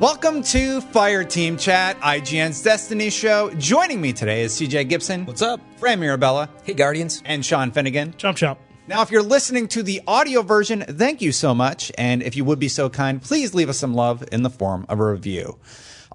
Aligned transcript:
Welcome 0.00 0.44
to 0.44 0.80
Fire 0.80 1.24
Team 1.24 1.56
Chat, 1.56 1.98
IGN's 1.98 2.62
Destiny 2.62 3.10
show. 3.10 3.50
Joining 3.54 4.00
me 4.00 4.12
today 4.12 4.42
is 4.42 4.52
CJ 4.52 4.88
Gibson. 4.88 5.26
What's 5.26 5.42
up? 5.42 5.60
Fran 5.76 5.98
Mirabella. 5.98 6.48
Hey, 6.62 6.74
Guardians. 6.74 7.20
And 7.24 7.44
Sean 7.44 7.72
Finnegan. 7.72 8.12
Chomp 8.12 8.34
chomp. 8.36 8.58
Now, 8.86 9.02
if 9.02 9.10
you're 9.10 9.24
listening 9.24 9.66
to 9.68 9.82
the 9.82 10.00
audio 10.06 10.42
version, 10.42 10.82
thank 10.82 11.20
you 11.20 11.32
so 11.32 11.52
much. 11.52 11.90
And 11.98 12.22
if 12.22 12.36
you 12.36 12.44
would 12.44 12.60
be 12.60 12.68
so 12.68 12.88
kind, 12.88 13.20
please 13.20 13.54
leave 13.54 13.68
us 13.68 13.76
some 13.76 13.92
love 13.92 14.22
in 14.30 14.44
the 14.44 14.50
form 14.50 14.86
of 14.88 15.00
a 15.00 15.04
review. 15.04 15.58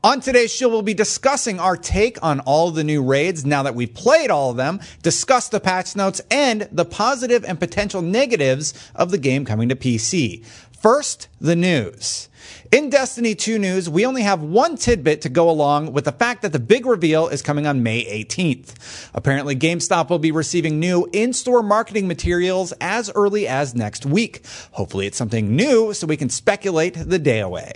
On 0.02 0.22
today's 0.22 0.53
show, 0.53 0.70
we'll 0.70 0.81
be 0.81 0.94
discussing 0.94 1.59
our 1.59 1.75
take 1.75 2.22
on 2.23 2.39
all 2.41 2.72
the 2.72 2.84
new 2.84 3.03
raids 3.03 3.45
now 3.45 3.63
that 3.63 3.75
we've 3.75 3.94
played 3.94 4.30
all 4.30 4.52
of 4.52 4.58
them, 4.58 4.80
discuss 5.02 5.50
the 5.50 5.59
patch 5.59 5.95
notes, 5.95 6.22
and 6.30 6.67
the 6.72 6.86
positive 6.86 7.45
and 7.45 7.59
potential 7.59 8.02
negatives 8.02 8.73
of 8.95 9.11
the 9.11 9.17
game 9.17 9.45
coming 9.45 9.70
to 9.70 9.75
PC. 9.75 10.45
First, 10.84 11.30
the 11.40 11.55
news. 11.55 12.28
In 12.70 12.90
Destiny 12.90 13.36
2 13.36 13.58
news, 13.58 13.90
we 13.90 14.05
only 14.05 14.23
have 14.23 14.44
one 14.44 14.76
tidbit 14.76 15.22
to 15.22 15.30
go 15.30 15.50
along 15.50 15.94
with 15.94 16.04
the 16.04 16.12
fact 16.12 16.42
that 16.42 16.52
the 16.52 16.59
big 16.59 16.86
reveal 16.86 17.30
is 17.30 17.42
coming 17.42 17.66
on 17.66 17.84
May 17.84 18.04
18th. 18.04 19.09
Apparently, 19.14 19.56
GameStop 19.56 20.09
will 20.09 20.20
be 20.20 20.34
receiving 20.34 20.82
new 20.82 21.08
in-store 21.14 21.64
marketing 21.64 22.06
materials 22.06 22.73
as 22.82 23.09
early 23.16 23.48
as 23.48 23.73
next 23.73 24.06
week. 24.06 24.46
Hopefully 24.72 25.08
it's 25.08 25.16
something 25.16 25.56
new 25.56 25.94
so 25.94 26.06
we 26.06 26.18
can 26.18 26.28
speculate 26.28 26.95
the 26.95 27.18
day 27.18 27.40
away. 27.40 27.76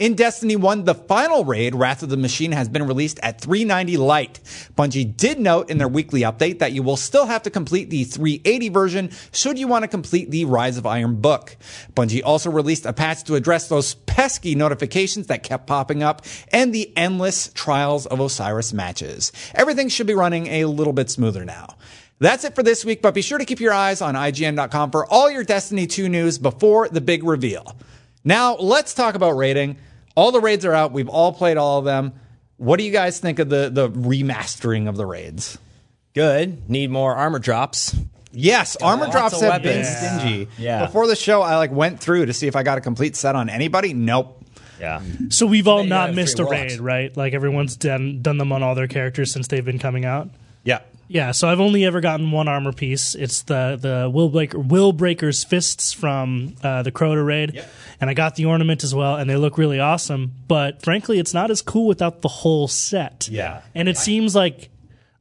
In 0.00 0.16
Destiny 0.16 0.56
1, 0.56 0.86
the 0.86 0.94
final 0.96 1.44
raid, 1.44 1.76
Wrath 1.76 2.02
of 2.02 2.08
the 2.08 2.16
Machine, 2.16 2.50
has 2.50 2.68
been 2.68 2.84
released 2.84 3.20
at 3.22 3.40
390 3.40 3.96
light. 3.96 4.40
Bungie 4.76 5.16
did 5.16 5.38
note 5.38 5.70
in 5.70 5.78
their 5.78 5.86
weekly 5.86 6.22
update 6.22 6.58
that 6.58 6.72
you 6.72 6.82
will 6.82 6.96
still 6.96 7.26
have 7.26 7.44
to 7.44 7.50
complete 7.50 7.90
the 7.90 8.02
380 8.02 8.68
version 8.70 9.10
should 9.30 9.56
you 9.56 9.68
want 9.68 9.84
to 9.84 9.88
complete 9.88 10.32
the 10.32 10.46
Rise 10.46 10.78
of 10.78 10.84
Iron 10.84 11.20
book. 11.20 11.56
Bungie 11.94 12.22
also 12.24 12.50
released 12.50 12.86
a 12.86 12.92
patch 12.92 13.22
to 13.22 13.36
address 13.36 13.68
those 13.68 13.94
pesky 13.94 14.56
notifications 14.56 15.28
that 15.28 15.44
kept 15.44 15.68
popping 15.68 16.02
up 16.02 16.22
and 16.50 16.74
the 16.74 16.92
endless 16.96 17.52
Trials 17.54 18.06
of 18.06 18.18
Osiris 18.18 18.72
matches. 18.72 19.30
Everything 19.54 19.88
should 19.88 20.08
be 20.08 20.14
running 20.14 20.48
a 20.48 20.64
little 20.64 20.92
bit 20.92 21.08
smoother 21.08 21.44
now. 21.44 21.76
That's 22.18 22.42
it 22.42 22.56
for 22.56 22.64
this 22.64 22.84
week, 22.84 23.00
but 23.00 23.14
be 23.14 23.22
sure 23.22 23.38
to 23.38 23.44
keep 23.44 23.60
your 23.60 23.72
eyes 23.72 24.02
on 24.02 24.14
IGN.com 24.14 24.90
for 24.90 25.06
all 25.06 25.30
your 25.30 25.44
Destiny 25.44 25.86
2 25.86 26.08
news 26.08 26.38
before 26.38 26.88
the 26.88 27.00
big 27.00 27.22
reveal. 27.22 27.76
Now, 28.24 28.56
let's 28.56 28.94
talk 28.94 29.14
about 29.14 29.32
raiding. 29.32 29.76
All 30.16 30.32
the 30.32 30.40
raids 30.40 30.64
are 30.64 30.72
out. 30.72 30.92
We've 30.92 31.08
all 31.08 31.32
played 31.32 31.56
all 31.56 31.78
of 31.78 31.84
them. 31.84 32.12
What 32.56 32.78
do 32.78 32.84
you 32.84 32.92
guys 32.92 33.18
think 33.18 33.38
of 33.38 33.48
the 33.48 33.68
the 33.68 33.90
remastering 33.90 34.88
of 34.88 34.96
the 34.96 35.04
raids? 35.04 35.58
Good. 36.14 36.70
Need 36.70 36.90
more 36.90 37.14
armor 37.14 37.38
drops. 37.40 37.96
Yes, 38.32 38.76
armor 38.76 39.10
drops 39.10 39.40
have 39.40 39.62
been 39.62 39.82
weapons. 39.82 39.96
stingy. 39.96 40.48
Yeah. 40.58 40.86
Before 40.86 41.06
the 41.06 41.16
show, 41.16 41.42
I 41.42 41.56
like 41.56 41.70
went 41.70 42.00
through 42.00 42.26
to 42.26 42.32
see 42.32 42.46
if 42.46 42.56
I 42.56 42.62
got 42.62 42.78
a 42.78 42.80
complete 42.80 43.16
set 43.16 43.36
on 43.36 43.48
anybody. 43.48 43.94
Nope. 43.94 44.40
Yeah. 44.80 45.02
So 45.28 45.46
we've 45.46 45.68
all 45.68 45.82
you 45.82 45.88
not 45.88 46.14
missed 46.14 46.38
a 46.40 46.44
raid, 46.44 46.80
right? 46.80 47.16
Like 47.16 47.32
everyone's 47.32 47.76
done 47.76 48.22
done 48.22 48.38
them 48.38 48.52
on 48.52 48.62
all 48.62 48.74
their 48.74 48.88
characters 48.88 49.32
since 49.32 49.46
they've 49.48 49.64
been 49.64 49.78
coming 49.78 50.04
out. 50.04 50.30
Yeah. 50.64 50.80
Yeah, 51.06 51.32
so 51.32 51.48
I've 51.48 51.60
only 51.60 51.84
ever 51.84 52.00
gotten 52.00 52.30
one 52.30 52.48
armor 52.48 52.72
piece. 52.72 53.14
It's 53.14 53.42
the 53.42 53.78
the 53.80 54.10
Will 54.10 54.28
Breaker, 54.30 54.58
Will 54.58 54.92
Breaker's 54.92 55.44
fists 55.44 55.92
from 55.92 56.54
uh, 56.62 56.82
the 56.82 56.90
Crota 56.92 57.24
raid, 57.24 57.62
and 58.00 58.08
I 58.10 58.14
got 58.14 58.36
the 58.36 58.46
ornament 58.46 58.82
as 58.84 58.94
well, 58.94 59.16
and 59.16 59.28
they 59.28 59.36
look 59.36 59.58
really 59.58 59.78
awesome. 59.80 60.32
But 60.48 60.82
frankly, 60.82 61.18
it's 61.18 61.34
not 61.34 61.50
as 61.50 61.60
cool 61.62 61.86
without 61.86 62.22
the 62.22 62.28
whole 62.28 62.68
set. 62.68 63.28
Yeah. 63.30 63.60
and 63.74 63.88
it 63.88 63.98
seems 63.98 64.34
like, 64.34 64.70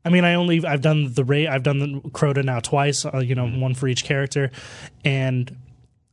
I 0.06 0.10
mean, 0.10 0.24
I 0.24 0.36
only 0.36 0.66
I've 0.66 0.82
done 0.82 1.14
the 1.14 1.24
raid, 1.26 1.48
I've 1.48 1.64
done 1.64 1.80
the 1.80 2.02
Crota 2.12 2.44
now 2.44 2.60
twice. 2.62 3.06
Uh, 3.06 3.18
you 3.20 3.36
know, 3.36 3.48
one 3.48 3.74
for 3.74 3.88
each 3.88 4.06
character, 4.06 4.52
and 5.04 5.56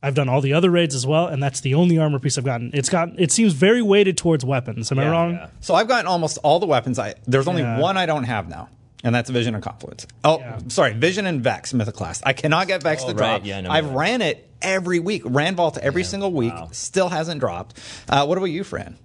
I've 0.03 0.15
done 0.15 0.27
all 0.29 0.41
the 0.41 0.53
other 0.53 0.69
raids 0.69 0.95
as 0.95 1.05
well, 1.07 1.27
and 1.27 1.41
that's 1.41 1.61
the 1.61 1.75
only 1.75 1.97
armor 1.97 2.19
piece 2.19 2.37
I've 2.37 2.43
gotten. 2.43 2.71
It's 2.73 2.89
got 2.89 3.09
it 3.19 3.31
seems 3.31 3.53
very 3.53 3.81
weighted 3.81 4.17
towards 4.17 4.43
weapons. 4.43 4.91
Am 4.91 4.99
I 4.99 5.09
wrong? 5.09 5.31
yeah. 5.33 5.47
So 5.61 5.75
I've 5.75 5.87
gotten 5.87 6.07
almost 6.07 6.39
all 6.43 6.59
the 6.59 6.65
weapons. 6.65 6.99
I 6.99 7.13
there's 7.25 7.47
only 7.47 7.61
Yeah. 7.61 7.79
one 7.79 7.95
I 7.97 8.05
don't 8.05 8.23
have 8.25 8.49
now, 8.49 8.67
and 9.03 9.13
that's 9.15 9.29
Vision 9.29 9.55
and 9.55 9.63
Confluence. 9.63 10.07
Oh, 10.23 10.39
Yeah. 10.39 10.59
sorry, 10.67 10.93
Vision 10.93 11.25
and 11.25 11.41
Vex 11.43 11.73
Mythoclast. 11.73 12.21
I 12.25 12.33
cannot 12.33 12.67
get 12.67 12.83
Vex 12.83 13.03
to 13.03 13.09
right. 13.09 13.17
drop. 13.17 13.45
Yeah, 13.45 13.57
I 13.57 13.61
know 13.61 13.69
I've 13.71 13.87
that. 13.87 13.95
ran 13.95 14.21
it 14.21 14.47
every 14.61 14.99
week, 14.99 15.23
ran 15.25 15.55
Vault 15.55 15.77
every 15.77 16.03
single 16.03 16.31
week, 16.31 16.53
still 16.71 17.09
hasn't 17.09 17.39
dropped. 17.39 17.79
Uh, 18.09 18.25
what 18.25 18.37
about 18.37 18.45
you, 18.51 18.63
Fran? 18.63 18.97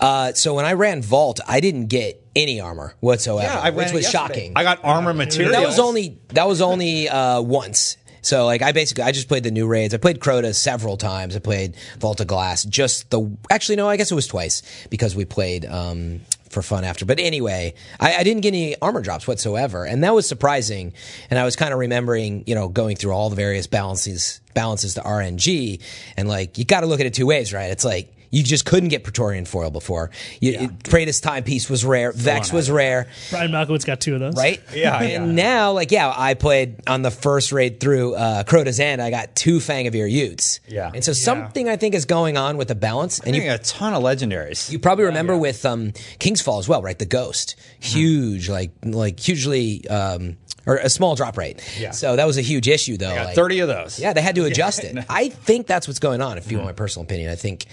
Uh, 0.00 0.32
so 0.32 0.54
when 0.54 0.64
I 0.64 0.72
ran 0.72 1.02
Vault, 1.02 1.40
I 1.46 1.60
didn't 1.60 1.86
get 1.86 2.22
any 2.34 2.60
armor 2.60 2.94
whatsoever, 3.00 3.46
Yeah, 3.52 3.60
I 3.60 3.68
ran 3.68 3.74
which 3.76 3.92
was 3.92 4.02
yesterday. 4.02 4.34
shocking. 4.34 4.52
I 4.56 4.62
got 4.64 4.80
armor 4.84 5.12
materials. 5.14 5.54
that 5.54 5.64
was 5.66 5.78
only 5.78 6.18
that 6.28 6.48
was 6.48 6.60
only 6.60 7.08
uh, 7.08 7.40
once. 7.40 7.96
So 8.22 8.46
like 8.46 8.62
I 8.62 8.72
basically 8.72 9.04
I 9.04 9.12
just 9.12 9.28
played 9.28 9.44
the 9.44 9.50
new 9.50 9.66
raids. 9.66 9.94
I 9.94 9.96
played 9.98 10.18
Crota 10.20 10.54
several 10.54 10.96
times. 10.96 11.36
I 11.36 11.38
played 11.38 11.74
Vault 11.98 12.20
of 12.20 12.26
Glass. 12.26 12.64
Just 12.64 13.10
the 13.10 13.30
actually 13.50 13.76
no, 13.76 13.88
I 13.88 13.96
guess 13.96 14.10
it 14.10 14.14
was 14.14 14.26
twice 14.26 14.62
because 14.90 15.14
we 15.16 15.24
played 15.24 15.64
um, 15.66 16.20
for 16.50 16.62
fun 16.62 16.84
after. 16.84 17.06
But 17.06 17.18
anyway, 17.20 17.74
I, 17.98 18.16
I 18.16 18.22
didn't 18.24 18.42
get 18.42 18.48
any 18.48 18.76
armor 18.80 19.00
drops 19.00 19.26
whatsoever, 19.26 19.84
and 19.84 20.04
that 20.04 20.14
was 20.14 20.28
surprising. 20.28 20.92
And 21.30 21.38
I 21.38 21.44
was 21.44 21.56
kind 21.56 21.72
of 21.72 21.78
remembering, 21.78 22.44
you 22.46 22.54
know, 22.54 22.68
going 22.68 22.96
through 22.96 23.12
all 23.12 23.30
the 23.30 23.36
various 23.36 23.66
balances 23.66 24.40
balances 24.52 24.94
to 24.94 25.00
RNG, 25.00 25.80
and 26.16 26.28
like 26.28 26.58
you 26.58 26.64
got 26.64 26.80
to 26.80 26.86
look 26.86 27.00
at 27.00 27.06
it 27.06 27.14
two 27.14 27.26
ways, 27.26 27.52
right? 27.52 27.70
It's 27.70 27.84
like. 27.84 28.14
You 28.32 28.42
just 28.44 28.64
couldn't 28.64 28.90
get 28.90 29.02
Praetorian 29.02 29.44
foil 29.44 29.70
before. 29.70 30.10
You, 30.40 30.52
it- 30.52 30.78
Praedyth's 30.84 31.20
timepiece 31.20 31.68
was 31.68 31.84
rare. 31.84 32.12
Vex 32.12 32.52
was 32.52 32.70
rare 32.70 33.08
Brian 33.30 33.50
Malkowitz 33.50 33.84
got 33.84 34.00
two 34.00 34.14
of 34.14 34.20
those. 34.20 34.36
right? 34.36 34.60
Yeah, 34.74 35.00
And 35.02 35.26
yeah. 35.36 35.42
now, 35.44 35.72
like, 35.72 35.90
yeah, 35.90 36.12
I 36.16 36.34
played 36.34 36.88
on 36.88 37.02
the 37.02 37.10
first 37.10 37.50
raid 37.52 37.80
through 37.80 38.14
uh, 38.14 38.44
Crota's 38.44 38.78
End. 38.78 39.02
I 39.02 39.10
got 39.10 39.34
two 39.34 39.58
Fang 39.60 39.86
of 39.88 39.94
Ir 39.94 40.06
Yûts. 40.08 40.60
Yeah. 40.68 40.90
And 40.94 41.04
so 41.04 41.12
something 41.12 41.68
I 41.68 41.76
think 41.76 41.94
is 41.94 42.04
going 42.04 42.36
on 42.36 42.56
with 42.56 42.68
the 42.68 42.74
balance. 42.74 43.18
And 43.18 43.34
And 43.34 43.36
you, 43.44 43.50
a 43.52 43.58
ton 43.58 43.94
of 43.94 44.02
legendaries. 44.02 44.70
you 44.70 44.78
probably 44.78 45.06
remember 45.06 45.36
with 45.36 45.66
um, 45.66 45.92
King's 46.18 46.40
Fall 46.40 46.58
as 46.60 46.68
well, 46.68 46.82
right? 46.82 46.98
The 46.98 47.06
Ghost, 47.06 47.56
huge, 47.80 48.48
like, 48.48 48.70
like 48.84 49.18
hugely, 49.18 49.86
um, 49.88 50.36
or 50.66 50.76
a 50.76 50.88
small 50.90 51.16
drop 51.16 51.36
rate. 51.36 51.62
Yeah. 51.80 51.90
So 51.90 52.16
that 52.16 52.26
was 52.26 52.36
a 52.38 52.42
huge 52.42 52.68
issue, 52.68 52.96
though. 52.96 53.14
got 53.14 53.26
like- 53.26 53.34
30 53.34 53.60
of 53.60 53.68
those. 53.68 53.98
Yeah, 53.98 54.12
they 54.12 54.20
had 54.22 54.34
to 54.36 54.44
adjust 54.50 54.84
it. 54.84 55.04
I 55.08 55.30
think 55.30 55.66
that's 55.66 55.88
what's 55.88 55.98
going 56.00 56.20
on. 56.20 56.38
If 56.38 56.50
you 56.52 56.58
want 56.58 56.68
my 56.68 56.72
personal 56.74 57.04
opinion, 57.04 57.30
I 57.30 57.34
think 57.34 57.66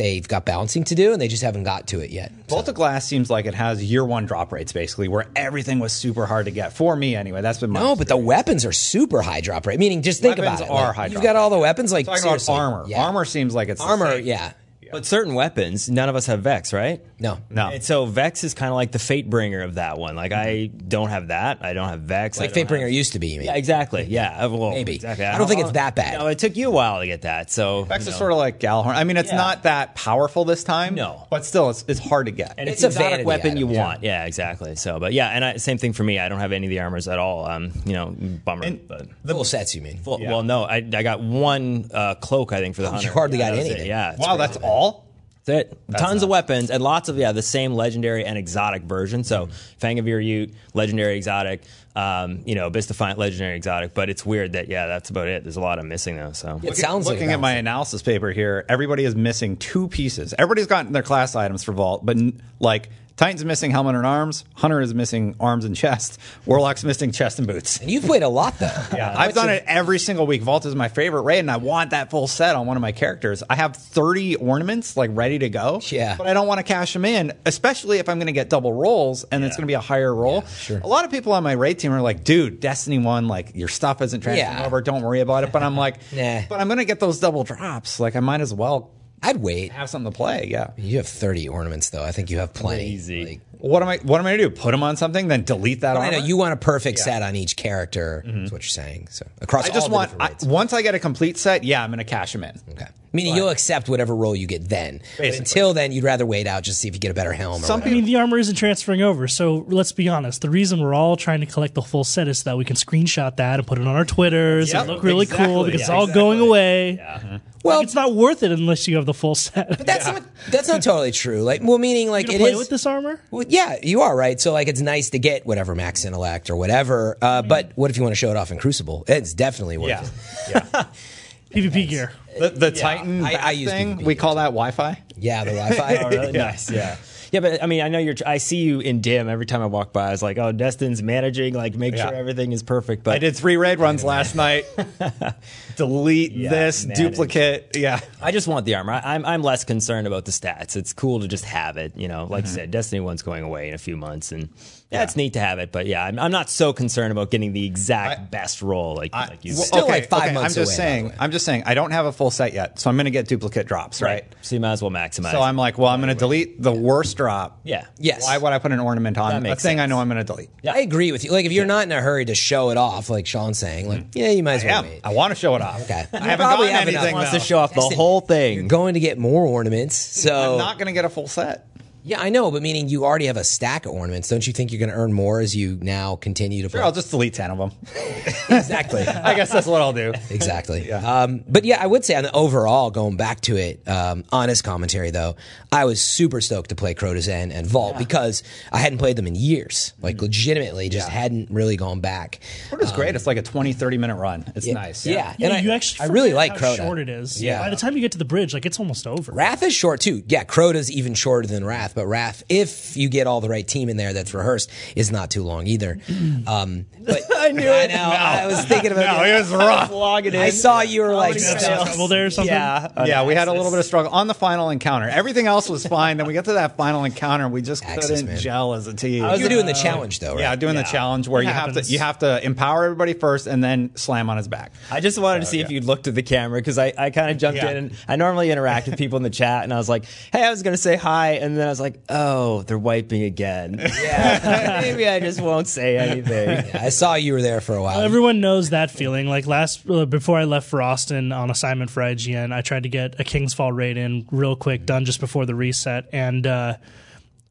they've 0.00 0.26
got 0.26 0.46
balancing 0.46 0.84
to 0.84 0.94
do, 0.94 1.12
and 1.12 1.20
they 1.20 1.28
just 1.28 1.42
haven't 1.42 1.64
got 1.64 1.86
to 1.88 2.00
it 2.00 2.10
yet. 2.10 2.32
Vault 2.48 2.68
of 2.68 2.74
Glass 2.74 3.04
seems 3.06 3.28
like 3.28 3.44
it 3.44 3.54
has 3.54 3.84
year 3.84 4.04
one 4.04 4.24
drop 4.26 4.50
rates 4.50 4.72
basically, 4.72 5.08
where 5.08 5.26
everything 5.36 5.78
was 5.78 5.92
super 5.92 6.26
hard 6.26 6.46
to 6.46 6.50
get 6.50 6.72
for 6.72 6.96
me 6.96 7.14
anyway. 7.14 7.42
That's 7.42 7.58
been 7.58 7.70
my 7.70 7.80
No, 7.80 7.94
but 7.96 8.08
the 8.08 8.16
weapons 8.16 8.64
are 8.64 8.72
super 8.72 9.20
high 9.22 9.40
drop 9.40 9.66
rate. 9.66 9.78
Meaning, 9.78 10.02
just 10.02 10.22
think 10.22 10.38
Weapons 10.38 10.60
about 10.60 10.70
it. 10.70 10.72
are 10.72 10.86
Like, 10.86 10.96
high 10.96 11.04
You've 11.06 11.12
drop 11.14 11.24
got 11.24 11.36
all 11.36 11.50
the 11.50 11.58
weapons. 11.58 11.92
Like 11.92 12.06
talking 12.06 12.24
about 12.24 12.48
armor. 12.48 12.84
Yeah. 12.88 13.04
Armor 13.04 13.24
seems 13.24 13.54
like 13.54 13.68
it's 13.68 13.80
the 13.80 13.86
armor. 13.86 14.12
same. 14.12 14.26
Yeah. 14.26 14.52
But 14.92 15.06
certain 15.06 15.34
weapons, 15.34 15.88
none 15.88 16.08
of 16.08 16.16
us 16.16 16.26
have 16.26 16.40
Vex, 16.40 16.72
right? 16.72 17.00
No. 17.20 17.38
No. 17.50 17.68
And 17.68 17.84
so 17.84 18.06
Vex 18.06 18.42
is 18.44 18.54
kind 18.54 18.70
of 18.70 18.74
like 18.76 18.92
the 18.92 18.98
fate 18.98 19.28
bringer 19.30 19.60
of 19.62 19.74
that 19.74 19.98
one. 19.98 20.16
Like 20.16 20.32
I 20.32 20.66
don't 20.66 21.10
have 21.10 21.28
that. 21.28 21.58
I 21.62 21.72
don't 21.74 21.88
have 21.88 22.00
Vex. 22.00 22.40
Like 22.40 22.52
fate 22.52 22.66
don't 22.66 22.80
have- 22.80 22.90
used 22.90 23.12
to 23.12 23.18
be. 23.18 23.28
You? 23.28 23.42
Yeah, 23.42 23.54
exactly. 23.54 24.04
Yeah. 24.08 24.46
Uh, 24.46 24.48
Well, 24.50 24.70
Maybe. 24.70 24.94
Exactly. 24.94 25.24
I 25.26 25.38
don't 25.38 25.46
think 25.46 25.60
it's 25.60 25.72
that 25.72 25.94
bad. 25.94 26.18
No, 26.18 26.26
it 26.28 26.38
took 26.38 26.56
you 26.56 26.68
a 26.68 26.70
while 26.70 27.00
to 27.00 27.06
get 27.06 27.22
that. 27.22 27.50
So 27.50 27.84
Vex 27.84 28.06
you 28.06 28.10
is 28.12 28.16
sort 28.18 28.32
of 28.32 28.38
like 28.38 28.58
Gjallarhorn. 28.58 28.94
I 28.94 29.04
mean, 29.04 29.16
it's 29.16 29.30
Yeah. 29.30 29.36
not 29.36 29.62
that 29.64 29.94
powerful 29.94 30.44
this 30.44 30.64
time. 30.64 30.94
No. 30.94 31.26
But 31.30 31.44
still, 31.44 31.70
it's, 31.70 31.84
it's 31.86 32.00
hard 32.00 32.26
to 32.26 32.32
get. 32.32 32.54
And 32.58 32.68
It's 32.68 32.82
it's, 32.82 32.84
a 32.84 32.86
a 32.86 32.88
exotic 32.88 33.10
vanity 33.10 33.24
weapon 33.26 33.56
you 33.58 33.66
want. 33.66 34.02
Yeah. 34.02 34.24
exactly. 34.24 34.74
So, 34.76 34.98
but 34.98 35.12
yeah, 35.12 35.28
and 35.28 35.44
I, 35.44 35.56
same 35.58 35.78
thing 35.78 35.92
for 35.92 36.02
me. 36.04 36.18
I 36.18 36.28
don't 36.28 36.40
have 36.40 36.52
any 36.52 36.66
of 36.66 36.70
the 36.70 36.80
armors 36.80 37.06
at 37.06 37.18
all. 37.18 37.44
Um, 37.46 37.72
you 37.84 37.92
know, 37.92 38.14
bummer. 38.44 38.64
And- 38.64 38.88
but 38.88 39.08
Full 39.26 39.44
sets. 39.44 39.74
You 39.74 39.82
mean? 39.82 40.00
well, 40.04 40.18
well, 40.20 40.42
no, 40.42 40.64
I, 40.64 40.76
I 40.76 41.02
got 41.02 41.20
one 41.22 41.90
uh, 41.92 42.14
cloak. 42.14 42.52
I 42.52 42.60
think 42.60 42.74
for 42.74 42.82
the 42.82 42.90
hunter. 42.90 43.06
you 43.08 43.12
hardly 43.12 43.38
Yeah, 43.38 43.50
got 43.50 43.56
that 43.56 43.60
anything. 43.66 43.82
it. 43.82 43.88
Yeah. 43.88 44.16
wow, 44.18 44.36
that's 44.36 44.56
cool. 44.56 45.04
All? 45.50 45.78
That's 45.88 46.02
it. 46.02 46.04
Tons 46.06 46.22
of 46.22 46.28
weapons 46.28 46.70
and 46.70 46.82
lots 46.82 47.08
of 47.08 47.16
yeah 47.16 47.32
the 47.32 47.42
same 47.42 47.74
legendary 47.74 48.24
and 48.24 48.38
exotic 48.38 48.82
version. 48.82 49.24
So 49.24 49.48
Fang 49.78 49.98
of 49.98 50.06
Ir 50.06 50.20
Yût, 50.20 50.54
legendary 50.74 51.16
exotic, 51.16 51.62
um, 51.96 52.40
you 52.46 52.54
know, 52.54 52.66
Abyss 52.68 52.86
Defiant, 52.86 53.18
legendary 53.18 53.56
exotic. 53.56 53.94
But 53.94 54.10
it's 54.10 54.24
weird 54.24 54.52
that 54.52 54.68
yeah, 54.68 54.86
that's 54.86 55.10
about 55.10 55.28
it. 55.28 55.42
There's 55.42 55.56
a 55.56 55.60
lot 55.60 55.78
of 55.78 55.84
missing 55.84 56.16
though. 56.16 56.32
So 56.32 56.60
It 56.62 56.76
sounds 56.76 57.06
like 57.06 57.14
Looking 57.16 57.30
a 57.30 57.34
at 57.34 57.40
my 57.40 57.52
analysis 57.52 58.02
paper 58.02 58.30
here, 58.32 58.64
everybody 58.68 59.04
is 59.04 59.14
missing 59.16 59.56
two 59.56 59.88
pieces. 59.88 60.34
Everybody's 60.38 60.66
gotten 60.66 60.92
their 60.92 61.02
class 61.02 61.34
items 61.34 61.64
for 61.64 61.72
Vault, 61.72 62.04
but 62.06 62.16
n- 62.16 62.40
like 62.58 62.90
Titan's 63.16 63.44
missing 63.44 63.70
helmet 63.70 63.96
and 63.96 64.06
arms, 64.06 64.44
Hunter 64.54 64.80
is 64.80 64.94
missing 64.94 65.36
arms 65.38 65.64
and 65.66 65.76
chest, 65.76 66.18
Warlock's 66.46 66.84
missing 66.84 67.12
chest 67.12 67.38
and 67.38 67.46
boots. 67.46 67.78
And 67.78 67.90
you've 67.90 68.04
played 68.04 68.22
a 68.22 68.28
lot 68.28 68.58
though. 68.58 68.66
Yeah, 68.96 69.14
I've 69.16 69.34
done 69.34 69.50
it 69.50 69.62
every 69.66 69.98
single 69.98 70.26
week. 70.26 70.42
Vault 70.42 70.64
is 70.66 70.74
my 70.74 70.88
favorite 70.88 71.22
raid, 71.22 71.40
and 71.40 71.50
I 71.50 71.58
want 71.58 71.90
that 71.90 72.10
full 72.10 72.26
set 72.26 72.56
on 72.56 72.66
one 72.66 72.76
of 72.76 72.80
my 72.80 72.92
characters. 72.92 73.42
I 73.48 73.54
have 73.56 73.76
30 73.76 74.36
ornaments 74.36 74.96
like 74.96 75.10
ready 75.12 75.38
to 75.38 75.48
go. 75.48 75.80
Yeah. 75.88 76.16
But 76.16 76.26
I 76.26 76.34
don't 76.34 76.46
want 76.46 76.58
to 76.58 76.64
cash 76.64 76.92
them 76.92 77.04
in, 77.04 77.32
especially 77.46 77.98
if 77.98 78.08
I'm 78.08 78.18
going 78.18 78.26
to 78.26 78.32
get 78.32 78.48
double 78.50 78.72
rolls 78.72 79.24
and 79.24 79.44
it's 79.44 79.56
going 79.56 79.62
to 79.62 79.66
be 79.70 79.74
a 79.74 79.80
higher 79.80 80.14
roll. 80.14 80.42
sure. 80.46 80.80
A 80.80 80.86
lot 80.86 81.04
of 81.04 81.10
people 81.10 81.32
on 81.32 81.42
my 81.42 81.52
raid 81.52 81.78
team 81.78 81.92
are 81.92 82.00
like, 82.00 82.24
dude, 82.24 82.60
Destiny 82.60 82.98
1, 82.98 83.28
like 83.28 83.54
your 83.54 83.68
stuff 83.68 84.00
isn't 84.02 84.20
transferring 84.22 84.58
Yeah. 84.58 84.66
over. 84.66 84.80
Don't 84.80 85.02
worry 85.02 85.20
about 85.20 85.44
it. 85.44 85.52
But 85.52 85.62
I'm 85.62 85.76
like, 85.76 85.96
Nah. 86.12 86.42
but 86.48 86.60
I'm 86.60 86.68
going 86.68 86.78
to 86.78 86.84
get 86.84 87.00
those 87.00 87.20
double 87.20 87.44
drops. 87.44 88.00
Like 88.00 88.16
I 88.16 88.20
might 88.20 88.40
as 88.40 88.52
well 88.52 88.90
I'd 89.22 89.36
wait. 89.38 89.72
have 89.72 89.90
something 89.90 90.10
to 90.12 90.16
play. 90.16 90.48
Yeah. 90.50 90.70
You 90.76 90.96
have 90.96 91.06
30 91.08 91.48
ornaments 91.48 91.90
though. 91.90 92.02
I 92.04 92.12
think 92.12 92.30
you 92.30 92.38
have 92.38 92.54
plenty. 92.54 92.86
Easy. 92.86 93.24
Like, 93.26 93.40
What 93.58 93.82
am 93.82 93.88
I? 93.88 93.98
What 93.98 94.18
am 94.20 94.26
I 94.26 94.32
gonna 94.32 94.44
do? 94.44 94.50
Put 94.50 94.70
them 94.70 94.82
on 94.82 94.96
something, 94.96 95.28
then 95.28 95.44
delete 95.44 95.82
that? 95.82 95.96
I 95.96 96.06
armor? 96.06 96.12
know 96.12 96.24
you 96.24 96.36
want 96.38 96.54
a 96.54 96.56
perfect 96.56 96.98
set 96.98 97.22
on 97.22 97.36
each 97.36 97.56
character. 97.56 98.24
Is 98.26 98.50
what 98.50 98.62
you're 98.62 98.68
saying. 98.70 99.08
So 99.10 99.26
across 99.42 99.64
Mm-hmm. 99.64 99.72
I 99.72 99.74
just 99.74 99.84
all 99.84 99.88
the 99.90 99.94
want. 99.94 100.10
different 100.12 100.22
I, 100.30 100.32
raids. 100.34 100.46
once 100.46 100.72
I 100.72 100.80
get 100.82 100.94
a 100.94 100.98
complete 100.98 101.36
set, 101.36 101.64
yeah, 101.64 101.84
I'm 101.84 101.90
gonna 101.90 102.04
cash 102.04 102.32
them 102.32 102.44
in. 102.44 102.58
Okay. 102.70 102.86
Meaning 103.12 103.34
you'll 103.34 103.48
accept 103.48 103.88
whatever 103.88 104.14
role 104.14 104.36
you 104.36 104.46
get 104.46 104.68
then. 104.68 105.00
But 105.16 105.22
Basically. 105.22 105.38
until 105.38 105.74
then, 105.74 105.90
you'd 105.90 106.04
rather 106.04 106.24
wait 106.24 106.46
out 106.46 106.62
just 106.62 106.76
to 106.78 106.82
see 106.82 106.88
if 106.88 106.94
you 106.94 107.00
get 107.00 107.10
a 107.10 107.14
better 107.14 107.32
helm. 107.32 107.60
Or 107.60 107.66
Some 107.66 107.80
whatever. 107.80 107.90
I 107.90 107.94
mean, 107.96 108.04
the 108.04 108.14
armor 108.16 108.38
isn't 108.38 108.54
transferring 108.54 109.02
over. 109.02 109.26
So 109.26 109.64
let's 109.68 109.90
be 109.90 110.08
honest. 110.08 110.42
The 110.42 110.48
reason 110.48 110.80
we're 110.80 110.94
all 110.94 111.16
trying 111.16 111.40
to 111.40 111.46
collect 111.46 111.74
the 111.74 111.82
full 111.82 112.04
set 112.04 112.28
is 112.28 112.38
so 112.38 112.50
that 112.50 112.56
we 112.56 112.64
can 112.64 112.76
screenshot 112.76 113.36
that 113.36 113.58
and 113.58 113.66
put 113.66 113.78
it 113.78 113.86
on 113.86 113.96
our 113.96 114.04
Twitters 114.04 114.72
Yep, 114.72 114.80
and 114.82 114.90
look 114.92 115.02
really 115.02 115.24
exactly. 115.24 115.46
cool 115.46 115.64
because 115.64 115.80
Yeah, 115.80 115.84
it's 115.86 115.90
all 115.90 116.04
exactly. 116.04 116.22
going 116.22 116.40
away. 116.40 117.40
Well- 117.62 117.76
well, 117.76 117.82
it's 117.82 117.94
not 117.94 118.14
worth 118.14 118.42
it 118.42 118.52
unless 118.52 118.88
you 118.88 118.96
have 118.96 119.04
the 119.06 119.12
full 119.14 119.34
set. 119.34 119.78
That's 119.86 120.06
not 120.06 120.22
that's 120.50 120.68
not 120.68 120.82
totally 120.82 121.12
true. 121.12 121.42
Like, 121.42 121.60
well, 121.62 121.78
meaning 121.78 122.10
like 122.10 122.28
you 122.28 122.36
it 122.36 122.38
play 122.40 122.52
is. 122.52 122.56
with 122.58 122.70
this 122.70 122.86
armor? 122.86 123.20
Well, 123.30 123.44
yeah, 123.48 123.76
you 123.82 124.00
are 124.00 124.16
right. 124.16 124.40
So 124.40 124.52
like, 124.52 124.68
it's 124.68 124.80
nice 124.80 125.10
to 125.10 125.18
get 125.18 125.44
whatever 125.44 125.74
max 125.74 126.04
intellect 126.04 126.48
or 126.50 126.56
whatever. 126.56 127.18
Uh, 127.20 127.42
but 127.42 127.72
what 127.74 127.90
if 127.90 127.96
you 127.96 128.02
want 128.02 128.12
to 128.12 128.16
show 128.18 128.30
it 128.30 128.36
off 128.36 128.50
in 128.50 128.58
Crucible? 128.58 129.04
It's 129.08 129.34
definitely 129.34 129.76
worth 129.78 129.90
Yeah, 129.90 130.58
it. 130.60 130.64
yeah. 130.72 130.84
PvP 131.50 131.88
gear. 131.88 132.12
The, 132.38 132.48
the 132.50 132.70
Titan 132.70 133.24
I- 133.24 133.32
back 133.32 133.42
I 133.44 133.50
use 133.50 133.70
thing, 133.70 133.98
PvP. 133.98 134.04
we 134.04 134.14
call 134.14 134.36
that 134.36 134.44
Wi-Fi. 134.46 135.02
Yeah, 135.16 135.44
the 135.44 135.50
Wi-Fi. 135.50 135.96
Oh, 136.04 136.08
really? 136.08 136.32
Nice. 136.38 136.70
Yeah. 136.70 136.96
Yeah, 137.32 137.40
but 137.40 137.62
I 137.62 137.66
mean, 137.66 137.80
I 137.80 137.88
know 137.88 137.98
you're. 137.98 138.14
I 138.26 138.38
see 138.38 138.56
you 138.56 138.80
in 138.80 139.00
dim 139.00 139.28
every 139.28 139.46
time 139.46 139.62
I 139.62 139.66
walk 139.66 139.92
by. 139.92 140.08
I 140.08 140.10
was 140.10 140.22
like, 140.22 140.36
"Oh, 140.38 140.50
Destin's 140.52 141.02
managing. 141.02 141.54
Like, 141.54 141.74
make 141.76 141.94
Yeah. 141.94 142.08
sure 142.08 142.14
everything 142.14 142.50
is 142.52 142.62
perfect." 142.62 143.04
But 143.04 143.14
I 143.14 143.18
did 143.18 143.36
three 143.36 143.56
raid 143.56 143.78
runs 143.78 144.02
last 144.02 144.34
night. 144.34 144.64
Delete 145.76 146.32
Yeah, 146.32 146.50
this 146.50 146.84
manage. 146.86 146.98
duplicate. 147.12 147.70
Yeah, 147.76 148.00
I 148.20 148.32
just 148.32 148.48
want 148.48 148.66
the 148.66 148.74
armor. 148.74 148.92
I, 148.92 149.14
I'm 149.14 149.24
I'm 149.24 149.42
less 149.42 149.64
concerned 149.64 150.06
about 150.06 150.24
the 150.24 150.32
stats. 150.32 150.76
It's 150.76 150.92
cool 150.92 151.20
to 151.20 151.28
just 151.28 151.44
have 151.44 151.76
it. 151.76 151.96
You 151.96 152.08
know, 152.08 152.24
like 152.24 152.44
Mm-hmm. 152.44 152.50
you 152.50 152.54
said, 152.54 152.70
Destiny 152.70 153.00
One's 153.00 153.22
going 153.22 153.44
away 153.44 153.68
in 153.68 153.74
a 153.74 153.78
few 153.78 153.96
months, 153.96 154.32
and 154.32 154.48
yeah, 154.90 155.02
it's 155.04 155.16
neat 155.16 155.34
to 155.34 155.40
have 155.40 155.58
it. 155.58 155.70
But 155.72 155.86
yeah, 155.86 156.04
I'm, 156.04 156.18
I'm 156.18 156.32
not 156.32 156.50
so 156.50 156.72
concerned 156.72 157.12
about 157.12 157.30
getting 157.30 157.52
the 157.52 157.64
exact 157.64 158.30
best 158.30 158.60
role 158.62 158.96
like 158.96 159.12
like 159.14 159.44
you 159.44 159.52
Well, 159.52 159.62
said. 159.62 159.66
Still 159.66 159.88
like 159.88 160.08
five 160.08 160.34
months 160.34 160.56
I'm 160.56 160.64
just 160.64 160.78
away, 160.78 160.88
saying. 160.88 161.12
I'm 161.18 161.30
just 161.30 161.44
saying. 161.44 161.62
I 161.66 161.74
don't 161.74 161.92
have 161.92 162.06
a 162.06 162.12
full 162.12 162.30
set 162.30 162.52
yet, 162.52 162.78
so 162.80 162.90
I'm 162.90 162.96
going 162.96 163.04
to 163.04 163.10
get 163.10 163.28
duplicate 163.28 163.66
drops, 163.66 164.02
right? 164.02 164.24
So 164.42 164.56
you 164.56 164.60
might 164.60 164.72
as 164.72 164.82
well 164.82 164.90
maximize. 164.90 165.30
So 165.32 165.40
I'm 165.40 165.56
like, 165.56 165.78
well, 165.78 165.88
I'm 165.88 166.00
going 166.00 166.12
to 166.12 166.18
delete 166.18 166.60
the 166.60 166.72
worst 166.72 167.16
drop. 167.16 167.60
yeah, 167.64 167.86
Yes. 167.98 168.24
Why 168.24 168.38
would 168.38 168.52
I 168.52 168.58
put 168.58 168.72
an 168.72 168.80
ornament 168.80 169.16
on 169.18 169.30
That 169.30 169.36
a 169.36 169.40
makes 169.40 169.62
thing 169.62 169.78
I 169.78 169.86
know 169.86 169.98
I'm 170.00 170.08
going 170.08 170.18
to 170.18 170.24
delete? 170.24 170.50
Yeah. 170.62 170.72
I 170.74 170.78
agree 170.78 171.12
with 171.12 171.24
you. 171.24 171.30
Like, 171.32 171.46
if 171.46 171.52
you're 171.52 171.66
not 171.66 171.84
in 171.84 171.92
a 171.92 172.00
hurry 172.00 172.24
to 172.24 172.34
show 172.34 172.70
it 172.70 172.76
off, 172.76 173.10
like 173.10 173.26
Sean's 173.26 173.58
saying, 173.58 173.88
like, 173.88 174.00
mm-hmm. 174.00 174.18
yeah, 174.18 174.30
you 174.30 174.42
might 174.42 174.54
as 174.54 174.64
well 174.64 174.84
Yeah, 174.84 174.90
wait. 174.90 175.00
I 175.04 175.12
want 175.14 175.30
to 175.30 175.34
show 175.36 175.54
it 175.54 175.62
off. 175.62 175.82
Okay. 175.82 176.06
I 176.12 176.18
haven't 176.18 176.46
probably 176.46 176.66
gotten 176.66 176.78
have 176.78 176.88
enough. 176.88 177.02
anything. 177.02 177.14
wants 177.14 177.30
to 177.32 177.40
show 177.40 177.58
off 177.58 177.74
the 177.74 177.80
whole 177.82 178.20
thing. 178.20 178.66
Going 178.68 178.94
to 178.94 179.00
get 179.00 179.18
more 179.18 179.46
ornaments. 179.46 179.94
So 179.96 180.52
I'm 180.52 180.58
not 180.58 180.78
going 180.78 180.86
to 180.86 180.92
get 180.92 181.04
a 181.04 181.08
full 181.08 181.28
set. 181.28 181.66
Yeah, 182.02 182.20
I 182.20 182.30
know, 182.30 182.50
but 182.50 182.62
meaning 182.62 182.88
you 182.88 183.04
already 183.04 183.26
have 183.26 183.36
a 183.36 183.44
stack 183.44 183.86
of 183.86 183.92
ornaments. 183.92 184.28
Don't 184.28 184.46
you 184.46 184.52
think 184.52 184.72
you're 184.72 184.78
going 184.78 184.90
to 184.90 184.96
earn 184.96 185.12
more 185.12 185.40
as 185.40 185.54
you 185.54 185.78
now 185.80 186.16
continue 186.16 186.62
to 186.62 186.68
play? 186.70 186.78
Sure, 186.78 186.84
I'll 186.84 186.92
just 186.92 187.10
delete 187.10 187.34
ten 187.34 187.50
of 187.50 187.58
them. 187.58 187.72
exactly. 188.48 189.02
I 189.06 189.34
guess 189.34 189.52
that's 189.52 189.66
what 189.66 189.80
I'll 189.80 189.92
do. 189.92 190.12
Exactly. 190.30 190.88
Yeah. 190.88 191.22
Um, 191.22 191.44
but 191.48 191.64
yeah, 191.64 191.82
I 191.82 191.86
would 191.86 192.04
say 192.04 192.14
on 192.14 192.24
the 192.24 192.32
overall, 192.32 192.90
going 192.90 193.16
back 193.16 193.40
to 193.42 193.56
it, 193.56 193.86
um, 193.88 194.24
honest 194.32 194.64
commentary 194.64 195.10
though, 195.10 195.36
I 195.72 195.84
was 195.84 196.00
super 196.00 196.40
stoked 196.40 196.70
to 196.70 196.74
play 196.74 196.94
Crota's 196.94 197.28
End 197.28 197.52
and 197.52 197.66
Vault 197.66 197.98
because 197.98 198.42
I 198.72 198.78
hadn't 198.78 198.98
played 198.98 199.16
them 199.16 199.26
in 199.26 199.34
years. 199.34 199.92
Like 200.00 200.20
legitimately, 200.20 200.88
just 200.88 201.08
hadn't 201.08 201.50
really 201.50 201.76
gone 201.76 202.00
back. 202.00 202.40
It 202.72 202.78
was 202.78 202.92
great. 202.92 203.14
It's 203.14 203.26
like 203.26 203.36
a 203.36 203.42
20, 203.42 203.72
30 203.72 203.98
minute 203.98 204.16
run. 204.16 204.44
It's 204.54 204.66
nice. 204.66 205.06
Yeah. 205.06 205.34
Yeah, 205.38 205.46
and 205.48 205.56
I, 205.56 205.60
you 205.60 205.70
actually. 205.72 206.08
I 206.08 206.12
really 206.12 206.32
like 206.32 206.52
how 206.52 206.74
Crota. 206.74 206.76
short 206.76 206.98
it 206.98 207.08
is. 207.08 207.42
Yeah. 207.42 207.60
By 207.60 207.70
the 207.70 207.76
time 207.76 207.94
you 207.94 208.00
get 208.00 208.12
to 208.12 208.18
the 208.18 208.24
bridge, 208.24 208.54
like 208.54 208.66
it's 208.66 208.78
almost 208.80 209.06
over. 209.06 209.32
Wrath 209.32 209.62
is 209.62 209.74
short 209.74 210.00
too. 210.00 210.22
Yeah, 210.26 210.44
Crota's 210.44 210.90
even 210.90 211.14
shorter 211.14 211.46
than 211.46 211.64
Wrath, 211.64 211.89
but 211.94 212.06
Wrath, 212.06 212.42
if 212.48 212.96
you 212.96 213.08
get 213.08 213.26
all 213.26 213.40
the 213.40 213.48
right 213.48 213.66
team 213.66 213.88
in 213.88 213.96
there 213.96 214.12
that's 214.12 214.32
rehearsed, 214.34 214.70
is 214.96 215.10
not 215.10 215.30
too 215.30 215.42
long 215.42 215.66
either. 215.66 215.98
Um, 216.46 216.86
but 217.00 217.20
I 217.36 217.52
knew 217.52 217.62
it. 217.62 217.90
I 217.90 217.94
know. 217.94 218.02
I 218.02 218.46
was 218.46 218.64
thinking 218.64 218.92
about 218.92 219.16
No, 219.18 219.24
it. 219.24 219.30
it 219.34 219.38
was 219.38 219.50
rough. 219.50 219.90
Logging 219.90 220.34
in. 220.34 220.40
I 220.40 220.50
saw 220.50 220.80
you 220.82 221.02
were 221.02 221.14
like, 221.14 221.34
You 221.34 221.40
got 221.40 222.08
there 222.08 222.26
or 222.26 222.30
something? 222.30 222.52
Yeah, 222.52 223.04
Yeah, 223.06 223.24
we 223.24 223.34
had 223.34 223.48
a 223.48 223.52
little 223.52 223.70
bit 223.70 223.78
of 223.80 223.84
struggle 223.84 224.12
on 224.12 224.26
the 224.26 224.34
final 224.34 224.70
encounter. 224.70 225.08
Everything 225.08 225.46
else 225.46 225.68
was 225.68 225.86
fine. 225.86 226.16
Then 226.16 226.26
we 226.26 226.34
got 226.34 226.44
to 226.46 226.54
that 226.54 226.76
final 226.76 227.04
encounter, 227.04 227.44
and 227.44 227.52
we 227.54 227.62
just 227.62 227.84
Axis, 227.84 228.10
couldn't 228.10 228.26
man. 228.26 228.38
gel 228.38 228.74
as 228.74 228.86
a 228.86 228.94
team. 228.94 229.24
you 229.36 229.42
were 229.42 229.48
doing 229.48 229.66
the 229.66 229.72
challenge 229.72 230.20
though, 230.20 230.32
right? 230.34 230.40
yeah, 230.40 230.56
doing 230.56 230.74
the 230.76 230.82
challenge 230.82 231.28
where 231.28 231.42
It 231.42 231.46
you 231.46 231.52
have 231.52 231.72
to 231.74 231.82
you 231.82 231.98
have 231.98 232.18
to 232.20 232.44
empower 232.44 232.84
everybody 232.84 233.14
first, 233.14 233.46
and 233.46 233.62
then 233.62 233.90
slam 233.96 234.28
on 234.30 234.36
his 234.36 234.48
back. 234.48 234.72
I 234.90 235.00
just 235.00 235.18
wanted 235.18 235.40
to 235.40 235.46
see 235.46 235.60
if 235.60 235.70
you'd 235.70 235.84
looked 235.84 236.06
at 236.08 236.14
the 236.14 236.22
camera 236.22 236.58
because 236.60 236.78
I, 236.78 236.92
I 236.96 237.10
kind 237.10 237.30
of 237.30 237.38
jumped 237.38 237.56
Yeah. 237.62 237.70
in 237.70 237.76
and 237.76 237.96
I 238.08 238.16
normally 238.16 238.50
interact 238.50 238.86
with 238.86 238.98
people 238.98 239.16
in 239.16 239.22
the 239.22 239.30
chat 239.30 239.64
and 239.64 239.72
I 239.72 239.76
was 239.76 239.88
like, 239.88 240.04
hey, 240.32 240.44
I 240.44 240.50
was 240.50 240.62
going 240.62 240.74
to 240.74 240.80
say 240.82 240.96
hi. 240.96 241.32
And 241.32 241.56
then 241.56 241.66
I 241.66 241.70
was 241.70 241.79
like, 241.80 242.00
oh, 242.08 242.62
they're 242.62 242.78
wiping 242.78 243.22
again. 243.22 243.80
Yeah. 244.00 244.80
Maybe 244.82 245.06
I 245.08 245.20
just 245.20 245.40
won't 245.40 245.66
say 245.68 245.96
anything. 245.98 246.48
I 246.74 246.88
saw 246.90 247.14
you 247.14 247.32
were 247.32 247.42
there 247.42 247.60
for 247.60 247.74
a 247.74 247.82
while. 247.82 248.00
Everyone 248.00 248.40
knows 248.40 248.70
that 248.70 248.90
feeling. 248.90 249.26
Like 249.26 249.46
last, 249.46 249.88
uh, 249.88 250.06
before 250.06 250.38
I 250.38 250.44
left 250.44 250.68
for 250.68 250.80
Austin 250.82 251.32
on 251.32 251.50
assignment 251.50 251.90
for 251.90 252.02
IGN, 252.02 252.52
I 252.52 252.60
tried 252.62 252.84
to 252.84 252.88
get 252.88 253.18
a 253.20 253.24
King's 253.24 253.52
Fall 253.54 253.72
raid 253.72 253.96
in 253.96 254.26
real 254.30 254.56
quick, 254.56 254.86
done 254.86 255.04
just 255.04 255.20
before 255.20 255.44
the 255.46 255.54
reset, 255.54 256.08
and 256.12 256.46
uh, 256.46 256.76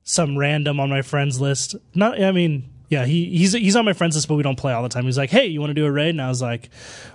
some 0.03 0.37
random 0.37 0.79
on 0.79 0.89
my 0.89 1.01
friends 1.01 1.39
list. 1.39 1.75
Not, 1.93 2.21
I 2.21 2.31
mean, 2.31 2.69
yeah, 2.89 3.05
he 3.05 3.25
he's 3.37 3.53
he's 3.53 3.75
on 3.75 3.85
my 3.85 3.93
friends 3.93 4.15
list, 4.15 4.27
but 4.27 4.35
we 4.35 4.41
don't 4.43 4.57
play 4.57 4.73
all 4.73 4.81
the 4.81 4.89
time. 4.89 5.05
He's 5.05 5.17
like, 5.17 5.29
"Hey, 5.29 5.45
you 5.45 5.59
want 5.59 5.69
to 5.69 5.75
do 5.75 5.85
a 5.85 5.91
raid?" 5.91 6.09
And 6.09 6.21
I 6.21 6.27
was 6.29 6.41
like, 6.41 6.69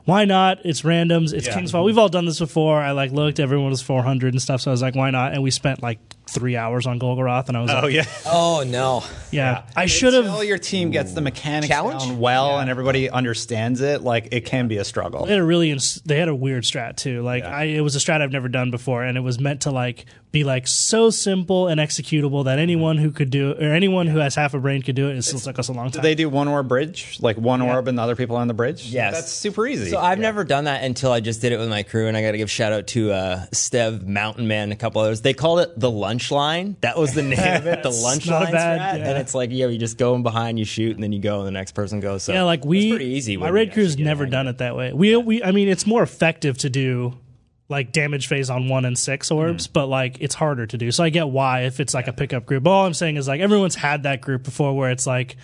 "Why 0.05 0.25
not? 0.25 0.59
It's 0.65 0.83
randoms. 0.83 1.33
It's 1.33 1.49
Yeah. 1.49 1.55
King's 1.55 1.73
Fall. 1.73 1.83
We've 1.85 1.99
all 1.99 2.09
done 2.09 2.27
this 2.27 2.39
before." 2.39 2.79
I 2.81 2.93
like 2.93 3.11
looked, 3.11 3.41
everyone 3.41 3.71
was 3.71 3.83
400 3.83 4.33
and 4.35 4.41
stuff, 4.41 4.61
so 4.61 4.71
I 4.71 4.73
was 4.73 4.83
like, 4.83 4.95
"Why 4.95 5.11
not?" 5.11 5.33
And 5.33 5.43
we 5.43 5.51
spent 5.51 5.83
like 5.83 5.99
three 6.27 6.57
hours 6.57 6.87
on 6.87 6.99
Golgoroth, 6.99 7.49
and 7.49 7.57
I 7.57 7.61
was 7.61 7.71
like, 7.71 7.85
Oh 7.85 7.87
yeah. 7.87 8.05
oh 8.27 8.65
no. 8.67 9.05
"Yeah, 9.31 9.65
I 9.77 9.87
should 9.87 10.15
have." 10.15 10.25
Until 10.27 10.45
your 10.45 10.59
team 10.59 10.91
gets 10.91 11.13
the 11.13 11.21
mechanics 11.21 11.69
Challenge? 11.69 12.03
down 12.03 12.19
well 12.19 12.59
and 12.59 12.71
everybody 12.71 13.11
understands 13.11 13.81
it, 13.81 14.03
like 14.03 14.29
it 14.33 14.43
can 14.47 14.69
be 14.69 14.79
a 14.79 14.85
struggle. 14.85 15.27
They 15.27 15.33
had 15.33 15.41
a 15.41 15.45
really 15.45 15.71
ins- 15.71 15.97
they 16.05 16.19
had 16.19 16.29
a 16.29 16.35
weird 16.35 16.65
strat 16.65 16.97
too. 16.97 17.23
Like 17.23 17.45
I, 17.45 17.65
it 17.65 17.81
was 17.81 17.97
a 17.97 17.99
strat 17.99 18.21
I've 18.23 18.33
never 18.33 18.49
done 18.49 18.71
before, 18.71 19.03
and 19.05 19.17
it 19.19 19.23
was 19.23 19.39
meant 19.41 19.63
to 19.63 19.71
like 19.71 20.07
be 20.33 20.43
like 20.45 20.67
so 20.67 21.11
simple 21.11 21.69
and 21.69 21.81
executable 21.81 22.47
that 22.47 22.59
anyone 22.59 22.99
who 22.99 23.13
could 23.13 23.31
do 23.31 23.53
or 23.53 23.73
anyone 23.73 24.09
who 24.09 24.19
has 24.19 24.35
half 24.35 24.53
a 24.55 24.59
brain 24.59 24.83
could 24.83 24.97
do 24.97 25.09
it. 25.09 25.17
It 25.17 25.23
still 25.23 25.39
took 25.39 25.59
us 25.61 25.69
a 25.69 25.73
long 25.73 25.91
time. 25.93 26.03
They 26.03 26.17
do 26.17 26.29
one 26.29 26.49
orb 26.49 26.67
bridge, 26.69 27.19
like 27.21 27.37
one 27.37 27.63
orb 27.63 27.87
and 27.87 27.97
the 27.97 28.03
other 28.03 28.17
people 28.17 28.35
on 28.37 28.49
the 28.49 28.55
bridge. 28.55 28.87
Yes. 28.87 29.15
that's 29.15 29.31
super 29.33 29.65
easy. 29.67 29.91
So 29.91 29.99
I've 29.99 30.19
never 30.19 30.43
done 30.43 30.65
that 30.65 30.83
until 30.83 31.13
I 31.13 31.21
just 31.21 31.41
did 31.41 31.53
it 31.53 31.59
with 31.59 31.69
my 31.69 31.83
crew, 31.85 32.09
and 32.09 32.17
I 32.17 32.23
got 32.23 32.33
to 32.33 32.39
give 32.39 32.51
shout 32.51 32.73
out 32.73 32.87
to 32.89 33.13
uh, 33.13 33.47
Stev, 33.53 34.05
Mountain 34.07 34.49
Man, 34.49 34.65
and 34.65 34.73
a 34.73 34.77
couple 34.77 35.03
others. 35.03 35.21
They 35.21 35.35
called 35.35 35.61
it 35.61 35.79
the 35.79 35.91
lunch 35.91 36.14
line. 36.31 36.77
That 36.81 36.97
was 36.99 37.15
the 37.15 37.23
name 37.35 37.57
of 37.57 37.67
it, 37.67 37.83
the 37.83 37.91
lunch 37.91 38.27
not 38.27 38.45
line 38.45 38.53
bad- 38.53 38.81
strat. 38.81 38.99
yeah. 39.01 39.11
And 39.11 39.19
it's 39.19 39.35
like, 39.35 39.51
yeah, 39.53 39.67
you 39.67 39.79
just 39.79 39.99
go 39.99 40.15
in 40.15 40.23
behind, 40.23 40.59
you 40.59 40.65
shoot, 40.65 40.95
and 40.95 41.03
then 41.03 41.13
you 41.13 41.21
go, 41.21 41.39
and 41.39 41.47
the 41.47 41.51
next 41.53 41.73
person 41.73 42.01
goes. 42.01 42.23
So 42.23 42.33
yeah, 42.33 42.43
like 42.43 42.65
we 42.65 42.79
it's 42.89 42.91
pretty 42.97 43.11
easy. 43.13 43.37
My 43.37 43.49
raid 43.49 43.73
crew's 43.73 43.97
never 43.99 44.27
done 44.27 44.47
it 44.49 44.59
that 44.59 44.77
way. 44.77 44.93
We 44.93 45.17
we 45.17 45.43
I 45.43 45.51
mean 45.53 45.69
it's 45.69 45.87
more 45.87 46.03
effective 46.03 46.59
to 46.59 46.71
do 46.71 47.19
like 47.69 47.93
damage 47.93 48.27
phase 48.27 48.51
on 48.51 48.69
one 48.69 48.85
and 48.85 48.99
six 48.99 49.29
Mm-hmm. 49.31 49.39
orbs, 49.39 49.67
but 49.67 49.87
like 49.87 50.19
it's 50.21 50.35
harder 50.35 50.67
to 50.67 50.77
do. 50.79 50.91
So 50.91 51.03
I 51.03 51.09
get 51.11 51.29
why 51.29 51.63
if 51.63 51.81
it's 51.81 51.95
like 51.95 52.09
a 52.09 52.13
pickup 52.13 52.45
group. 52.47 52.67
All 52.67 52.85
I'm 52.87 52.95
saying 52.95 53.17
is 53.17 53.27
like 53.27 53.41
everyone's 53.41 53.75
had 53.75 54.03
that 54.03 54.21
group 54.21 54.43
before 54.45 54.77
where 54.77 54.91
it's 54.91 55.07
like 55.07 55.37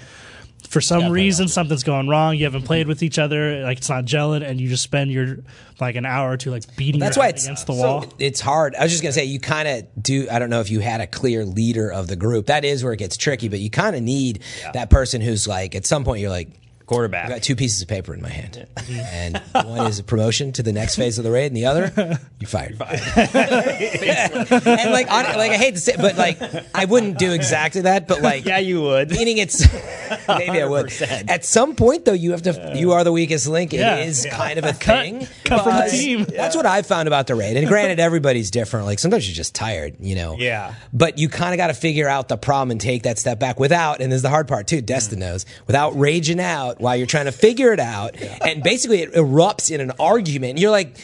for 0.68 0.80
some 0.80 1.10
reason 1.10 1.48
something's 1.48 1.84
going 1.84 2.08
wrong. 2.08 2.36
You 2.36 2.44
haven't 2.44 2.62
played 2.62 2.86
with 2.86 3.02
each 3.02 3.18
other, 3.18 3.62
like 3.62 3.78
it's 3.78 3.88
not 3.88 4.04
gelling, 4.04 4.42
and 4.42 4.60
you 4.60 4.68
just 4.68 4.82
spend 4.82 5.10
your 5.10 5.38
like 5.80 5.96
an 5.96 6.06
hour 6.06 6.30
or 6.30 6.36
two 6.36 6.50
like 6.50 6.76
beating 6.76 7.00
That's 7.00 7.16
your 7.16 7.22
why 7.22 7.26
head 7.26 7.34
it's 7.36 7.44
against 7.44 7.66
the 7.66 7.74
so 7.74 7.78
wall. 7.80 8.14
It's 8.18 8.40
hard. 8.40 8.74
I 8.74 8.82
was 8.82 8.92
just 8.92 9.02
gonna 9.02 9.12
say 9.12 9.24
you 9.24 9.40
kind 9.40 9.68
of 9.68 10.02
do. 10.02 10.28
I 10.30 10.38
don't 10.38 10.50
know 10.50 10.60
if 10.60 10.70
you 10.70 10.80
had 10.80 11.00
a 11.00 11.06
clear 11.06 11.44
leader 11.44 11.90
of 11.90 12.06
the 12.08 12.16
group. 12.16 12.46
That 12.46 12.64
is 12.64 12.84
where 12.84 12.92
it 12.92 12.98
gets 12.98 13.16
tricky. 13.16 13.48
But 13.48 13.60
you 13.60 13.70
kind 13.70 13.96
of 13.96 14.02
need 14.02 14.42
that 14.74 14.90
person 14.90 15.20
who's 15.20 15.48
like 15.48 15.74
at 15.74 15.86
some 15.86 16.04
point 16.04 16.20
you're 16.20 16.30
like. 16.30 16.50
Quarterback. 16.90 17.26
I've 17.26 17.30
got 17.30 17.42
two 17.44 17.54
pieces 17.54 17.82
of 17.82 17.86
paper 17.86 18.12
in 18.12 18.20
my 18.20 18.28
hand, 18.28 18.66
and 18.90 19.38
one 19.52 19.86
is 19.86 20.00
a 20.00 20.02
promotion 20.02 20.50
to 20.54 20.64
the 20.64 20.72
next 20.72 20.96
phase 20.96 21.18
of 21.18 21.24
the 21.24 21.30
raid, 21.30 21.46
and 21.46 21.56
the 21.56 21.66
other, 21.66 21.92
you're 22.40 22.48
fired. 22.48 22.72
and 22.80 24.90
like, 24.90 25.08
on, 25.08 25.24
like 25.36 25.52
I 25.52 25.56
hate 25.56 25.76
to 25.76 25.80
say, 25.80 25.94
but 25.96 26.16
like, 26.16 26.42
I 26.74 26.86
wouldn't 26.86 27.16
do 27.16 27.32
exactly 27.32 27.82
that. 27.82 28.08
But 28.08 28.22
like, 28.22 28.44
Yeah, 28.44 28.58
you 28.58 28.82
would. 28.82 29.12
meaning 29.12 29.38
it's 29.38 29.62
maybe 30.28 30.60
I 30.60 30.66
would. 30.66 30.86
100%. 30.86 31.30
At 31.30 31.44
some 31.44 31.76
point, 31.76 32.06
though, 32.06 32.12
you 32.12 32.32
have 32.32 32.42
to. 32.42 32.72
You 32.74 32.90
are 32.94 33.04
the 33.04 33.12
weakest 33.12 33.46
link. 33.46 33.72
It 33.72 33.78
Yeah. 33.78 33.98
is 33.98 34.26
kind 34.28 34.58
of 34.58 34.64
a 34.64 34.72
thing. 34.72 35.28
cut 35.44 35.62
from 35.62 35.76
the 35.76 35.88
team. 35.90 36.24
That's 36.24 36.56
what 36.56 36.66
I've 36.66 36.88
found 36.88 37.06
about 37.06 37.28
the 37.28 37.36
raid. 37.36 37.56
And 37.56 37.68
granted, 37.68 38.00
everybody's 38.00 38.50
different. 38.50 38.86
Like 38.86 38.98
sometimes 38.98 39.28
you're 39.28 39.36
just 39.36 39.54
tired, 39.54 39.94
you 40.00 40.16
know. 40.16 40.34
Yeah. 40.36 40.74
But 40.92 41.18
you 41.18 41.28
kind 41.28 41.54
of 41.54 41.58
got 41.58 41.68
to 41.68 41.74
figure 41.74 42.08
out 42.08 42.26
the 42.26 42.36
problem 42.36 42.72
and 42.72 42.80
take 42.80 43.04
that 43.04 43.16
step 43.16 43.38
back 43.38 43.60
without. 43.60 44.00
And 44.00 44.10
this 44.10 44.16
is 44.16 44.22
the 44.22 44.28
hard 44.28 44.48
part 44.48 44.66
too. 44.66 44.80
Destin 44.80 45.18
mm. 45.18 45.20
knows 45.20 45.46
without 45.68 45.96
raging 45.96 46.40
out 46.40 46.79
while 46.80 46.96
you're 46.96 47.06
trying 47.06 47.26
to 47.26 47.32
figure 47.32 47.72
it 47.72 47.80
out, 47.80 48.16
and 48.42 48.62
basically 48.62 49.02
it 49.02 49.12
erupts 49.14 49.70
in 49.70 49.80
an 49.80 49.92
argument. 50.00 50.58
You're 50.58 50.70
like, 50.70 50.96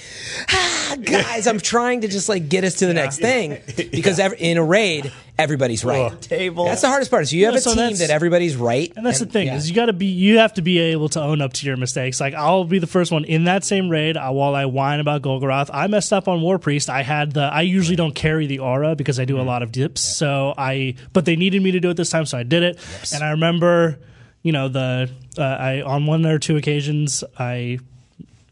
ah, 0.51 0.97
guys, 1.03 1.47
I'm 1.47 1.61
trying 1.61 2.03
to 2.03 2.09
just 2.09 2.29
like 2.29 2.49
get 2.49 2.65
us 2.65 2.77
to 2.77 2.87
the 2.87 2.95
next 2.95 3.19
thing 3.19 3.59
because 3.77 4.19
every, 4.19 4.39
in 4.39 4.57
a 4.59 4.65
raid, 4.65 5.13
everybody's 5.39 5.85
right. 5.85 6.21
Table. 6.21 6.65
That's 6.67 6.81
the 6.83 6.89
hardest 6.89 7.11
part. 7.11 7.23
Is 7.23 7.33
you 7.33 7.45
have 7.47 7.55
Yeah, 7.55 7.59
a 7.59 7.61
so 7.61 7.75
team 7.75 7.97
that 7.97 8.11
everybody's 8.11 8.57
right, 8.57 8.93
And 8.97 9.05
that's 9.05 9.19
the 9.19 9.27
thing 9.27 9.49
yeah. 9.49 9.57
is 9.57 9.69
you 9.69 9.75
got 9.75 9.87
to 9.87 9.93
be 9.93 10.07
you 10.07 10.39
have 10.39 10.55
to 10.55 10.63
be 10.63 10.79
able 10.79 11.09
to 11.11 11.21
own 11.21 11.41
up 11.41 11.53
to 11.55 11.67
your 11.67 11.77
mistakes. 11.77 12.21
Like 12.21 12.35
I'll 12.35 12.65
be 12.65 12.79
the 12.79 12.87
first 12.87 13.13
one 13.13 13.25
in 13.25 13.45
that 13.45 13.65
same 13.65 13.89
raid. 13.91 14.17
Uh, 14.17 14.31
while 14.31 14.55
I 14.55 14.65
whine 14.67 15.01
about 15.01 15.23
Golgoroth, 15.23 15.71
I 15.73 15.87
messed 15.89 16.13
up 16.13 16.29
on 16.29 16.41
War 16.41 16.59
Priest. 16.59 16.89
I 16.89 17.03
had 17.03 17.33
the 17.33 17.43
I 17.43 17.63
usually 17.63 17.97
don't 17.97 18.15
carry 18.15 18.47
the 18.47 18.61
aura 18.61 18.97
because 18.97 19.21
I 19.21 19.25
do 19.25 19.41
a 19.41 19.43
lot 19.43 19.63
of 19.63 19.73
dips. 19.73 20.01
So 20.01 20.55
I 20.57 20.95
but 21.13 21.25
they 21.25 21.37
needed 21.37 21.63
me 21.63 21.73
to 21.73 21.81
do 21.81 21.91
it 21.91 21.97
this 21.97 22.11
time, 22.11 22.27
so 22.27 22.39
I 22.39 22.43
did 22.43 22.63
it. 22.63 22.79
And 23.13 23.23
I 23.23 23.31
remember, 23.33 23.99
you 24.43 24.53
know, 24.53 24.69
the 24.69 25.11
uh, 25.39 25.43
I 25.43 25.83
on 25.83 26.07
one 26.07 26.25
or 26.27 26.39
two 26.39 26.57
occasions 26.57 27.23
I. 27.39 27.79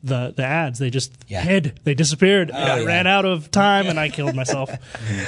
The, 0.07 0.35
the 0.37 0.45
ads 0.45 0.79
they 0.79 0.91
just 0.91 1.14
Yeah. 1.29 1.41
hid 1.41 1.81
they 1.85 1.95
disappeared 1.95 2.50
and 2.50 2.59
I 2.59 2.81
yeah. 2.81 2.85
ran 2.85 3.07
out 3.07 3.25
of 3.25 3.50
time 3.50 3.87
and 3.87 3.99
I 3.99 4.09
killed 4.11 4.35
myself 4.35 4.69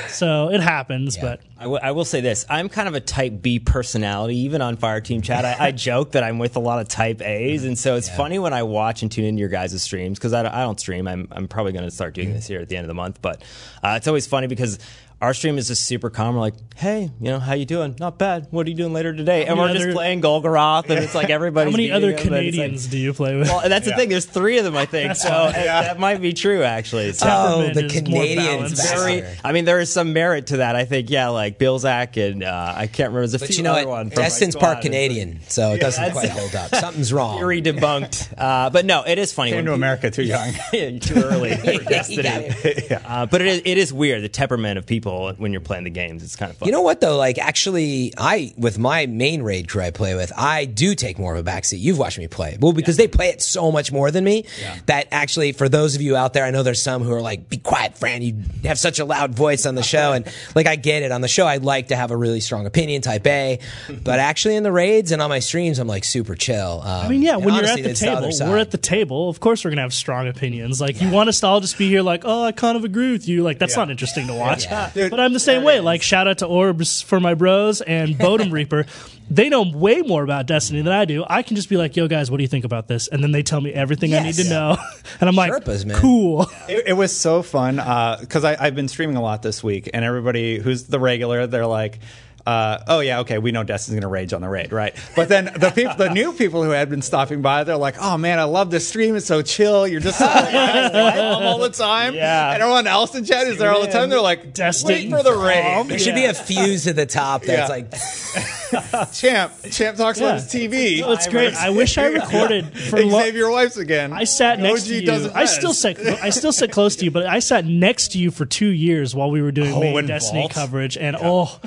so 0.09 0.51
it 0.51 0.61
happens 0.61 1.17
but 1.17 1.41
I, 1.59 1.63
w- 1.63 1.81
I 1.83 1.93
will 1.93 2.05
say 2.05 2.21
this: 2.21 2.45
I'm 2.51 2.69
kind 2.69 2.87
of 2.87 2.95
a 2.95 3.01
Type 3.01 3.41
B 3.41 3.59
personality. 3.59 4.37
Even 4.41 4.61
on 4.61 4.77
Fire 4.77 5.01
Team 5.01 5.23
Chat, 5.23 5.47
I, 5.47 5.69
I 5.69 5.73
joke 5.89 6.13
that 6.13 6.23
I'm 6.23 6.39
with 6.39 6.57
a 6.57 6.61
lot 6.61 6.81
of 6.83 6.89
Type 6.89 7.23
A's, 7.23 7.65
and 7.65 7.79
so 7.79 7.97
it's 7.97 8.11
funny 8.15 8.39
when 8.39 8.53
I 8.53 8.65
watch 8.65 9.01
and 9.01 9.11
tune 9.11 9.25
into 9.25 9.41
your 9.41 9.49
guys' 9.49 9.83
streams 9.83 10.19
because 10.19 10.35
I, 10.35 10.43
don't- 10.43 10.53
I 10.53 10.61
don't 10.61 10.79
stream. 10.79 11.09
I'm 11.09 11.27
I'm 11.33 11.49
probably 11.49 11.73
going 11.73 11.87
to 11.87 11.91
start 11.91 12.13
doing 12.13 12.35
this 12.35 12.47
here 12.47 12.61
at 12.61 12.69
the 12.69 12.77
end 12.77 12.85
of 12.85 12.89
the 12.89 12.95
month, 12.95 13.23
but 13.23 13.41
uh, 13.83 13.95
it's 13.97 14.07
always 14.09 14.27
funny 14.27 14.49
because. 14.49 14.79
Our 15.19 15.33
stream 15.33 15.57
is 15.57 15.69
just 15.69 15.87
super 15.87 16.11
calm. 16.11 16.35
We're 16.35 16.43
like, 16.43 16.55
"Hey, 16.77 17.11
you 17.21 17.31
know, 17.31 17.39
how 17.39 17.55
you 17.55 17.65
doing? 17.65 17.97
Not 17.99 18.19
bad. 18.19 18.49
What 18.51 18.67
are 18.67 18.71
you 18.71 18.77
doing 18.77 18.93
later 18.93 19.15
today?" 19.15 19.47
And 19.47 19.57
we're 19.59 19.73
just 19.73 19.97
playing 19.97 20.21
Golgoroth, 20.21 20.91
and 20.91 21.03
it's 21.03 21.15
like 21.15 21.31
everybody. 21.31 21.71
how 21.71 21.77
many 21.77 21.91
other 21.91 22.09
him, 22.11 22.19
and 22.19 22.21
like- 22.21 22.29
Canadians 22.29 22.87
do 22.87 22.99
you 22.99 23.15
play 23.15 23.35
with 23.35 23.49
well, 23.49 23.61
and 23.61 23.73
that's 23.73 23.87
the 23.87 23.95
thing. 23.97 24.11
There's 24.11 24.27
three 24.27 24.59
of 24.59 24.65
them, 24.67 24.77
I 24.77 24.85
think. 24.85 25.17
So 25.17 25.29
why. 25.31 25.47
uh, 25.49 25.53
that 25.83 25.99
might 25.99 26.21
be 26.21 26.35
true, 26.35 26.63
actually. 26.65 27.13
So 27.15 27.27
Oh, 27.31 27.73
the 27.73 27.89
Canadians. 27.89 28.79
very. 28.93 29.25
I 29.43 29.53
mean, 29.53 29.65
there 29.65 29.81
is 29.81 29.91
some 29.91 30.13
merit 30.13 30.49
to 30.49 30.59
that. 30.59 30.77
I 30.77 30.85
think, 30.85 31.09
yeah, 31.09 31.29
like 31.29 31.59
Bilzak 31.59 32.23
and 32.23 32.45
uh, 32.45 32.75
I 32.77 32.87
can't 32.87 33.09
remember. 33.09 33.21
There's 33.21 33.35
a 33.35 33.39
But 33.39 33.49
few 33.49 33.57
you 33.57 33.63
know 33.63 33.73
other 33.73 33.87
what? 33.89 33.97
one. 33.97 34.11
from 34.11 34.17
my 34.19 34.23
Destin's 34.29 34.53
squad. 34.55 34.67
part 34.75 34.83
Canadian, 34.83 35.41
so 35.49 35.73
it 35.73 35.81
doesn't 35.81 36.13
quite 36.13 36.29
hold 36.29 36.55
up. 36.55 36.75
Something's 36.75 37.11
wrong. 37.11 37.39
Theory 37.39 37.63
debunked. 37.63 38.35
Uh, 38.37 38.69
but 38.69 38.85
no, 38.85 39.03
it 39.05 39.19
is 39.19 39.33
funny. 39.33 39.53
Came 39.53 39.65
to 39.65 39.73
America 39.73 40.11
too 40.11 40.25
young. 40.25 40.53
Too 40.73 41.15
early 41.17 41.57
for 41.57 41.73
You 41.73 41.81
Destiny. 41.81 42.99
uh, 43.07 43.25
but 43.25 43.41
it 43.41 43.47
is, 43.47 43.63
it 43.65 43.79
is 43.79 43.93
weird 43.95 44.23
the 44.23 44.29
temperament 44.29 44.77
of 44.77 44.85
people 44.85 45.06
when 45.07 45.53
you're 45.53 45.61
playing 45.61 45.85
the 45.85 45.91
games. 45.91 46.23
It's 46.23 46.37
kind 46.37 46.51
of 46.51 46.57
fun. 46.59 46.67
You 46.67 46.73
know 46.73 46.83
what 46.83 47.01
though? 47.01 47.17
Like 47.17 47.39
actually, 47.39 48.13
I 48.17 48.53
with 48.57 48.79
my 48.79 49.07
main 49.07 49.43
raid 49.43 49.69
crew 49.69 49.83
I 49.83 49.91
play 49.91 50.15
with, 50.15 50.33
I 50.37 50.65
do 50.65 50.95
take 50.95 51.19
more 51.19 51.35
of 51.35 51.47
a 51.47 51.51
backseat. 51.51 51.79
You've 51.79 51.99
watched 51.99 52.19
me 52.19 52.29
play, 52.29 52.57
well, 52.61 52.73
because 52.73 52.97
they 52.97 53.09
play 53.09 53.29
it 53.29 53.43
so 53.43 53.71
much 53.73 53.93
more 53.93 54.11
than 54.11 54.25
me. 54.25 54.45
That 54.87 55.09
actually, 55.13 55.53
for 55.53 55.69
those 55.69 55.95
of 55.95 56.03
you 56.03 56.17
out 56.17 56.33
there, 56.33 56.45
I 56.45 56.51
know 56.51 56.63
there's 56.63 56.83
some 56.83 57.03
who 57.03 57.13
are 57.13 57.21
like, 57.23 57.49
"Be 57.49 57.59
quiet, 57.59 57.97
Fran. 57.97 58.23
You 58.23 58.43
have 58.65 58.79
such 58.79 58.99
a 58.99 59.05
loud 59.05 59.35
voice 59.35 59.67
on 59.67 59.75
the 59.75 59.83
show." 59.95 60.13
And 60.13 60.27
like, 60.55 60.67
I 60.67 60.77
get 60.77 61.03
it 61.03 61.13
on 61.13 61.21
the 61.21 61.29
show. 61.29 61.47
I'd 61.47 61.65
like 61.65 61.89
to 61.89 61.97
have 61.97 62.11
a 62.11 62.17
really 62.17 62.41
strong 62.41 62.67
opinion, 62.67 63.03
type 63.03 63.27
A. 63.27 63.59
But 64.03 64.19
actually, 64.19 64.57
in 64.57 64.63
the 64.63 64.73
raids 64.73 65.13
and 65.13 65.23
on 65.23 65.31
my 65.31 65.39
streams, 65.39 65.79
I'm 65.79 65.89
like 65.89 66.05
super 66.05 66.35
chill. 66.35 66.81
Um, 66.83 67.07
I 67.07 67.09
mean, 67.09 67.23
yeah, 67.23 67.37
and 67.37 67.45
when 67.45 67.55
you're 67.55 67.65
at 67.65 67.77
the 67.83 67.95
table, 67.95 68.17
other 68.17 68.51
we're 68.51 68.59
at 68.59 68.71
the 68.71 68.79
table. 68.79 69.29
Of 69.29 69.41
course, 69.41 69.65
we're 69.65 69.71
gonna 69.71 69.83
have 69.83 69.95
strong 69.95 70.29
opinions. 70.29 70.81
Like, 70.81 71.01
you 71.01 71.11
want 71.11 71.29
us 71.29 71.41
to 71.41 71.47
all 71.47 71.61
just 71.61 71.79
be 71.79 71.89
here, 71.89 72.03
like, 72.03 72.23
oh, 72.25 72.43
I 72.45 72.53
kind 72.53 72.77
of 72.77 72.85
agree 72.85 73.13
with 73.13 73.29
you. 73.29 73.43
Like, 73.43 73.59
that's 73.59 73.77
not 73.77 73.91
interesting 73.91 74.27
to 74.29 74.35
watch. 74.35 74.67
Dude, 74.97 75.11
but 75.11 75.21
I'm 75.21 75.33
the 75.33 75.39
same 75.41 75.63
way. 75.63 75.81
Like, 75.81 76.03
shout 76.03 76.27
out 76.27 76.39
to 76.39 76.47
Orbs 76.47 77.03
for 77.03 77.21
my 77.21 77.35
bros 77.35 77.81
and 77.83 78.17
Bodum 78.17 78.51
Reaper. 78.53 78.87
They 79.31 79.49
know 79.49 79.63
way 79.63 80.03
more 80.03 80.23
about 80.23 80.47
Destiny 80.47 80.83
than 80.83 80.93
I 80.93 81.05
do. 81.05 81.25
I 81.29 81.43
can 81.43 81.57
just 81.57 81.69
be 81.69 81.77
like, 81.77 81.97
yo, 81.97 82.07
guys, 82.09 82.31
what 82.31 82.37
do 82.39 82.43
you 82.45 82.49
think 82.49 82.65
about 82.65 82.87
this? 82.89 83.09
And 83.09 83.23
then 83.23 83.33
they 83.33 83.43
tell 83.43 83.61
me 83.61 83.73
everything 83.73 84.15
I 84.15 84.21
need 84.21 84.37
Yes. 84.37 84.45
to 84.47 84.51
know. 84.51 84.77
and 85.21 85.29
I'm 85.29 85.35
like, 85.35 85.53
Sherpas, 85.53 85.85
man. 85.85 85.97
cool. 85.99 86.43
It, 86.69 86.85
it 86.89 86.93
was 86.93 87.17
so 87.17 87.43
fun 87.43 87.79
uh, 87.79 88.19
because 88.21 88.45
I 88.45 88.57
I've 88.59 88.75
been 88.75 88.89
streaming 88.89 89.17
a 89.17 89.23
lot 89.23 89.43
this 89.43 89.63
week, 89.65 89.91
and 89.93 90.05
everybody 90.05 90.59
who's 90.59 90.85
the 90.85 90.99
regular, 91.01 91.47
they're 91.47 91.67
like. 91.67 91.99
Uh, 92.47 92.79
oh 92.87 93.01
yeah, 93.01 93.21
okay. 93.21 93.39
We 93.39 93.51
know 93.51 93.65
Destin's 93.65 93.97
gonna 93.97 94.09
rage 94.09 94.33
on 94.33 94.41
the 94.41 94.49
raid, 94.49 94.73
right? 94.73 94.95
But 95.17 95.29
then 95.29 95.47
the 95.57 95.71
people, 95.71 95.95
the 95.97 96.11
new 96.11 96.33
people 96.33 96.63
who 96.63 96.71
had 96.71 96.89
been 96.89 97.03
stopping 97.03 97.43
by, 97.43 97.65
they're 97.65 97.77
like, 97.77 97.97
"Oh 98.01 98.17
man, 98.17 98.39
I 98.39 98.45
love 98.45 98.71
this 98.71 98.87
stream. 98.89 99.17
It's 99.17 99.27
so 99.27 99.43
chill. 99.43 99.87
You're 99.89 100.01
just 100.01 100.19
so 100.19 100.27
nice, 100.27 100.93
calm 100.93 101.43
all 101.43 101.59
the 101.59 101.71
time." 101.71 102.15
Yeah. 102.15 102.53
And 102.53 102.63
everyone 102.63 102.87
else 102.87 103.15
in 103.17 103.25
chat 103.25 103.49
is 103.49 103.59
there 103.59 103.73
all 103.73 103.81
the 103.81 103.89
time. 103.91 104.11
They're 104.11 104.21
like, 104.21 104.53
Destin, 104.55 104.89
"Wait 104.89 105.11
for 105.11 105.23
the 105.25 105.33
calm. 105.35 105.45
raid." 105.45 105.89
There 105.89 105.99
should 105.99 106.15
be 106.15 106.27
a 106.27 106.35
fuse 106.35 106.87
at 106.87 106.95
the 106.97 107.07
top 107.07 107.43
that's 107.43 107.69
Yeah. 107.69 107.75
like 107.75 107.91
Champ, 109.13 109.53
Champ 109.71 109.97
talks 109.97 110.19
Yeah. 110.21 110.27
about 110.27 110.41
his 110.43 110.53
TV. 110.53 111.03
Oh, 111.05 111.13
it's 111.13 111.27
great. 111.29 111.55
I 111.55 111.71
wish 111.71 111.99
I 111.99 112.07
recorded 112.07 112.67
for 112.79 113.03
lo- 113.05 113.21
Xavier 113.23 113.51
Wipes 113.51 113.77
again. 113.77 114.13
I 114.13 114.25
sat 114.25 114.59
next 114.61 114.83
OG 114.83 114.89
to 114.89 114.95
you. 115.05 115.31
I 115.35 115.45
still 115.47 115.71
mess. 115.71 115.79
sit. 115.81 115.99
I 116.23 116.31
still 116.31 116.53
sit 116.53 116.73
close 116.73 116.97
to 116.97 117.05
you, 117.05 117.11
but 117.11 117.27
I 117.27 117.39
sat 117.39 117.65
next 117.65 118.13
to 118.13 118.19
you 118.19 118.31
for 118.31 118.45
two 118.45 118.67
years 118.69 119.15
while 119.15 119.31
we 119.31 119.41
were 119.43 119.53
doing 119.53 119.73
Oh, 119.73 119.81
main 119.81 120.07
Destiny 120.07 120.41
Vault? 120.43 120.53
coverage, 120.53 120.97
and 120.97 121.17
oh, 121.21 121.59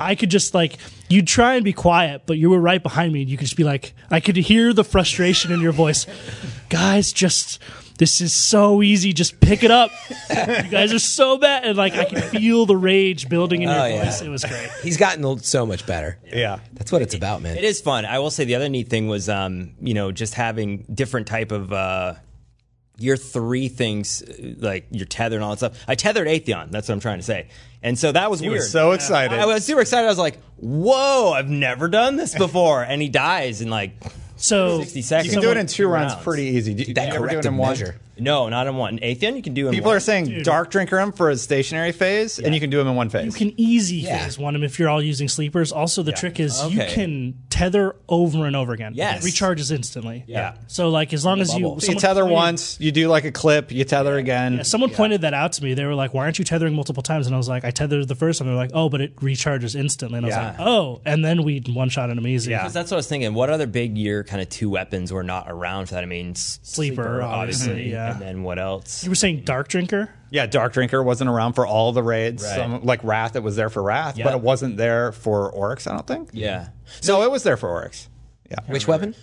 I 0.00 0.14
could 0.14 0.23
just 0.26 0.54
like 0.54 0.76
you'd 1.08 1.26
try 1.26 1.54
and 1.54 1.64
be 1.64 1.72
quiet, 1.72 2.22
but 2.26 2.38
you 2.38 2.50
were 2.50 2.60
right 2.60 2.82
behind 2.82 3.12
me, 3.12 3.22
and 3.22 3.30
you 3.30 3.36
could 3.36 3.46
just 3.46 3.56
be 3.56 3.64
like, 3.64 3.94
I 4.10 4.20
could 4.20 4.36
hear 4.36 4.72
the 4.72 4.84
frustration 4.84 5.52
in 5.52 5.60
your 5.60 5.72
voice, 5.72 6.06
guys. 6.68 7.12
Just 7.12 7.58
this 7.98 8.20
is 8.20 8.32
so 8.32 8.82
easy. 8.82 9.12
Just 9.12 9.40
pick 9.40 9.62
it 9.62 9.70
up. 9.70 9.90
you 10.30 10.36
guys 10.70 10.92
are 10.92 10.98
so 10.98 11.38
bad, 11.38 11.64
and 11.64 11.76
like 11.78 11.94
I 11.94 12.04
could 12.06 12.24
feel 12.24 12.66
the 12.66 12.76
rage 12.76 13.28
building 13.28 13.62
in 13.62 13.68
your 13.68 13.78
Oh, 13.78 13.84
yeah. 13.86 14.04
voice. 14.04 14.20
It 14.22 14.28
was 14.28 14.44
great. 14.44 14.68
he's 14.82 14.96
gotten 14.96 15.38
so 15.40 15.64
much 15.64 15.86
better. 15.86 16.18
Yeah. 16.26 16.58
That's 16.72 16.90
what 16.90 17.02
it's 17.02 17.14
about, 17.14 17.40
man. 17.42 17.56
It 17.56 17.64
is 17.64 17.80
fun. 17.80 18.04
I 18.04 18.18
will 18.18 18.30
say 18.30 18.44
the 18.44 18.56
other 18.56 18.68
neat 18.68 18.88
thing 18.88 19.06
was, 19.06 19.28
um, 19.28 19.74
you 19.80 19.94
know, 19.94 20.10
just 20.10 20.34
having 20.34 20.84
different 20.92 21.26
type 21.28 21.52
of 21.52 21.72
uh, 21.72 22.14
your 22.98 23.16
three 23.16 23.68
things, 23.68 24.22
uh, 24.22 24.54
like 24.58 24.86
your 24.90 25.06
tether 25.06 25.36
and 25.36 25.44
all 25.44 25.50
that 25.50 25.58
stuff. 25.58 25.84
I 25.88 25.94
tethered 25.94 26.28
Atheon. 26.28 26.70
That's 26.70 26.88
what 26.88 26.94
I'm 26.94 27.00
trying 27.00 27.18
to 27.18 27.24
say. 27.24 27.48
And 27.82 27.98
so 27.98 28.12
that 28.12 28.30
was 28.30 28.40
He 28.40 28.48
weird. 28.48 28.60
was 28.60 28.70
so 28.70 28.92
excited. 28.92 29.38
I 29.38 29.46
was 29.46 29.64
super 29.64 29.80
excited. 29.80 30.06
I 30.06 30.10
was 30.10 30.18
like, 30.18 30.38
"Whoa! 30.56 31.32
I've 31.32 31.48
never 31.50 31.88
done 31.88 32.16
this 32.16 32.34
before." 32.34 32.82
And 32.82 33.02
he 33.02 33.08
dies 33.08 33.60
in 33.60 33.68
like 33.68 33.92
So 34.36 34.78
60 34.80 35.02
seconds. 35.02 35.26
You 35.26 35.32
can 35.32 35.42
do 35.42 35.50
it 35.50 35.56
in 35.58 35.66
two 35.66 35.84
Someone- 35.84 36.00
rounds 36.00 36.14
pretty 36.22 36.44
easy. 36.44 36.74
Do, 36.74 36.94
that 36.94 37.08
you 37.08 37.14
ever 37.14 37.18
do 37.18 37.24
it 37.24 37.28
corrective 37.32 37.52
in 37.52 37.58
one? 37.58 37.68
measure. 37.70 37.96
No, 38.18 38.48
not 38.48 38.66
in 38.66 38.76
one. 38.76 38.98
Atheon, 39.00 39.36
you 39.36 39.42
can 39.42 39.54
do 39.54 39.66
in 39.68 39.74
People 39.74 39.88
one. 39.90 39.96
are 39.96 40.00
saying 40.00 40.42
dark 40.42 40.70
drinker 40.70 40.98
him 41.00 41.12
for 41.12 41.30
his 41.30 41.42
stationary 41.42 41.92
phase, 41.92 42.38
and 42.38 42.54
you 42.54 42.60
can 42.60 42.70
do 42.70 42.80
him 42.80 42.86
in 42.88 42.94
one 42.96 43.08
phase. 43.08 43.26
You 43.26 43.32
can 43.32 43.52
easy 43.60 43.96
Yeah. 43.96 44.24
phase 44.24 44.38
one 44.38 44.54
'em 44.54 44.62
if 44.64 44.78
you're 44.78 44.88
all 44.88 45.02
using 45.02 45.28
sleepers. 45.28 45.72
Also, 45.72 46.02
the 46.02 46.12
trick 46.12 46.38
is 46.40 46.60
you 46.70 46.78
can 46.88 47.34
tether 47.50 47.94
over 48.08 48.46
and 48.46 48.56
over 48.56 48.72
again. 48.72 48.92
Yes. 48.94 49.24
It 49.24 49.28
recharges 49.30 49.70
instantly. 49.74 50.24
Yeah. 50.26 50.54
So 50.66 50.88
like 50.90 51.12
as 51.12 51.24
long 51.24 51.40
as 51.40 51.54
you 51.54 51.62
bubble. 51.64 51.80
So 51.80 51.92
you 51.92 51.98
tether 51.98 52.22
pointed- 52.22 52.34
once, 52.34 52.76
you 52.80 52.90
do 52.92 53.08
like 53.08 53.24
a 53.24 53.32
clip, 53.32 53.70
you 53.72 53.84
tether 53.84 54.16
again. 54.16 54.54
Yeah, 54.58 54.62
someone 54.62 54.90
pointed 54.90 55.20
that 55.22 55.34
out 55.34 55.52
to 55.54 55.64
me. 55.64 55.74
They 55.74 55.84
were 55.84 55.94
like, 55.94 56.12
"Why 56.14 56.24
aren't 56.24 56.38
you 56.38 56.44
tethering 56.44 56.74
multiple 56.74 57.02
times?" 57.02 57.26
And 57.26 57.34
I 57.34 57.38
was 57.38 57.48
like, 57.48 57.64
"I 57.64 57.70
tethered 57.70 58.08
the 58.08 58.14
first 58.14 58.38
time." 58.38 58.48
They're 58.48 58.56
like, 58.56 58.70
"Oh, 58.74 58.88
but 58.88 59.00
it 59.00 59.16
recharges 59.16 59.74
instantly." 59.78 60.18
And 60.18 60.26
I 60.26 60.28
was 60.28 60.36
Yeah. 60.36 60.46
like, 60.48 60.56
"Oh!" 60.60 61.00
And 61.04 61.24
then 61.24 61.42
we 61.44 61.62
one 61.72 61.88
shot 61.88 62.10
him 62.10 62.26
easy. 62.26 62.50
Yeah. 62.50 62.58
Because 62.58 62.72
that's 62.74 62.90
what 62.90 62.96
I 62.96 62.98
was 62.98 63.06
thinking. 63.06 63.34
What 63.34 63.50
other 63.50 63.66
big 63.66 63.96
year 63.96 64.24
kind 64.24 64.42
of 64.42 64.48
two 64.48 64.68
weapons 64.70 65.12
were 65.12 65.22
not 65.24 65.46
around 65.48 65.86
for 65.86 65.94
that? 65.94 66.02
I 66.02 66.06
mean, 66.06 66.30
s- 66.32 66.58
Sleeper, 66.62 67.22
obviously, 67.22 67.90
yeah. 67.90 68.03
And 68.12 68.20
then 68.20 68.42
what 68.42 68.58
else? 68.58 69.02
You 69.04 69.10
were 69.10 69.14
saying 69.16 69.42
dark 69.44 69.68
drinker. 69.68 70.10
Yeah, 70.30 70.46
Dark 70.46 70.72
Drinker 70.72 71.00
wasn't 71.00 71.30
around 71.30 71.52
for 71.52 71.64
all 71.64 71.92
the 71.92 72.02
raids. 72.02 72.42
Right. 72.42 72.56
Some, 72.56 72.82
like 72.82 73.04
Wrath, 73.04 73.36
it 73.36 73.42
was 73.44 73.54
there 73.54 73.70
for 73.70 73.84
Wrath, 73.84 74.18
Yeah. 74.18 74.24
but 74.24 74.34
it 74.34 74.40
wasn't 74.40 74.76
there 74.76 75.12
for 75.12 75.48
Oryx, 75.52 75.86
I 75.86 75.92
don't 75.92 76.06
think. 76.08 76.30
Yeah. 76.32 76.70
So 77.00 77.22
it 77.22 77.30
was 77.30 77.44
there 77.44 77.56
for 77.56 77.68
Oryx. 77.68 78.08
Yeah. 78.50 78.56
Which 78.66 78.88
weapon? 78.88 79.14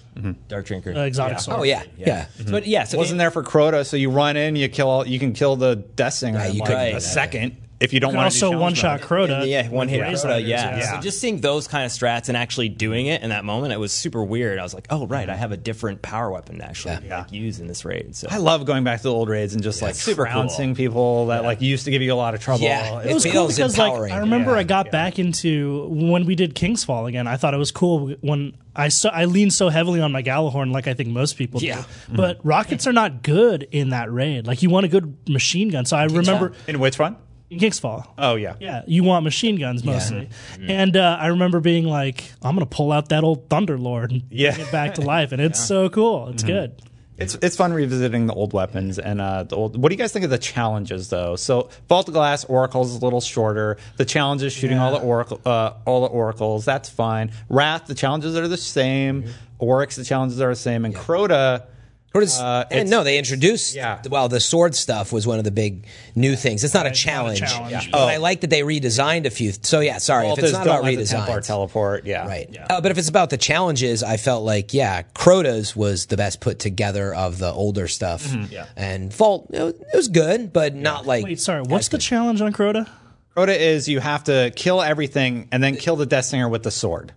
Dark 0.47 0.67
Drinker. 0.67 0.93
Uh, 0.95 1.01
exotic 1.01 1.39
sword. 1.39 1.59
Oh 1.59 1.63
yeah, 1.63 1.83
yeah. 1.97 2.27
But 2.49 2.65
yeah, 2.65 2.85
so 2.85 2.95
It 2.95 2.99
wasn't 2.99 3.17
there 3.19 3.29
for 3.31 3.43
Crota, 3.43 3.85
so 3.85 3.97
you 3.97 4.09
run 4.09 4.37
in, 4.37 4.55
you 4.55 4.69
kill 4.69 4.87
all, 4.89 5.05
you 5.05 5.19
can 5.19 5.33
kill 5.33 5.57
the 5.57 5.75
Death 5.75 6.13
Singer 6.13 6.39
Yeah, 6.39 6.45
in 6.47 6.57
like 6.59 6.67
could- 6.69 6.77
a 6.77 6.93
Right. 6.93 7.01
second 7.01 7.57
if 7.81 7.93
you 7.93 7.99
don't 7.99 8.11
You 8.11 8.13
can 8.13 8.17
want 8.17 8.25
also 8.27 8.51
to 8.51 8.57
one 8.59 8.75
shot 8.75 9.01
Crota. 9.01 9.47
Yeah, 9.47 9.67
one 9.69 9.87
hit 9.87 10.01
Razor 10.01 10.27
Crota, 10.27 10.47
yeah. 10.47 10.77
yeah. 10.77 10.95
So 10.95 11.01
just 11.01 11.19
seeing 11.19 11.41
those 11.41 11.67
kind 11.67 11.83
of 11.83 11.91
strats 11.91 12.27
and 12.27 12.37
actually 12.37 12.69
doing 12.69 13.07
it 13.07 13.23
in 13.23 13.29
that 13.29 13.43
moment, 13.43 13.73
it 13.73 13.79
was 13.79 13.91
super 13.91 14.23
weird. 14.23 14.59
I 14.59 14.63
was 14.63 14.75
like, 14.75 14.85
oh 14.91 15.07
right, 15.07 15.27
I 15.27 15.35
have 15.35 15.51
a 15.51 15.57
different 15.57 16.03
power 16.03 16.29
weapon 16.29 16.59
to 16.59 16.65
actually 16.65 16.99
Yeah. 17.07 17.21
like, 17.21 17.31
use 17.31 17.59
in 17.59 17.67
this 17.67 17.83
raid. 17.83 18.15
So 18.15 18.27
I 18.29 18.37
love 18.37 18.65
going 18.65 18.83
back 18.83 18.99
to 18.99 19.03
the 19.03 19.13
old 19.13 19.29
raids 19.29 19.55
and 19.55 19.63
just 19.63 19.81
like 19.81 19.95
super 19.95 20.27
cool. 20.27 20.75
people 20.75 21.27
that 21.27 21.43
like 21.43 21.59
used 21.59 21.85
to 21.85 21.91
give 21.91 22.03
you 22.03 22.13
a 22.13 22.15
lot 22.15 22.35
of 22.35 22.39
trouble. 22.41 22.63
Yeah. 22.63 23.01
It 23.01 23.13
was 23.13 23.23
cool 23.23 23.31
feels 23.31 23.55
because 23.57 23.77
like. 23.77 24.11
I 24.11 24.19
remember 24.19 24.51
Yeah, 24.51 24.59
I 24.59 24.63
got 24.63 24.91
back 24.91 25.17
into 25.17 25.87
when 25.89 26.25
we 26.25 26.35
did 26.35 26.53
King's 26.53 26.83
Fall 26.83 27.07
again. 27.07 27.25
I 27.25 27.37
thought 27.37 27.55
it 27.55 27.57
was 27.57 27.71
cool 27.71 28.09
when 28.21 28.55
I 28.75 28.89
so, 28.89 29.09
I 29.09 29.25
leaned 29.25 29.53
so 29.53 29.69
heavily 29.69 30.01
on 30.01 30.11
my 30.11 30.21
Gjallarhorn, 30.21 30.71
like 30.71 30.87
I 30.87 30.93
think 30.93 31.09
most 31.09 31.35
people 31.35 31.61
Yeah. 31.61 31.81
do. 31.81 32.15
But 32.15 32.37
mm-hmm. 32.39 32.47
rockets 32.47 32.85
are 32.85 32.93
not 32.93 33.23
good 33.23 33.67
in 33.71 33.89
that 33.89 34.11
raid. 34.11 34.45
Like 34.45 34.61
you 34.61 34.69
want 34.69 34.85
a 34.85 34.89
good 34.89 35.17
machine 35.27 35.69
gun. 35.69 35.85
So 35.85 35.97
I 35.97 36.03
remember 36.05 36.53
In 36.67 36.79
which 36.79 36.99
one? 36.99 37.17
In 37.51 37.59
King's 37.59 37.77
Fall. 37.79 38.11
Oh 38.17 38.35
yeah. 38.35 38.55
Yeah, 38.59 38.81
you 38.87 39.03
want 39.03 39.23
machine 39.23 39.57
guns 39.57 39.83
mostly. 39.83 40.29
And 40.59 40.97
uh, 40.97 41.17
I 41.19 41.27
remember 41.27 41.59
being 41.59 41.85
like, 41.85 42.31
I'm 42.41 42.55
going 42.55 42.65
to 42.67 42.75
pull 42.75 42.91
out 42.91 43.09
that 43.09 43.23
old 43.23 43.49
Thunderlord 43.49 44.11
and 44.11 44.23
Yeah. 44.31 44.55
bring 44.55 44.65
it 44.67 44.71
back 44.71 44.95
to 44.95 45.01
life. 45.15 45.31
And 45.33 45.41
it's 45.41 45.63
so 45.63 45.89
cool. 45.89 46.29
It's 46.29 46.43
good. 46.43 46.81
It's 47.17 47.35
it's 47.35 47.55
fun 47.55 47.71
revisiting 47.71 48.25
the 48.25 48.33
old 48.33 48.51
weapons 48.51 48.97
and 48.97 49.21
uh, 49.21 49.43
the 49.43 49.55
old. 49.55 49.79
What 49.79 49.89
do 49.89 49.93
you 49.93 49.97
guys 49.99 50.11
think 50.11 50.25
of 50.25 50.31
the 50.31 50.39
challenges 50.39 51.09
though? 51.09 51.35
So 51.35 51.69
Vault 51.87 52.07
of 52.07 52.15
Glass 52.15 52.45
Oracle 52.45 52.81
is 52.83 52.95
a 52.95 52.99
little 52.99 53.21
shorter. 53.21 53.77
The 53.97 54.05
challenges 54.05 54.53
shooting 54.53 54.79
all 54.79 54.91
the 54.91 55.01
oracle 55.05 55.39
uh, 55.45 55.73
all 55.85 56.01
the 56.01 56.07
oracles 56.07 56.65
that's 56.65 56.89
fine. 56.89 57.31
Wrath 57.47 57.85
the 57.85 57.93
challenges 57.93 58.35
are 58.35 58.47
the 58.47 58.57
same. 58.57 59.25
Oryx 59.59 59.97
the 59.97 60.03
challenges 60.03 60.41
are 60.41 60.49
the 60.49 60.55
same. 60.55 60.83
And 60.83 60.95
Crota. 60.95 61.65
Or 62.13 62.19
does- 62.21 62.37
Uh, 62.39 62.65
and 62.69 62.89
no, 62.89 63.05
they 63.05 63.17
introduced. 63.17 63.73
Yeah. 63.73 64.01
Well, 64.09 64.27
the 64.27 64.41
sword 64.41 64.75
stuff 64.75 65.13
was 65.13 65.25
one 65.25 65.37
of 65.37 65.45
the 65.45 65.51
big 65.51 65.85
new 66.13 66.35
things. 66.35 66.63
It's 66.65 66.73
not 66.73 66.81
a 66.85 66.89
Right, 66.89 66.91
not 66.91 66.97
a 66.97 67.01
challenge. 67.01 67.39
challenge. 67.39 67.71
Yeah. 67.71 67.91
But 67.93 68.01
I 68.09 68.17
like 68.17 68.41
that 68.41 68.49
they 68.49 68.63
redesigned 68.63 69.25
a 69.25 69.29
few. 69.29 69.53
So 69.61 69.79
yeah, 69.79 69.97
sorry 69.97 70.25
Vault 70.25 70.39
if 70.39 70.43
it's 70.43 70.53
not 70.53 70.63
about 70.67 70.83
let 70.83 70.95
the 70.97 71.03
redesign. 71.03 71.45
teleport. 71.45 72.05
Yeah. 72.05 72.27
Right. 72.27 72.53
Uh, 72.69 72.81
but 72.81 72.91
if 72.91 72.97
it's 72.97 73.07
about 73.07 73.29
the 73.29 73.37
challenges, 73.37 74.03
I 74.03 74.17
felt 74.17 74.43
like, 74.43 74.73
yeah, 74.73 75.03
Crota's 75.15 75.73
was 75.73 76.07
the 76.07 76.17
best 76.17 76.41
put 76.41 76.59
together 76.59 77.13
of 77.15 77.37
the 77.39 77.51
older 77.51 77.87
stuff. 77.87 78.25
Mm-hmm. 78.25 78.51
Yeah. 78.51 78.65
And 78.75 79.13
Vault, 79.13 79.47
it 79.53 79.61
was, 79.63 79.73
it 79.75 79.95
was 79.95 80.07
good, 80.09 80.51
but 80.51 80.75
not 80.75 81.05
like. 81.07 81.23
Wait, 81.23 81.39
sorry. 81.39 81.61
What's 81.61 81.87
the 81.87 81.97
challenge 81.97 82.41
on 82.41 82.51
Crota? 82.51 82.89
Crota 83.37 83.57
is 83.57 83.87
you 83.87 84.01
have 84.01 84.25
to 84.25 84.51
kill 84.57 84.81
everything 84.81 85.47
and 85.53 85.63
then 85.63 85.77
kill 85.77 85.95
the 85.95 86.05
Death 86.05 86.25
Singer 86.25 86.49
with 86.49 86.63
the 86.63 86.71
sword. 86.71 87.13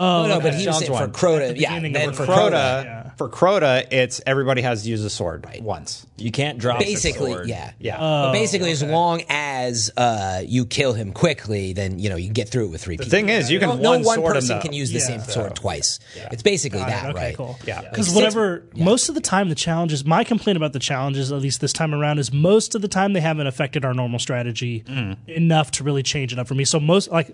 Yeah. 0.00 0.06
no, 0.06 0.26
no, 0.28 0.40
but 0.40 0.46
okay. 0.46 0.50
he 0.60 0.66
was 0.66 0.78
Challenge 0.80 0.86
saying 0.86 0.98
for 0.98 1.04
one. 1.28 1.40
Crota. 1.40 1.60
Yeah. 1.60 1.74
beginning 1.74 1.92
Then 1.92 2.12
for 2.14 2.24
Crota, 2.26 2.50
Crota. 2.50 2.84
Yeah. 2.84 3.10
for 3.16 3.28
Crota, 3.28 3.86
it's 3.92 4.20
everybody 4.26 4.62
has 4.62 4.82
to 4.84 4.88
use 4.88 5.04
a 5.04 5.10
sword 5.10 5.46
once. 5.60 6.06
You 6.16 6.30
can't 6.32 6.58
drop 6.58 6.78
the 6.80 6.84
Basically, 6.86 7.32
sword. 7.32 7.48
yeah. 7.48 7.72
Yeah. 7.78 7.98
But 7.98 8.32
basically, 8.32 8.70
as 8.72 8.82
long 8.82 9.22
as 9.28 9.90
uh, 9.96 10.42
you 10.44 10.64
kill 10.66 10.92
him 10.94 11.12
quickly, 11.12 11.72
then 11.72 11.98
you 11.98 12.08
know 12.10 12.16
you 12.16 12.26
can 12.26 12.32
get 12.34 12.48
through 12.48 12.66
it 12.66 12.70
with 12.70 12.82
three 12.82 12.96
The 12.96 13.04
people. 13.04 13.10
thing 13.10 13.28
is, 13.28 13.50
you 13.50 13.58
can 13.58 13.68
no, 13.70 13.74
no 13.76 13.90
one 13.90 14.04
one 14.04 14.14
sword 14.16 14.34
person 14.34 14.56
though. 14.56 14.62
can 14.62 14.72
use 14.72 14.90
the 14.90 14.98
Yeah. 14.98 15.04
same 15.06 15.20
sword 15.20 15.54
twice. 15.54 15.98
It's 16.30 16.42
basically 16.42 16.80
Got 16.80 16.88
it. 16.88 16.90
that, 16.92 17.10
okay, 17.10 17.24
right? 17.26 17.36
cool. 17.36 17.58
Yeah. 17.66 17.82
Because 17.82 18.08
Like, 18.08 18.16
whatever, 18.16 18.64
yeah. 18.74 18.84
most 18.84 19.08
of 19.08 19.14
the 19.14 19.20
time, 19.20 19.48
the 19.48 19.54
challenges, 19.54 20.04
my 20.04 20.24
complaint 20.24 20.56
about 20.56 20.72
the 20.72 20.78
challenges, 20.78 21.30
at 21.32 21.40
least 21.40 21.60
this 21.60 21.72
time 21.72 21.94
around, 21.94 22.18
is 22.18 22.32
most 22.32 22.74
of 22.74 22.82
the 22.82 22.88
time 22.88 23.12
they 23.12 23.20
haven't 23.20 23.46
affected 23.46 23.84
our 23.84 23.94
normal 23.94 24.18
strategy 24.18 24.82
Mm. 24.86 25.16
enough 25.28 25.70
to 25.72 25.84
really 25.84 26.02
change 26.02 26.32
it 26.32 26.38
up 26.38 26.46
for 26.48 26.54
me. 26.54 26.64
So 26.64 26.78
most, 26.80 27.10
like, 27.10 27.30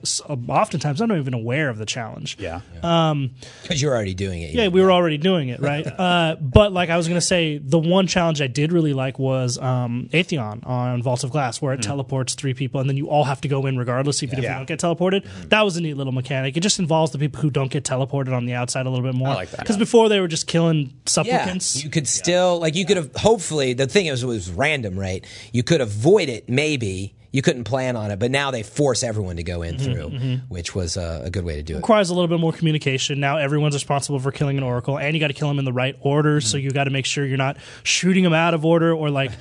oftentimes 0.48 1.00
I'm 1.00 1.08
not 1.08 1.18
even 1.18 1.34
aware 1.34 1.68
of 1.68 1.78
the 1.78 1.86
challenge. 1.86 2.36
Yeah. 2.40 2.55
Because 2.74 3.82
you're 3.82 3.94
already 3.94 4.14
doing 4.14 4.42
it. 4.42 4.54
Yeah, 4.54 4.68
we 4.68 4.80
were 4.80 4.92
already 4.92 5.18
doing 5.18 5.48
it, 5.48 5.60
right? 5.60 5.86
uh, 5.98 6.36
but 6.40 6.72
like 6.72 6.90
I 6.90 6.96
was 6.96 7.08
gonna 7.08 7.20
say, 7.20 7.58
the 7.58 7.78
one 7.78 8.06
challenge 8.06 8.40
I 8.40 8.46
did 8.46 8.72
really 8.72 8.92
like 8.94 9.18
was 9.18 9.58
um, 9.58 10.08
Atheon 10.12 10.66
on 10.66 11.02
Vault 11.02 11.24
of 11.24 11.30
Glass, 11.30 11.60
where 11.60 11.72
it 11.74 11.82
teleports 11.82 12.34
three 12.34 12.54
people, 12.54 12.80
and 12.80 12.88
then 12.88 12.96
you 12.96 13.08
all 13.08 13.24
have 13.24 13.40
to 13.42 13.48
go 13.48 13.66
in 13.66 13.76
regardless, 13.76 14.22
even 14.22 14.38
if 14.38 14.44
Yeah. 14.44 14.52
you 14.52 14.56
don't 14.58 14.68
get 14.68 14.80
teleported. 14.80 15.24
That 15.48 15.62
was 15.62 15.76
a 15.76 15.80
neat 15.80 15.94
little 15.96 16.12
mechanic. 16.12 16.56
It 16.56 16.60
just 16.60 16.78
involves 16.78 17.12
the 17.12 17.18
people 17.18 17.40
who 17.40 17.50
don't 17.50 17.70
get 17.70 17.84
teleported 17.84 18.32
on 18.36 18.46
the 18.46 18.54
outside 18.54 18.86
a 18.86 18.90
little 18.90 19.04
bit 19.04 19.14
more. 19.14 19.28
I 19.28 19.34
like 19.34 19.50
that. 19.50 19.60
Because 19.60 19.76
before 19.76 20.08
they 20.08 20.20
were 20.20 20.28
just 20.28 20.46
killing 20.46 20.76
Yeah, 20.86 20.90
supplicants. 21.06 21.82
you 21.82 21.90
could 21.90 22.06
still 22.06 22.60
like 22.60 22.74
you 22.76 22.86
could 22.86 22.96
have 22.96 23.14
hopefully 23.16 23.72
the 23.72 23.86
thing 23.86 24.06
is 24.06 24.22
it 24.22 24.26
was 24.26 24.50
random, 24.50 24.98
right? 24.98 25.24
You 25.52 25.62
could 25.62 25.80
avoid 25.80 26.28
it 26.28 26.48
maybe. 26.48 27.14
You 27.36 27.42
couldn't 27.42 27.64
plan 27.64 27.96
on 27.96 28.10
it, 28.10 28.18
but 28.18 28.30
now 28.30 28.50
they 28.50 28.62
force 28.62 29.02
everyone 29.02 29.36
to 29.36 29.42
go 29.42 29.60
in 29.60 29.76
through, 29.76 30.38
which 30.48 30.74
was 30.74 30.96
uh, 30.96 31.20
a 31.22 31.28
good 31.28 31.44
way 31.44 31.56
to 31.56 31.62
do 31.62 31.74
it. 31.74 31.76
requires 31.76 32.08
a 32.08 32.14
little 32.14 32.28
bit 32.28 32.40
more 32.40 32.50
communication. 32.50 33.20
Now 33.20 33.36
everyone's 33.36 33.74
responsible 33.74 34.18
for 34.18 34.32
killing 34.32 34.56
an 34.56 34.62
oracle, 34.64 34.98
and 34.98 35.14
you 35.14 35.20
got 35.20 35.26
to 35.26 35.34
kill 35.34 35.48
them 35.48 35.58
in 35.58 35.66
the 35.66 35.72
right 35.72 35.94
order. 36.00 36.40
So 36.40 36.56
you 36.56 36.70
got 36.70 36.84
to 36.84 36.90
make 36.90 37.04
sure 37.04 37.26
you're 37.26 37.36
not 37.36 37.58
shooting 37.82 38.24
them 38.24 38.32
out 38.32 38.54
of 38.54 38.64
order, 38.64 38.90
or 38.90 39.10
like 39.10 39.32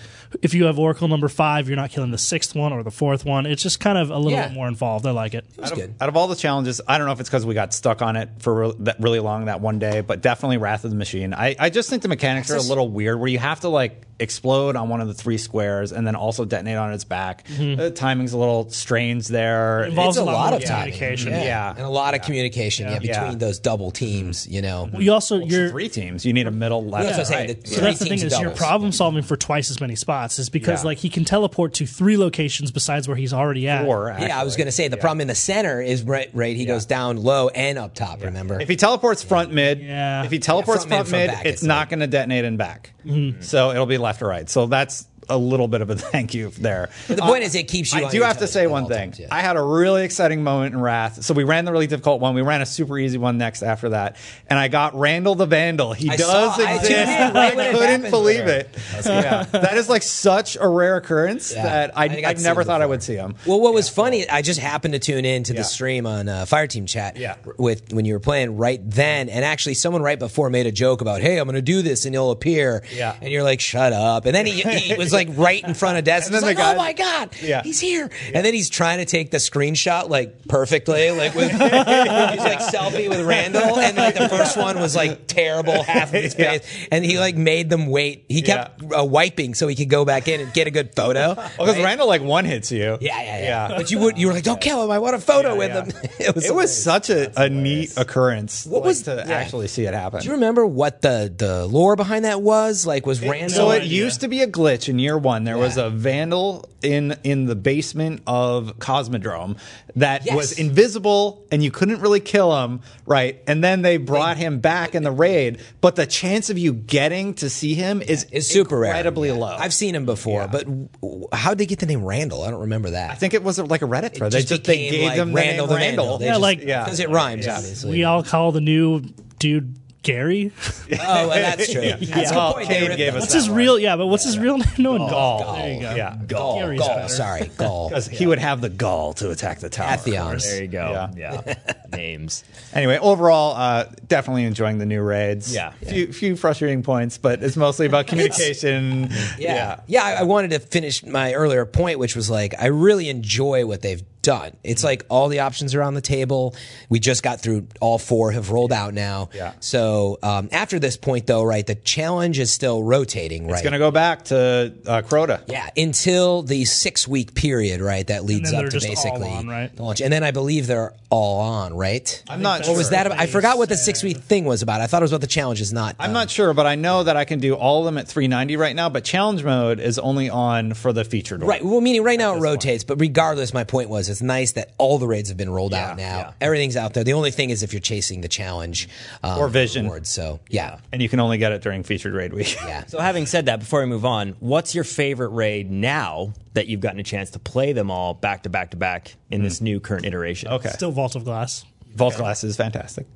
if 0.41 0.53
you 0.53 0.65
have 0.65 0.77
oracle 0.79 1.07
number 1.07 1.27
five, 1.27 1.67
you're 1.67 1.75
not 1.75 1.91
killing 1.91 2.11
the 2.11 2.17
sixth 2.17 2.55
one 2.55 2.73
or 2.73 2.83
the 2.83 2.91
fourth 2.91 3.25
one. 3.25 3.45
It's 3.45 3.63
just 3.63 3.79
kind 3.79 3.97
of 3.97 4.09
a 4.09 4.17
little 4.17 4.31
Yeah. 4.31 4.47
bit 4.47 4.53
more 4.55 4.67
involved. 4.67 5.05
I 5.05 5.11
like 5.11 5.33
it. 5.33 5.45
It 5.57 5.61
was 5.61 5.71
Out 5.71 5.77
good. 5.77 5.89
of, 5.91 6.01
out 6.01 6.09
of 6.09 6.17
all 6.17 6.27
the 6.27 6.35
challenges, 6.35 6.81
I 6.87 6.97
don't 6.97 7.07
know 7.07 7.13
if 7.13 7.19
it's 7.19 7.29
because 7.29 7.45
we 7.45 7.53
got 7.53 7.73
stuck 7.73 8.01
on 8.01 8.15
it 8.15 8.29
for 8.39 8.53
re- 8.67 8.73
that 8.79 8.99
really 8.99 9.19
long 9.19 9.45
that 9.45 9.61
one 9.61 9.79
day, 9.79 10.01
but 10.01 10.21
definitely 10.21 10.57
Wrath 10.57 10.83
of 10.85 10.91
the 10.91 10.97
Machine. 10.97 11.33
I, 11.33 11.55
I 11.59 11.69
just 11.69 11.89
think 11.89 12.01
the 12.01 12.07
mechanics 12.09 12.51
are 12.51 12.57
a 12.57 12.61
little 12.61 12.89
weird 12.89 13.19
where 13.19 13.29
you 13.29 13.39
have 13.39 13.61
to 13.61 13.69
like 13.69 14.01
explode 14.17 14.77
on 14.77 14.87
one 14.87 15.01
of 15.01 15.09
the 15.09 15.13
three 15.13 15.37
squares 15.37 15.91
and 15.91 16.07
then 16.07 16.15
also 16.15 16.45
detonate 16.45 16.77
on 16.77 16.93
its 16.93 17.03
back. 17.03 17.45
Mm-hmm. 17.47 17.75
The 17.81 17.91
timing's 17.91 18.31
a 18.31 18.37
little 18.37 18.69
strange 18.69 19.27
there. 19.27 19.83
involves 19.83 20.15
It's 20.15 20.21
a 20.21 20.23
a 20.23 20.25
lot 20.25 20.33
lot 20.33 20.49
more 20.51 20.57
of 20.59 20.63
time. 20.65 20.77
communication. 20.83 21.31
Yeah. 21.33 21.43
Yeah. 21.43 21.69
and 21.71 21.79
a 21.81 21.89
lot 21.89 22.13
of 22.13 22.21
communication. 22.21 22.87
Yeah, 22.87 22.99
between 22.99 23.09
Yeah. 23.31 23.35
those 23.35 23.59
double 23.59 23.91
teams, 23.91 24.47
you 24.47 24.61
know. 24.61 24.89
You 24.97 25.11
also 25.11 25.39
It's 25.41 25.51
you're 25.51 25.69
three 25.69 25.89
teams. 25.89 26.25
You 26.25 26.31
need 26.31 26.47
a 26.47 26.51
middle 26.51 26.85
left. 26.85 27.05
That's 27.07 27.17
what 27.17 27.19
I'm 27.19 27.25
saying, 27.25 27.47
right. 27.49 27.61
the- 27.63 27.67
so 27.69 27.75
Three 27.75 27.83
that's 27.85 27.99
the 27.99 28.05
thing 28.05 28.11
teams 28.19 28.23
is 28.23 28.39
you're 28.39 28.43
doubles. 28.51 28.57
problem 28.59 28.91
solving 28.93 29.21
for 29.23 29.35
twice 29.35 29.69
as 29.69 29.81
many 29.81 29.95
spots 30.25 30.39
is 30.39 30.49
because 30.49 30.81
Yeah. 30.83 30.87
like 30.87 30.97
he 30.97 31.09
can 31.09 31.25
teleport 31.25 31.73
to 31.75 31.85
three 31.85 32.17
locations 32.17 32.71
besides 32.71 33.07
where 33.07 33.17
he's 33.17 33.33
already 33.33 33.67
at. 33.67 33.85
Four, 33.85 34.15
Yeah, 34.19 34.39
I 34.39 34.43
was 34.43 34.55
going 34.55 34.65
to 34.67 34.71
say 34.71 34.87
the 34.87 34.97
problem 34.97 35.21
in 35.21 35.27
the 35.27 35.35
center 35.35 35.81
is 35.81 36.03
right. 36.03 36.29
Right, 36.33 36.55
he 36.55 36.65
goes 36.65 36.85
down 36.85 37.17
low 37.17 37.49
and 37.49 37.77
up 37.77 37.93
top. 37.93 38.23
Remember? 38.23 38.59
If 38.59 38.67
he 38.69 38.75
teleports 38.75 39.23
front 39.23 39.53
mid, 39.53 39.79
Yeah. 39.81 40.23
if 40.23 40.31
he 40.31 40.39
teleports 40.39 40.85
front 40.85 40.89
mid, 40.89 40.95
front, 40.97 41.09
front 41.09 41.21
mid, 41.21 41.31
back, 41.31 41.45
it's 41.45 41.55
it's 41.55 41.63
not 41.63 41.89
going 41.89 41.99
to 41.99 42.07
detonate 42.07 42.45
in 42.45 42.57
back. 42.57 42.93
Mm-hmm. 43.05 43.41
So 43.41 43.71
it'll 43.71 43.85
be 43.85 43.97
left 43.97 44.21
or 44.21 44.27
right. 44.27 44.49
So 44.49 44.65
that's 44.65 45.07
a 45.29 45.37
little 45.37 45.67
bit 45.67 45.81
of 45.81 45.89
a 45.89 45.95
thank 46.15 46.33
you 46.33 46.49
there. 46.51 46.89
The 47.07 47.17
point 47.17 47.43
is, 47.43 47.55
it 47.55 47.63
keeps 47.67 47.93
you 47.93 48.05
I 48.05 48.09
do 48.09 48.21
have 48.21 48.39
to 48.39 48.47
say 48.47 48.67
one 48.67 48.87
thing. 48.87 49.11
times, 49.11 49.19
yeah. 49.19 49.27
I 49.31 49.41
had 49.41 49.55
a 49.57 49.61
really 49.61 50.03
exciting 50.03 50.43
moment 50.43 50.73
in 50.75 50.81
Wrath. 50.81 51.23
So 51.23 51.33
we 51.33 51.43
ran 51.43 51.65
the 51.65 51.71
really 51.71 51.87
difficult 51.87 52.21
one. 52.21 52.35
We 52.35 52.41
ran 52.41 52.61
a 52.61 52.65
super 52.65 52.97
easy 52.97 53.17
one 53.17 53.37
next 53.37 53.63
after 53.63 53.89
that, 53.89 54.15
and 54.47 54.57
I 54.59 54.67
got 54.67 54.95
Randall 54.95 55.35
the 55.35 55.45
Vandal. 55.45 55.93
He 55.93 56.09
I 56.09 56.15
does 56.17 56.27
saw- 56.55 56.55
I 56.63 56.75
exist. 56.75 56.91
in 56.91 57.33
right 57.33 57.57
I 57.57 57.71
couldn't 57.71 58.09
believe 58.11 58.47
it. 58.47 58.69
Yeah. 59.05 59.43
that 59.43 59.77
is 59.77 59.89
like 59.89 60.03
such 60.03 60.57
a 60.59 60.67
rare 60.67 60.97
occurrence 60.97 61.53
Yeah. 61.53 61.63
that 61.63 61.97
I, 61.97 62.05
I 62.05 62.23
I, 62.29 62.33
never 62.33 62.63
thought 62.63 62.81
I 62.81 62.85
would 62.85 63.03
see 63.03 63.15
him. 63.15 63.35
Well, 63.45 63.59
what 63.59 63.73
was 63.73 63.89
funny, 63.89 64.27
I 64.29 64.41
just 64.41 64.59
happened 64.59 64.93
to 64.93 64.99
tune 64.99 65.25
in 65.25 65.43
to 65.43 65.53
the 65.53 65.63
stream 65.63 66.05
on 66.05 66.27
uh, 66.27 66.45
Fire 66.45 66.67
Team 66.67 66.85
Chat 66.85 67.17
with 67.57 67.93
when 67.93 68.05
you 68.05 68.13
were 68.13 68.19
playing 68.19 68.57
right 68.57 68.79
then, 68.83 69.29
and 69.29 69.45
actually 69.45 69.73
someone 69.75 70.01
right 70.01 70.19
before 70.19 70.49
made 70.49 70.65
a 70.65 70.71
joke 70.71 71.01
about, 71.01 71.21
"Hey, 71.21 71.37
I'm 71.37 71.45
going 71.45 71.55
to 71.55 71.61
do 71.61 71.81
this, 71.81 72.05
and 72.05 72.13
he'll 72.15 72.31
appear." 72.31 72.83
Yeah. 72.93 73.15
and 73.21 73.31
you're 73.31 73.43
like, 73.43 73.59
"Shut 73.61 73.93
up!" 73.93 74.25
And 74.25 74.35
then 74.35 74.45
he, 74.45 74.61
he 74.61 74.93
was 74.97 75.13
like 75.15 75.29
right 75.31 75.63
in 75.63 75.73
front 75.73 75.97
of 75.97 76.03
Des. 76.03 76.21
And 76.25 76.33
then 76.35 76.41
like, 76.43 76.57
guy- 76.57 76.73
"Oh 76.73 76.77
my 76.77 76.93
god, 76.93 77.29
Yeah. 77.41 77.63
he's 77.63 77.79
here!" 77.79 78.09
And 78.33 78.45
then 78.45 78.53
he's 78.53 78.69
trying 78.69 78.99
to 78.99 79.05
take 79.05 79.31
the 79.31 79.37
screenshot 79.37 80.09
like 80.09 80.47
perfectly, 80.47 81.11
like 81.11 81.33
with 81.35 81.51
he's 81.51 81.59
like 81.59 82.59
selfie 82.59 83.09
with 83.09 83.21
Randall, 83.25 83.79
and 83.79 83.97
like 83.97 84.15
the 84.15 84.29
first 84.29 84.57
one 84.57 84.79
was 84.79 84.95
like 84.95 85.27
terrible, 85.27 85.81
half 85.83 86.13
of 86.13 86.21
his 86.21 86.35
Yeah. 86.39 86.51
face, 86.57 86.87
and 86.91 87.03
he 87.05 87.17
like 87.19 87.35
made 87.35 87.69
them 87.69 87.87
wait. 87.87 88.25
He 88.29 88.41
kept 88.41 88.81
uh, 88.83 89.03
wiping 89.03 89.53
so 89.55 89.67
he 89.67 89.75
could 89.75 89.89
go 89.89 90.05
back 90.05 90.27
in 90.27 90.41
and 90.41 90.53
get 90.53 90.67
a 90.67 90.71
good 90.71 90.95
photo. 90.95 91.35
Because 91.57 91.77
Randall 91.77 92.07
like 92.07 92.21
one 92.21 92.45
hits 92.45 92.71
you. 92.71 92.97
Yeah, 93.01 93.21
yeah, 93.21 93.23
yeah. 93.23 93.41
Yeah. 93.69 93.77
But 93.77 93.89
you 93.91 93.99
would 93.99 94.17
you 94.17 94.27
were 94.27 94.33
like, 94.33 94.43
don't 94.43 94.59
kill 94.61 94.83
him. 94.83 94.91
I 94.91 94.99
want 94.99 95.15
a 95.15 95.19
photo 95.19 95.53
Yeah, 95.53 95.57
with 95.57 95.69
yeah. 95.69 95.83
him. 96.01 96.11
it 96.19 96.35
was, 96.35 96.45
It 96.45 96.53
was 96.53 96.83
such 96.83 97.09
a, 97.09 97.31
a 97.41 97.49
neat 97.49 97.97
occurrence 97.97 98.65
What 98.65 98.81
like, 98.81 98.87
was- 98.87 99.01
to 99.03 99.23
yeah. 99.27 99.33
actually 99.33 99.67
see 99.67 99.85
it 99.85 99.93
happen. 99.93 100.19
Do 100.21 100.25
you 100.27 100.33
remember 100.33 100.65
what 100.65 101.01
the 101.01 101.33
the 101.35 101.65
lore 101.65 101.95
behind 101.95 102.25
that 102.25 102.41
was? 102.41 102.85
Like, 102.85 103.05
was 103.05 103.21
Randall? 103.21 103.49
So 103.49 103.71
it 103.71 103.83
used 103.85 104.21
to 104.21 104.27
be 104.27 104.41
a 104.41 104.47
glitch 104.47 104.89
in 104.89 104.99
year 105.05 105.17
one. 105.17 105.43
There 105.45 105.57
was 105.57 105.77
a 105.77 105.89
vandal 105.89 106.67
in 106.81 107.15
in 107.23 107.45
the 107.45 107.55
basement 107.55 108.21
of 108.27 108.77
Cosmodrome 108.79 109.57
that 109.95 110.25
Yes. 110.25 110.35
was 110.35 110.51
invisible 110.59 111.45
and 111.51 111.63
you 111.63 111.71
couldn't 111.71 112.01
really 112.01 112.19
kill 112.19 112.55
him, 112.63 112.81
right? 113.05 113.41
And 113.47 113.63
then 113.63 113.81
they 113.81 113.97
brought 113.97 114.37
him 114.37 114.59
back 114.59 114.93
in 114.95 115.03
the 115.03 115.11
raid, 115.11 115.59
but 115.81 115.95
the 115.95 116.05
chance 116.05 116.49
of 116.49 116.57
you 116.57 116.73
getting 116.73 117.33
to 117.35 117.49
see 117.49 117.73
him 117.75 118.01
is 118.01 118.25
is 118.31 118.47
super 118.47 118.83
incredibly 118.85 119.29
Yeah. 119.29 119.35
low. 119.35 119.55
I've 119.57 119.73
seen 119.73 119.95
him 119.95 120.05
before, 120.05 120.41
Yeah. 120.41 120.47
but 120.47 120.65
w- 121.01 121.27
how'd 121.31 121.57
they 121.57 121.65
get 121.65 121.79
the 121.79 121.85
name 121.85 122.03
Randall? 122.03 122.43
I 122.43 122.51
don't 122.51 122.61
remember 122.61 122.89
that. 122.91 123.11
I 123.11 123.15
think 123.15 123.33
it 123.33 123.43
was 123.43 123.57
like 123.57 123.81
a 123.81 123.87
Reddit 123.87 124.15
thread. 124.15 124.31
They 124.31 124.39
just 124.39 124.49
just 124.49 124.63
they 124.65 124.89
gave 124.89 125.07
like, 125.07 125.15
them 125.15 125.33
Randall 125.33 125.67
the 125.67 125.73
the 125.75 125.79
name 125.79 125.89
Vandal. 125.95 126.05
Randall. 126.05 126.17
They 126.19 126.25
Yeah, 126.25 126.31
just- 126.33 126.41
like 126.41 126.63
yeah. 126.63 126.83
because 126.83 126.99
it 126.99 127.09
rhymes. 127.09 127.45
Yeah. 127.45 127.57
Obviously. 127.57 127.91
we 127.91 128.03
all 128.03 128.23
call 128.23 128.51
the 128.51 128.61
new 128.61 129.01
dude 129.39 129.75
Gary. 130.05 130.51
oh, 130.93 130.97
well, 130.99 131.29
that's 131.29 131.71
true. 131.71 131.81
That's 131.81 132.01
a 132.01 132.05
good 132.05 132.25
Well, 132.31 132.53
point. 132.53 132.67
Kane 132.67 132.95
gave 132.95 133.15
us 133.15 133.21
What's 133.23 133.33
that 133.33 133.39
his 133.39 133.49
one. 133.49 133.57
real? 133.57 133.79
Yeah, 133.79 133.97
but 133.97 134.05
what's 134.07 134.23
his 134.23 134.37
real 134.39 134.57
name? 134.59 134.67
No 134.77 134.91
one 134.91 135.01
knows. 135.01 135.09
Gall. 135.11 135.53
There 135.55 135.73
you 135.73 135.79
go. 135.81 135.95
Yeah. 135.95 136.17
Gall. 136.27 136.59
Gary's 136.59 136.79
Gall. 136.79 136.87
better. 136.95 137.07
Sorry, 137.09 137.51
Gall. 137.57 137.89
Because 137.89 138.07
he 138.07 138.25
would 138.27 138.39
have 138.39 138.61
the 138.61 138.69
gall 138.69 139.13
to 139.15 139.31
attack 139.31 139.59
the 139.59 139.69
tower. 139.69 139.97
Atheons. 139.97 140.43
There 140.45 140.61
you 140.61 140.67
go. 140.69 141.09
Yeah. 141.17 141.41
Yeah. 141.47 141.73
Names. 141.97 142.43
Anyway, 142.75 142.97
overall, 142.97 143.55
uh, 143.55 143.85
definitely 144.05 144.43
enjoying 144.43 144.79
the 144.79 144.85
new 144.85 145.01
raids. 145.01 145.53
Yeah. 145.53 145.71
Few, 145.87 146.11
few 146.11 146.35
frustrating 146.35 146.83
points, 146.83 147.17
but 147.17 147.41
it's 147.41 147.55
mostly 147.55 147.85
about 147.85 148.05
communication. 148.07 149.09
Yeah. 149.39 149.79
Yeah. 149.87 150.03
I, 150.03 150.13
I 150.15 150.23
wanted 150.23 150.51
to 150.51 150.59
finish 150.59 151.05
my 151.05 151.33
earlier 151.33 151.65
point, 151.65 151.99
which 151.99 152.17
was 152.17 152.29
like, 152.29 152.53
I 152.59 152.65
really 152.65 153.07
enjoy 153.07 153.65
what 153.65 153.81
they've 153.81 154.03
done. 154.21 154.57
It's 154.63 154.83
like 154.83 155.05
all 155.07 155.29
the 155.29 155.39
options 155.41 155.75
are 155.75 155.83
on 155.83 155.93
the 155.93 156.01
table. 156.01 156.55
We 156.89 156.99
just 156.99 157.21
got 157.23 157.39
through 157.41 157.67
all 157.79 157.99
four 157.99 158.31
have 158.31 158.49
rolled 158.49 158.73
out 158.73 158.93
now. 158.95 159.29
Yeah. 159.33 159.53
So 159.59 160.17
um, 160.23 160.49
after 160.51 160.79
this 160.79 160.97
point, 160.97 161.27
though, 161.27 161.43
right, 161.43 161.65
the 161.65 161.75
challenge 161.75 162.39
is 162.39 162.51
still 162.51 162.81
rotating, 162.83 163.45
right? 163.45 163.53
It's 163.53 163.61
going 163.61 163.73
to 163.73 163.79
go 163.79 163.91
back 163.91 164.25
to 164.25 164.73
uh, 164.87 165.01
Crota. 165.03 165.43
yeah, 165.47 165.69
until 165.77 166.41
the 166.41 166.65
six 166.65 167.07
week 167.07 167.35
period, 167.35 167.81
right? 167.81 168.07
That 168.07 168.25
leads 168.25 168.51
up 168.51 168.65
to 168.65 168.79
basically 168.79 169.29
on, 169.29 169.47
right? 169.47 169.73
the 169.73 169.83
launch, 169.83 170.01
and 170.01 170.11
then 170.11 170.23
I 170.23 170.31
believe 170.31 170.65
they're 170.65 170.93
all 171.11 171.41
on, 171.41 171.75
right? 171.75 171.84
I'm 172.29 172.41
not 172.41 172.67
Or 172.67 172.75
was 172.75 172.89
that? 172.89 173.05
About, 173.07 173.19
I 173.19 173.27
forgot 173.27 173.57
what 173.57 173.69
the 173.69 173.77
six 173.77 174.03
week 174.03 174.17
thing 174.17 174.45
was 174.45 174.61
about. 174.61 174.81
I 174.81 174.87
thought 174.87 175.01
it 175.01 175.05
was 175.05 175.11
about 175.11 175.21
the 175.21 175.27
challenges, 175.27 175.71
not. 175.71 175.95
I'm 175.99 176.09
um, 176.09 176.13
not 176.13 176.29
sure, 176.29 176.53
but 176.53 176.65
I 176.65 176.75
know 176.75 177.03
that 177.03 177.15
I 177.17 177.25
can 177.25 177.39
do 177.39 177.53
all 177.53 177.79
of 177.79 177.85
them 177.85 177.97
at 177.97 178.07
390 178.07 178.57
right 178.57 178.75
now. 178.75 178.89
But 178.89 179.03
challenge 179.03 179.43
mode 179.43 179.79
is 179.79 179.99
only 179.99 180.29
on 180.29 180.73
for 180.73 180.93
the 180.93 181.03
featured. 181.03 181.43
Right. 181.43 181.63
Well, 181.63 181.81
meaning 181.81 182.03
right 182.03 182.17
now 182.17 182.35
it 182.35 182.39
rotates, 182.39 182.83
but 182.83 182.99
regardless, 182.99 183.53
my 183.53 183.63
point 183.63 183.89
was 183.89 184.09
it's 184.09 184.21
nice 184.21 184.53
that 184.53 184.73
all 184.77 184.97
the 184.97 185.07
raids 185.07 185.29
have 185.29 185.37
been 185.37 185.49
rolled 185.49 185.73
out 185.73 185.97
now. 185.97 186.03
yeah. 186.17 186.31
Everything's 186.41 186.75
out 186.75 186.93
there. 186.93 187.03
The 187.03 187.13
only 187.13 187.31
thing 187.31 187.49
is 187.49 187.63
if 187.63 187.73
you're 187.73 187.79
chasing 187.79 188.21
the 188.21 188.27
challenge 188.27 188.89
um, 189.23 189.39
Or 189.39 189.47
vision. 189.47 189.85
rewards. 189.85 190.09
So 190.09 190.39
yeah, 190.49 190.77
and 190.91 191.01
you 191.01 191.09
can 191.09 191.19
only 191.19 191.37
get 191.37 191.51
it 191.51 191.61
during 191.61 191.83
featured 191.83 192.13
raid 192.13 192.33
week. 192.33 192.55
yeah. 192.55 192.83
So 192.87 192.99
having 192.99 193.25
said 193.25 193.47
that, 193.47 193.59
before 193.59 193.81
we 193.81 193.87
move 193.87 194.05
on, 194.05 194.35
what's 194.39 194.73
your 194.75 194.83
favorite 194.83 195.29
raid 195.29 195.69
now 195.71 196.33
that 196.53 196.67
you've 196.67 196.79
gotten 196.79 196.99
a 196.99 197.03
chance 197.03 197.31
to 197.31 197.39
play 197.39 197.73
them 197.73 197.91
all 197.91 198.13
back 198.13 198.43
to 198.43 198.49
back 198.49 198.71
to 198.71 198.77
back 198.77 199.15
in 199.29 199.43
this 199.43 199.59
new 199.59 199.79
current 199.79 200.05
iteration? 200.05 200.49
Okay, 200.49 200.69
Still 200.69 200.91
Vault 200.91 201.15
of 201.15 201.23
Glass. 201.25 201.65
Vault 201.95 202.15
Glass 202.17 202.43
is 202.43 202.55
fantastic. 202.57 203.07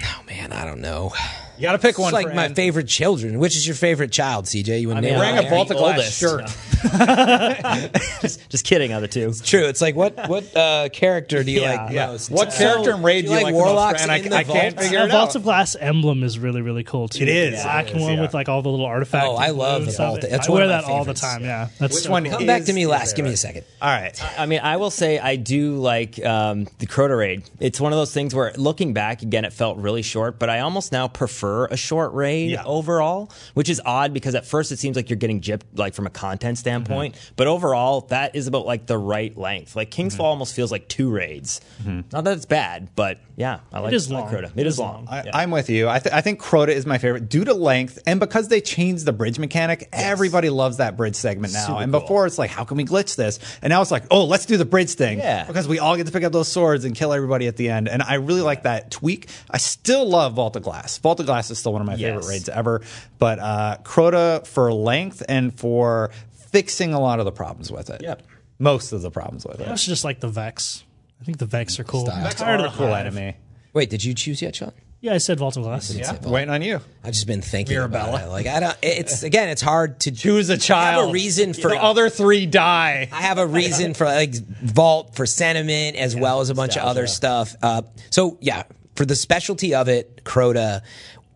Oh 0.00 0.22
man, 0.26 0.52
I 0.52 0.64
don't 0.64 0.80
know. 0.80 1.12
You 1.56 1.62
got 1.62 1.72
to 1.72 1.78
pick 1.78 1.90
It's 1.90 1.98
one. 1.98 2.12
like 2.12 2.28
for 2.28 2.34
my 2.34 2.48
favorite 2.50 2.86
children. 2.86 3.38
Which 3.40 3.56
is 3.56 3.66
your 3.66 3.74
favorite 3.74 4.12
child, 4.12 4.44
CJ? 4.44 4.80
You 4.80 4.90
and 4.92 5.00
mean, 5.00 5.10
nail 5.12 5.18
Wearing 5.20 5.36
it. 5.44 5.46
a 5.46 5.50
Vault 5.50 5.68
the 5.68 5.74
of 5.74 5.80
Glass 5.80 5.98
oldest. 5.98 6.18
shirt. 6.20 6.42
just, 8.20 8.48
just 8.50 8.64
kidding, 8.64 8.92
other 8.92 9.06
two. 9.06 9.32
True. 9.32 9.64
It's 9.66 9.80
like 9.80 9.94
what 9.96 10.28
what 10.28 10.56
uh, 10.56 10.88
character 10.90 11.42
do 11.44 11.50
you 11.50 11.60
Yeah, 11.62 11.84
like 11.84 11.92
Yeah. 11.92 12.06
most? 12.08 12.30
What 12.30 12.52
So, 12.52 12.58
character 12.58 12.90
and 12.92 13.04
raid 13.04 13.22
do 13.22 13.28
do 13.28 13.32
you 13.34 13.38
you 13.38 13.44
like, 13.44 13.52
like 13.52 13.54
the 13.54 13.60
most? 13.60 13.66
warlocks 13.66 14.02
And 14.02 14.10
I, 14.10 14.16
in 14.18 14.30
the 14.30 14.36
I 14.36 14.44
can't 14.44 14.74
vault? 14.74 14.84
figure 14.84 14.98
The 15.00 15.04
it 15.06 15.10
Vault 15.12 15.34
of 15.34 15.42
Glass 15.42 15.76
emblem 15.76 16.22
is 16.22 16.38
really 16.38 16.60
really 16.62 16.84
cool 16.84 17.08
too. 17.08 17.22
It 17.22 17.28
is. 17.28 17.56
The 17.58 17.62
black 17.64 17.90
It 17.90 17.96
is, 17.96 18.02
one 18.02 18.14
yeah. 18.14 18.20
with 18.22 18.34
like 18.34 18.48
all 18.48 18.62
the 18.62 18.68
little 18.68 18.86
artifacts. 18.86 19.26
Oh, 19.28 19.36
I 19.36 19.48
and 19.48 19.58
love 19.58 19.76
blue 19.78 19.84
the 19.84 19.84
and 19.86 19.92
stuff. 19.94 20.08
Vault. 20.20 20.20
That's 20.30 20.48
I 20.48 20.52
one 20.52 20.60
wear 20.60 20.64
of 20.64 20.70
my 20.70 20.80
that 20.88 20.90
all 20.92 20.98
the 21.04 21.14
favorites. 21.14 21.20
time. 21.20 21.42
Yeah, 21.42 21.68
that's 21.78 21.94
Which 21.94 22.04
so 22.04 22.10
one 22.10 22.24
cool. 22.24 22.32
Come 22.38 22.46
back 22.46 22.64
to 22.64 22.72
me 22.72 22.86
last. 22.86 23.16
Give 23.16 23.24
me 23.24 23.32
a 23.32 23.36
second. 23.36 23.64
All 23.80 23.88
right. 23.90 24.20
I 24.38 24.46
mean, 24.46 24.60
I 24.60 24.76
will 24.76 24.90
say 24.90 25.18
I 25.18 25.36
do 25.36 25.76
like 25.76 26.24
um, 26.24 26.66
the 26.78 26.86
Crota 26.86 27.16
raid. 27.16 27.42
It's 27.60 27.80
one 27.80 27.92
of 27.92 27.98
those 27.98 28.12
things 28.12 28.34
where, 28.34 28.52
looking 28.56 28.92
back, 28.92 29.22
again, 29.22 29.44
it 29.44 29.52
felt 29.52 29.78
really 29.78 30.02
short, 30.02 30.38
but 30.38 30.48
I 30.50 30.60
almost 30.60 30.92
now 30.92 31.08
prefer 31.08 31.66
a 31.66 31.76
short 31.76 32.12
raid 32.14 32.50
Yeah. 32.52 32.62
overall, 32.64 33.30
which 33.54 33.68
is 33.68 33.80
odd 33.84 34.12
because 34.12 34.34
at 34.34 34.46
first 34.46 34.72
it 34.72 34.78
seems 34.78 34.96
like 34.96 35.08
you're 35.10 35.16
getting 35.16 35.40
gypped, 35.40 35.62
like 35.74 35.94
from 35.94 36.06
a 36.06 36.10
content 36.10 36.58
standpoint, 36.68 37.14
Mm-hmm. 37.14 37.32
but 37.36 37.46
overall, 37.46 38.02
that 38.08 38.36
is 38.36 38.46
about 38.46 38.66
like 38.66 38.86
the 38.86 38.98
right 38.98 39.36
length. 39.36 39.74
Like 39.76 39.90
Kingsfall 39.90 40.08
Mm-hmm. 40.18 40.20
almost 40.22 40.54
feels 40.54 40.70
like 40.72 40.88
two 40.88 41.10
raids. 41.10 41.60
Not 41.84 42.24
that 42.24 42.36
it's 42.36 42.46
bad, 42.46 42.88
but 42.94 43.18
yeah, 43.36 43.60
I 43.72 43.80
like 43.80 43.92
is 43.92 44.10
I 44.10 44.16
like 44.16 44.24
long. 44.24 44.32
Crota. 44.34 44.44
It 44.56 44.60
it 44.60 44.66
is 44.66 44.74
is 44.74 44.78
long. 44.78 45.04
long. 45.04 45.08
I, 45.08 45.22
Yeah. 45.24 45.30
I'm 45.36 45.50
with 45.50 45.70
you. 45.70 45.88
I, 45.88 45.98
th- 46.00 46.12
I 46.14 46.20
think 46.20 46.40
Crota 46.40 46.68
is 46.68 46.86
my 46.86 46.98
favorite 46.98 47.28
due 47.28 47.44
to 47.44 47.54
length 47.54 47.98
and 48.06 48.18
because 48.20 48.48
they 48.48 48.60
changed 48.60 49.04
the 49.06 49.12
bridge 49.12 49.38
mechanic. 49.38 49.88
Everybody 49.92 50.50
loves 50.50 50.78
that 50.78 50.96
bridge 50.96 51.14
segment 51.16 51.52
now. 51.52 51.66
Super 51.66 51.80
and 51.82 51.92
cool. 51.92 52.00
before 52.00 52.26
it's 52.26 52.38
like, 52.38 52.50
how 52.50 52.64
can 52.64 52.76
we 52.76 52.84
glitch 52.84 53.16
this? 53.16 53.38
And 53.62 53.70
now 53.70 53.80
it's 53.80 53.90
like, 53.90 54.04
oh, 54.10 54.24
let's 54.24 54.44
do 54.46 54.56
the 54.56 54.64
bridge 54.64 54.90
thing. 54.94 55.18
Yeah. 55.18 55.44
Because 55.46 55.66
we 55.68 55.78
all 55.78 55.96
get 55.96 56.06
to 56.06 56.12
pick 56.12 56.24
up 56.24 56.32
those 56.32 56.48
swords 56.48 56.84
and 56.84 56.94
kill 56.94 57.12
everybody 57.12 57.46
at 57.46 57.56
the 57.56 57.68
end. 57.70 57.88
And 57.88 58.02
I 58.02 58.14
really 58.14 58.42
like 58.42 58.64
that 58.64 58.90
tweak. 58.90 59.28
I 59.50 59.58
still 59.58 60.06
love 60.08 60.34
Vault 60.34 60.56
of 60.56 60.62
Glass. 60.62 60.98
Vault 60.98 61.20
of 61.20 61.26
Glass 61.26 61.50
is 61.50 61.58
still 61.58 61.72
one 61.72 61.80
of 61.82 61.86
my 61.86 61.96
favorite 61.96 62.26
raids 62.26 62.48
ever. 62.48 62.82
But 63.18 63.38
uh, 63.38 63.76
Crota 63.84 64.46
for 64.46 64.72
length 64.72 65.22
and 65.28 65.52
for 65.58 66.10
fixing 66.50 66.94
a 66.94 67.00
lot 67.00 67.18
of 67.18 67.24
the 67.24 67.32
problems 67.32 67.70
with 67.70 67.90
it. 67.90 68.02
Yep. 68.02 68.22
Most 68.58 68.92
of 68.92 69.02
the 69.02 69.10
problems 69.10 69.46
with 69.46 69.60
it. 69.60 69.68
I 69.68 69.70
also 69.70 69.90
just 69.90 70.04
like 70.04 70.20
the 70.20 70.28
Vex. 70.28 70.84
I 71.20 71.24
think 71.24 71.38
the 71.38 71.46
Vex 71.46 71.78
are 71.78 71.84
cool. 71.84 72.06
Style. 72.06 72.22
Vex 72.22 72.40
Are 72.40 72.60
the 72.60 72.70
cool 72.70 72.94
enemy. 72.94 73.36
Wait, 73.72 73.90
did 73.90 74.02
you 74.04 74.14
choose 74.14 74.42
yet, 74.42 74.56
Sean? 74.56 74.72
Yeah, 75.00 75.14
I 75.14 75.18
said 75.18 75.38
Vault 75.38 75.56
of 75.56 75.62
Glass. 75.62 75.94
Yeah. 75.94 76.12
Vault. 76.12 76.26
Waiting 76.26 76.50
on 76.50 76.60
you. 76.60 76.80
I've 77.04 77.12
just 77.12 77.28
been 77.28 77.40
thinking 77.40 77.76
Mirabella. 77.76 78.08
about 78.08 78.22
it. 78.24 78.28
Like 78.30 78.46
I 78.46 78.60
don't. 78.60 78.76
It's 78.82 79.22
again, 79.22 79.48
it's 79.48 79.62
hard 79.62 80.00
to 80.00 80.10
Choose 80.10 80.48
a 80.48 80.58
child. 80.58 80.98
I 80.98 81.00
have 81.02 81.10
a 81.10 81.12
reason 81.12 81.54
for 81.54 81.70
the 81.70 81.80
other 81.80 82.10
three 82.10 82.46
die. 82.46 83.08
I 83.12 83.22
have 83.22 83.38
a 83.38 83.46
reason 83.46 83.94
for 83.94 84.06
like 84.06 84.34
Vault 84.34 85.14
for 85.14 85.24
sentiment 85.24 85.96
as 85.96 86.16
well 86.16 86.40
as 86.40 86.50
a 86.50 86.54
bunch 86.54 86.76
of 86.76 86.82
other 86.82 87.06
stuff. 87.06 87.54
Uh, 87.62 87.82
so 88.10 88.38
yeah, 88.40 88.64
for 88.96 89.04
the 89.04 89.14
specialty 89.14 89.74
of 89.76 89.88
it, 89.88 90.24
Crota. 90.24 90.82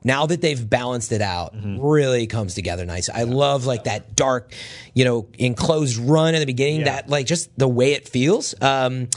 Now 0.05 0.27
that 0.27 0.41
they've 0.41 0.69
balanced 0.69 1.12
it 1.12 1.23
out, 1.23 1.55
really 1.55 2.27
comes 2.27 2.55
together 2.55 2.85
nice. 2.85 3.09
I 3.09 3.23
love 3.23 3.67
like 3.67 3.85
that 3.85 4.17
dark, 4.17 4.55
you 4.95 5.05
know, 5.05 5.29
enclosed 5.38 5.97
run 5.97 6.35
in 6.35 6.41
the 6.41 6.47
beginning. 6.47 6.81
Yeah. 6.81 6.97
That 6.97 7.09
like 7.09 7.27
just 7.27 7.57
the 7.59 7.69
way 7.69 7.93
it 7.93 8.09
feels. 8.09 8.55
Um, 8.61 9.09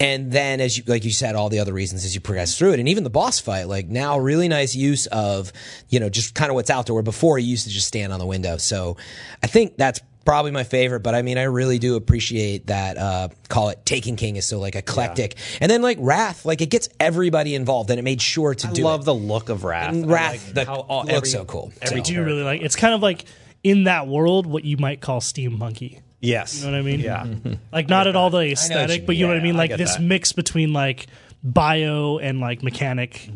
and 0.00 0.32
then 0.32 0.60
as 0.60 0.76
you 0.76 0.84
like 0.88 1.04
you 1.04 1.12
said, 1.12 1.36
all 1.36 1.48
the 1.48 1.60
other 1.60 1.72
reasons 1.72 2.04
as 2.04 2.12
you 2.12 2.20
progress 2.20 2.58
through 2.58 2.72
it, 2.72 2.80
and 2.80 2.88
even 2.88 3.04
the 3.04 3.10
boss 3.10 3.38
fight, 3.38 3.68
like 3.68 3.86
now 3.86 4.18
really 4.18 4.48
nice 4.48 4.74
use 4.74 5.06
of 5.06 5.52
you 5.90 6.00
know 6.00 6.08
just 6.08 6.34
kind 6.34 6.50
of 6.50 6.56
what's 6.56 6.70
out 6.70 6.86
there. 6.86 6.94
Where 6.94 7.04
before 7.04 7.38
you 7.38 7.48
used 7.48 7.66
to 7.66 7.70
just 7.70 7.86
stand 7.86 8.12
on 8.12 8.18
the 8.18 8.26
window. 8.26 8.56
So 8.56 8.96
I 9.44 9.46
think 9.46 9.76
that's 9.76 10.00
probably 10.24 10.50
my 10.50 10.64
favorite. 10.64 11.00
But 11.00 11.14
I 11.14 11.22
mean, 11.22 11.38
I 11.38 11.44
really 11.44 11.78
do 11.78 11.96
appreciate 11.96 12.66
that. 12.68 12.96
Uh, 12.98 13.28
call 13.48 13.68
it 13.70 13.84
Taken 13.84 14.16
King 14.16 14.36
is 14.36 14.46
so 14.46 14.58
like 14.58 14.74
eclectic, 14.76 15.36
and 15.60 15.70
then 15.70 15.82
like 15.82 15.98
Wrath, 16.00 16.44
like 16.44 16.60
it 16.60 16.70
gets 16.70 16.88
everybody 17.00 17.54
involved, 17.54 17.90
and 17.90 17.98
it 17.98 18.02
made 18.02 18.22
sure 18.22 18.54
to 18.54 18.66
do. 18.68 18.70
I 18.70 18.74
do 18.74 18.82
love 18.84 19.00
it. 19.02 19.04
the 19.04 19.14
look 19.14 19.48
of 19.48 19.64
Wrath. 19.64 19.92
And 19.92 20.08
Wrath 20.10 20.46
like 20.46 20.54
the, 20.54 20.64
how 20.64 20.74
all- 20.80 21.04
looks 21.04 21.12
every- 21.16 21.28
so 21.28 21.44
cool. 21.44 21.72
I 21.82 21.86
So- 21.86 22.00
do 22.02 22.24
really 22.24 22.42
like. 22.42 22.62
It's 22.62 22.76
kind 22.76 22.94
of 22.94 23.02
like 23.02 23.24
in 23.62 23.84
that 23.84 24.06
world 24.08 24.46
what 24.46 24.64
you 24.64 24.76
might 24.76 25.00
call 25.00 25.20
steampunky. 25.20 26.00
Yes. 26.20 26.60
You 26.60 26.66
know 26.70 26.76
what 26.76 26.78
I 26.78 26.82
mean? 26.82 27.00
Yeah. 27.00 27.26
Like 27.72 27.88
not 27.88 28.06
at 28.06 28.14
all 28.16 28.30
the 28.30 28.38
aesthetic, 28.52 29.00
mean. 29.00 29.06
but 29.06 29.16
you 29.16 29.26
know 29.26 29.32
what 29.32 29.38
I 29.40 29.42
mean. 29.42 29.56
Like 29.56 29.70
get 29.70 29.78
this 29.78 29.96
that. 29.96 30.02
mix 30.02 30.32
between 30.32 30.72
like 30.72 31.06
bio 31.42 32.18
and 32.18 32.38
like 32.40 32.62
mechanic 32.62 33.28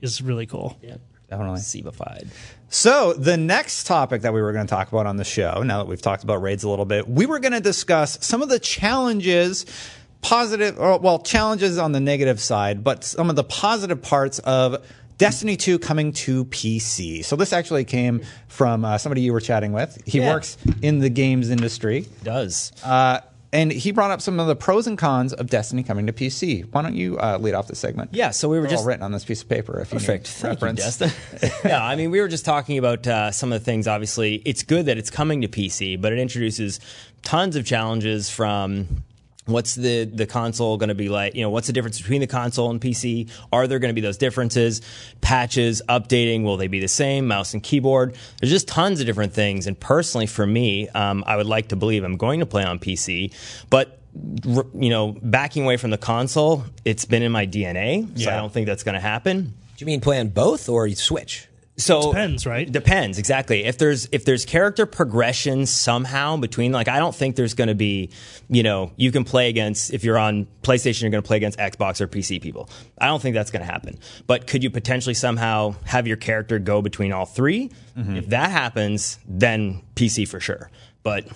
is 0.00 0.20
really 0.22 0.46
cool. 0.46 0.76
Yeah, 0.82 0.96
Definitely. 1.30 1.60
Seabified. 1.60 2.28
So, 2.74 3.12
the 3.12 3.36
next 3.36 3.84
topic 3.86 4.22
that 4.22 4.32
we 4.32 4.40
were 4.40 4.54
going 4.54 4.66
to 4.66 4.70
talk 4.70 4.90
about 4.90 5.04
on 5.06 5.18
the 5.18 5.24
show, 5.24 5.62
now 5.62 5.76
that 5.76 5.86
we've 5.88 6.00
talked 6.00 6.24
about 6.24 6.40
raids 6.40 6.64
a 6.64 6.70
little 6.70 6.86
bit, 6.86 7.06
we 7.06 7.26
were 7.26 7.38
going 7.38 7.52
to 7.52 7.60
discuss 7.60 8.16
some 8.24 8.40
of 8.40 8.48
the 8.48 8.58
challenges, 8.58 9.66
positive, 10.22 10.78
or 10.80 10.98
well, 10.98 11.18
challenges 11.18 11.76
on 11.76 11.92
the 11.92 12.00
negative 12.00 12.40
side, 12.40 12.82
but 12.82 13.04
some 13.04 13.28
of 13.28 13.36
the 13.36 13.44
positive 13.44 14.00
parts 14.00 14.38
of 14.38 14.82
Destiny 15.18 15.54
2 15.58 15.80
coming 15.80 16.12
to 16.14 16.46
PC. 16.46 17.22
So, 17.26 17.36
this 17.36 17.52
actually 17.52 17.84
came 17.84 18.22
from 18.48 18.86
uh, 18.86 18.96
somebody 18.96 19.20
you 19.20 19.34
were 19.34 19.40
chatting 19.40 19.72
with. 19.74 20.00
He 20.06 20.20
Yeah. 20.20 20.32
works 20.32 20.56
in 20.80 20.98
the 21.00 21.10
games 21.10 21.50
industry. 21.50 22.06
Does. 22.24 22.72
Uh, 22.82 23.20
and 23.52 23.70
he 23.70 23.92
brought 23.92 24.10
up 24.10 24.22
some 24.22 24.40
of 24.40 24.46
the 24.46 24.56
pros 24.56 24.86
and 24.86 24.96
cons 24.96 25.32
of 25.32 25.50
Destiny 25.50 25.82
coming 25.82 26.06
to 26.06 26.12
PC. 26.12 26.66
Why 26.72 26.82
don't 26.82 26.94
you 26.94 27.18
uh, 27.18 27.38
lead 27.38 27.54
off 27.54 27.66
the 27.66 27.76
segment? 27.76 28.10
Yeah, 28.12 28.30
so 28.30 28.48
we 28.48 28.56
were 28.56 28.62
They're 28.62 28.70
just 28.70 28.80
all 28.82 28.86
written 28.88 29.02
on 29.02 29.12
this 29.12 29.24
piece 29.24 29.42
of 29.42 29.48
paper. 29.48 29.80
If 29.80 29.90
Perfect. 29.90 30.26
you 30.26 30.32
Thank 30.32 30.60
you, 30.60 30.66
reference. 30.66 30.98
Destin. 30.98 31.50
yeah, 31.70 31.84
I 31.84 31.94
mean, 31.96 32.10
we 32.10 32.20
were 32.20 32.28
just 32.28 32.44
talking 32.44 32.78
about 32.78 33.06
uh, 33.06 33.30
some 33.30 33.52
of 33.52 33.60
the 33.60 33.64
things. 33.64 33.86
Obviously, 33.86 34.36
it's 34.46 34.62
good 34.62 34.86
that 34.86 34.96
it's 34.96 35.10
coming 35.10 35.42
to 35.42 35.48
PC, 35.48 36.00
but 36.00 36.12
it 36.12 36.18
introduces 36.18 36.80
tons 37.22 37.54
of 37.56 37.66
challenges 37.66 38.30
from 38.30 39.04
what's 39.46 39.74
the 39.74 40.04
the 40.04 40.26
console 40.26 40.76
going 40.76 40.88
to 40.88 40.94
be 40.94 41.08
like? 41.08 41.34
You 41.34 41.42
know 41.42 41.50
what's 41.50 41.66
the 41.66 41.72
difference 41.72 42.00
between 42.00 42.20
the 42.20 42.26
console 42.26 42.70
and 42.70 42.80
pc 42.80 43.30
are 43.52 43.66
there 43.66 43.78
going 43.78 43.90
to 43.90 43.94
be 43.94 44.00
those 44.00 44.18
differences? 44.18 44.82
Patches 45.20 45.82
updating 45.88 46.44
will 46.44 46.56
they 46.56 46.68
be 46.68 46.80
the 46.80 46.88
same? 46.88 47.26
Mouse 47.26 47.54
and 47.54 47.62
keyboard? 47.62 48.16
There's 48.40 48.52
just 48.52 48.68
tons 48.68 49.00
of 49.00 49.06
different 49.06 49.32
things 49.32 49.66
and 49.66 49.78
personally 49.78 50.26
for 50.26 50.46
me 50.46 50.88
um, 50.90 51.24
i 51.26 51.36
would 51.36 51.46
like 51.46 51.68
to 51.68 51.76
believe 51.76 52.04
i'm 52.04 52.16
going 52.16 52.40
to 52.40 52.46
play 52.46 52.64
on 52.64 52.78
pc 52.78 53.32
but 53.70 53.98
you 54.44 54.90
know 54.90 55.16
backing 55.22 55.64
away 55.64 55.76
from 55.76 55.90
the 55.90 55.98
console 55.98 56.64
it's 56.84 57.04
been 57.04 57.22
in 57.22 57.32
my 57.32 57.46
dna 57.46 58.06
so 58.18 58.30
i 58.30 58.36
don't 58.36 58.52
think 58.52 58.66
that's 58.66 58.82
going 58.82 58.94
to 58.94 59.00
happen. 59.00 59.42
Do 59.42 59.52
you 59.78 59.86
mean 59.86 60.00
play 60.00 60.20
on 60.20 60.28
both 60.28 60.68
or 60.68 60.86
you 60.86 60.94
switch? 60.94 61.48
So 61.84 62.12
Depends, 62.12 62.46
right? 62.46 62.70
Depends 62.70 63.18
exactly. 63.18 63.64
If 63.64 63.78
there's 63.78 64.08
if 64.12 64.24
there's 64.24 64.44
character 64.44 64.86
progression 64.86 65.66
somehow 65.66 66.36
between 66.36 66.72
like 66.72 66.88
I 66.88 66.98
don't 66.98 67.14
think 67.14 67.36
there's 67.36 67.54
going 67.54 67.68
to 67.68 67.74
be 67.74 68.10
you 68.48 68.62
know 68.62 68.92
you 68.96 69.12
can 69.12 69.24
play 69.24 69.48
against 69.48 69.92
if 69.92 70.04
you're 70.04 70.18
on 70.18 70.46
PlayStation 70.62 71.02
you're 71.02 71.10
going 71.10 71.22
to 71.22 71.26
play 71.26 71.36
against 71.36 71.58
Xbox 71.58 72.00
or 72.00 72.08
PC 72.08 72.40
people. 72.40 72.68
I 72.98 73.06
don't 73.06 73.20
think 73.20 73.34
that's 73.34 73.50
going 73.50 73.64
to 73.64 73.70
happen. 73.70 73.98
But 74.26 74.46
could 74.46 74.62
you 74.62 74.70
potentially 74.70 75.14
somehow 75.14 75.74
have 75.84 76.06
your 76.06 76.16
character 76.16 76.58
go 76.58 76.82
between 76.82 77.12
all 77.12 77.26
3 77.26 77.70
Mm-hmm. 77.96 78.16
If 78.16 78.28
that 78.28 78.50
happens, 78.50 79.18
then 79.26 79.82
PC 79.96 80.26
for 80.26 80.40
sure. 80.40 80.70
But 81.02 81.26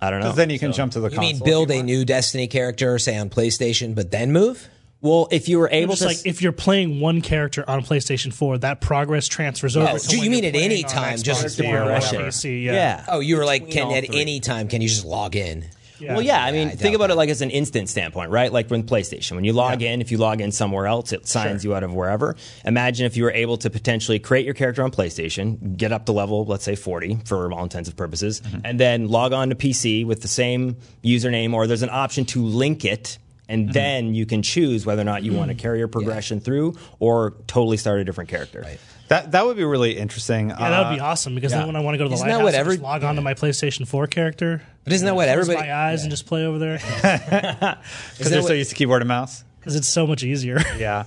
I 0.00 0.10
don't 0.10 0.20
know. 0.20 0.32
Then 0.32 0.50
you 0.50 0.58
can 0.58 0.72
jump 0.72 0.92
to 0.92 1.00
the 1.00 1.08
You 1.08 1.16
console. 1.16 1.32
mean 1.32 1.42
build 1.44 1.70
a 1.70 1.82
new 1.82 2.04
Destiny 2.04 2.46
character, 2.46 2.98
say 2.98 3.16
on 3.16 3.28
PlayStation, 3.30 3.94
but 3.94 4.10
then 4.10 4.32
move? 4.32 4.68
Well, 5.00 5.28
if 5.30 5.48
you 5.48 5.58
were 5.58 5.68
able 5.70 5.94
to 5.94 6.04
Just 6.04 6.22
to 6.22 6.26
like 6.26 6.26
if 6.26 6.42
you're 6.42 6.52
playing 6.52 7.00
one 7.00 7.20
character 7.20 7.68
on 7.68 7.82
PlayStation 7.82 8.32
4, 8.32 8.58
that 8.58 8.80
progress 8.80 9.28
transfers 9.28 9.76
over. 9.76 9.98
To 9.98 10.08
do 10.08 10.18
you 10.18 10.30
mean 10.30 10.44
at 10.44 10.54
any 10.54 10.82
time, 10.82 11.18
just 11.18 11.60
One 11.60 11.74
or 11.74 11.78
progression? 11.78 12.22
PC, 12.22 12.64
yeah. 12.64 12.72
yeah. 12.72 13.04
Oh, 13.08 13.20
you 13.20 13.36
were 13.36 13.44
like, 13.44 13.66
Between 13.66 13.88
can 13.88 13.96
at 13.96 14.06
three. 14.06 14.20
any 14.20 14.40
time 14.40 14.68
can 14.68 14.80
you 14.80 14.88
just 14.88 15.04
log 15.04 15.36
in? 15.36 15.66
Yeah. 15.98 16.14
Well, 16.14 16.22
yeah, 16.22 16.44
I 16.44 16.52
mean, 16.52 16.68
I 16.68 16.70
think 16.72 16.94
about 16.94 17.08
that. 17.08 17.14
it 17.14 17.16
like 17.16 17.30
as 17.30 17.40
an 17.40 17.50
instant 17.50 17.88
standpoint, 17.88 18.30
right? 18.30 18.52
Like 18.52 18.68
when 18.68 18.82
PlayStation, 18.82 19.34
when 19.34 19.44
you 19.44 19.52
log 19.52 19.82
in, 19.82 20.00
if 20.00 20.10
you 20.12 20.18
log 20.18 20.40
in 20.40 20.52
somewhere 20.52 20.86
else, 20.86 21.12
it 21.12 21.26
signs 21.26 21.64
you 21.64 21.74
out 21.74 21.82
of 21.82 21.94
wherever. 21.94 22.36
Imagine 22.64 23.06
if 23.06 23.16
you 23.16 23.24
were 23.24 23.32
able 23.32 23.56
to 23.58 23.70
potentially 23.70 24.18
create 24.18 24.44
your 24.44 24.54
character 24.54 24.82
on 24.82 24.90
PlayStation, 24.90 25.76
get 25.76 25.92
up 25.92 26.06
to 26.06 26.12
level, 26.12 26.44
let's 26.44 26.64
say 26.64 26.76
40 26.76 27.20
for 27.24 27.50
all 27.52 27.62
intensive 27.62 27.96
purposes, 27.96 28.40
mm-hmm. 28.42 28.58
and 28.64 28.78
then 28.78 29.08
log 29.08 29.32
on 29.32 29.48
to 29.48 29.54
PC 29.54 30.04
with 30.04 30.20
the 30.20 30.28
same 30.28 30.76
username, 31.02 31.54
or 31.54 31.66
there's 31.66 31.82
an 31.82 31.90
option 31.90 32.24
to 32.26 32.44
link 32.44 32.84
it. 32.84 33.18
And 33.48 33.64
mm-hmm. 33.64 33.72
then 33.72 34.14
you 34.14 34.26
can 34.26 34.42
choose 34.42 34.84
whether 34.84 35.02
or 35.02 35.04
not 35.04 35.22
you 35.22 35.32
want 35.32 35.50
to 35.50 35.56
mm. 35.56 35.60
carry 35.60 35.78
your 35.78 35.88
progression 35.88 36.40
through 36.40 36.76
or 36.98 37.34
totally 37.46 37.76
start 37.76 38.00
a 38.00 38.04
different 38.04 38.28
character. 38.28 38.66
That 39.08 39.32
that 39.32 39.46
would 39.46 39.56
be 39.56 39.64
really 39.64 39.96
interesting. 39.96 40.48
Yeah, 40.48 40.70
that 40.70 40.88
would 40.88 40.96
be 40.96 41.00
uh, 41.00 41.06
awesome 41.06 41.36
because 41.36 41.52
yeah. 41.52 41.58
then 41.58 41.68
when 41.68 41.76
I 41.76 41.80
want 41.80 41.94
to 41.94 41.98
go 41.98 42.04
to 42.04 42.08
the 42.08 42.14
Isn't 42.14 42.26
that 42.26 42.42
lighthouse, 42.42 42.54
what 42.54 42.66
I 42.66 42.74
just 42.74 42.82
log 42.82 43.04
on 43.04 43.14
to 43.14 43.20
my 43.20 43.34
PlayStation 43.34 43.86
4 43.86 44.08
character, 44.08 44.62
But 44.82 44.92
isn't 44.94 45.06
that 45.06 45.14
what 45.14 45.28
everybody? 45.28 45.60
my 45.60 45.72
eyes 45.72 46.02
and 46.02 46.10
just 46.10 46.26
play 46.26 46.44
over 46.44 46.58
there 46.58 46.78
because 46.78 48.30
they're 48.30 48.40
that 48.40 48.48
so 48.48 48.52
used 48.52 48.70
to 48.70 48.76
keyboard 48.76 49.02
and 49.02 49.08
mouse. 49.08 49.44
because 49.60 49.76
it's 49.76 49.88
so 49.88 50.06
much 50.06 50.24
easier. 50.24 50.58
Yeah. 50.76 51.04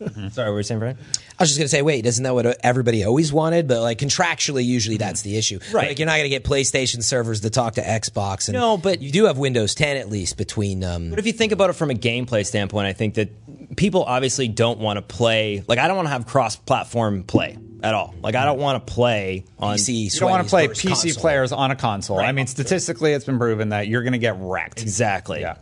Sorry, 0.00 0.48
what 0.48 0.52
were 0.52 0.56
you 0.58 0.62
saying, 0.62 0.80
Brian? 0.80 0.98
I 1.42 1.44
was 1.44 1.50
just 1.50 1.58
gonna 1.58 1.68
say, 1.68 1.82
wait, 1.82 2.06
isn't 2.06 2.22
that 2.22 2.34
what 2.34 2.46
everybody 2.64 3.02
always 3.04 3.32
wanted? 3.32 3.66
But 3.66 3.80
like 3.80 3.98
contractually, 3.98 4.64
usually 4.64 4.96
that's 4.96 5.22
the 5.22 5.36
issue. 5.36 5.58
Right. 5.72 5.88
Like 5.88 5.98
you're 5.98 6.06
not 6.06 6.16
gonna 6.18 6.28
get 6.28 6.44
PlayStation 6.44 7.02
servers 7.02 7.40
to 7.40 7.50
talk 7.50 7.74
to 7.74 7.82
Xbox. 7.82 8.48
And 8.48 8.54
No, 8.56 8.76
but- 8.76 9.02
you 9.02 9.10
do 9.10 9.24
have 9.24 9.38
Windows 9.38 9.74
10 9.74 9.96
at 9.96 10.08
least 10.08 10.36
between. 10.36 10.84
Um, 10.84 11.10
But 11.10 11.18
if 11.18 11.26
you 11.26 11.32
think 11.32 11.50
about 11.52 11.68
it 11.70 11.72
from 11.74 11.90
a 11.90 11.94
gameplay 11.94 12.46
standpoint, 12.46 12.86
I 12.86 12.92
think 12.92 13.14
that 13.14 13.76
people 13.76 14.04
obviously 14.04 14.46
don't 14.48 14.78
want 14.78 14.98
to 14.98 15.02
play. 15.02 15.64
Like, 15.66 15.78
I 15.78 15.88
don't 15.88 15.96
want 15.96 16.06
to 16.06 16.12
have 16.12 16.26
cross-platform 16.26 17.24
play 17.24 17.58
at 17.82 17.94
all. 17.94 18.14
Like, 18.22 18.34
I 18.36 18.44
don't 18.44 18.58
want 18.60 18.86
to 18.86 18.92
play 18.92 19.44
on 19.58 19.76
PC. 19.76 20.14
You 20.14 20.20
don't 20.20 20.30
want 20.30 20.44
to 20.44 20.48
play 20.50 20.68
PC 20.68 20.88
console. 20.88 21.20
players 21.20 21.52
on 21.52 21.70
a 21.70 21.76
console. 21.76 22.20
I 22.20 22.30
mean, 22.32 22.46
statistically, 22.46 23.12
it's 23.12 23.24
been 23.24 23.38
proven 23.38 23.70
that 23.70 23.88
you're 23.88 24.02
going 24.02 24.12
to 24.12 24.18
get 24.18 24.36
wrecked. 24.38 24.82
Exactly. 24.82 25.40
Yeah. 25.40 25.56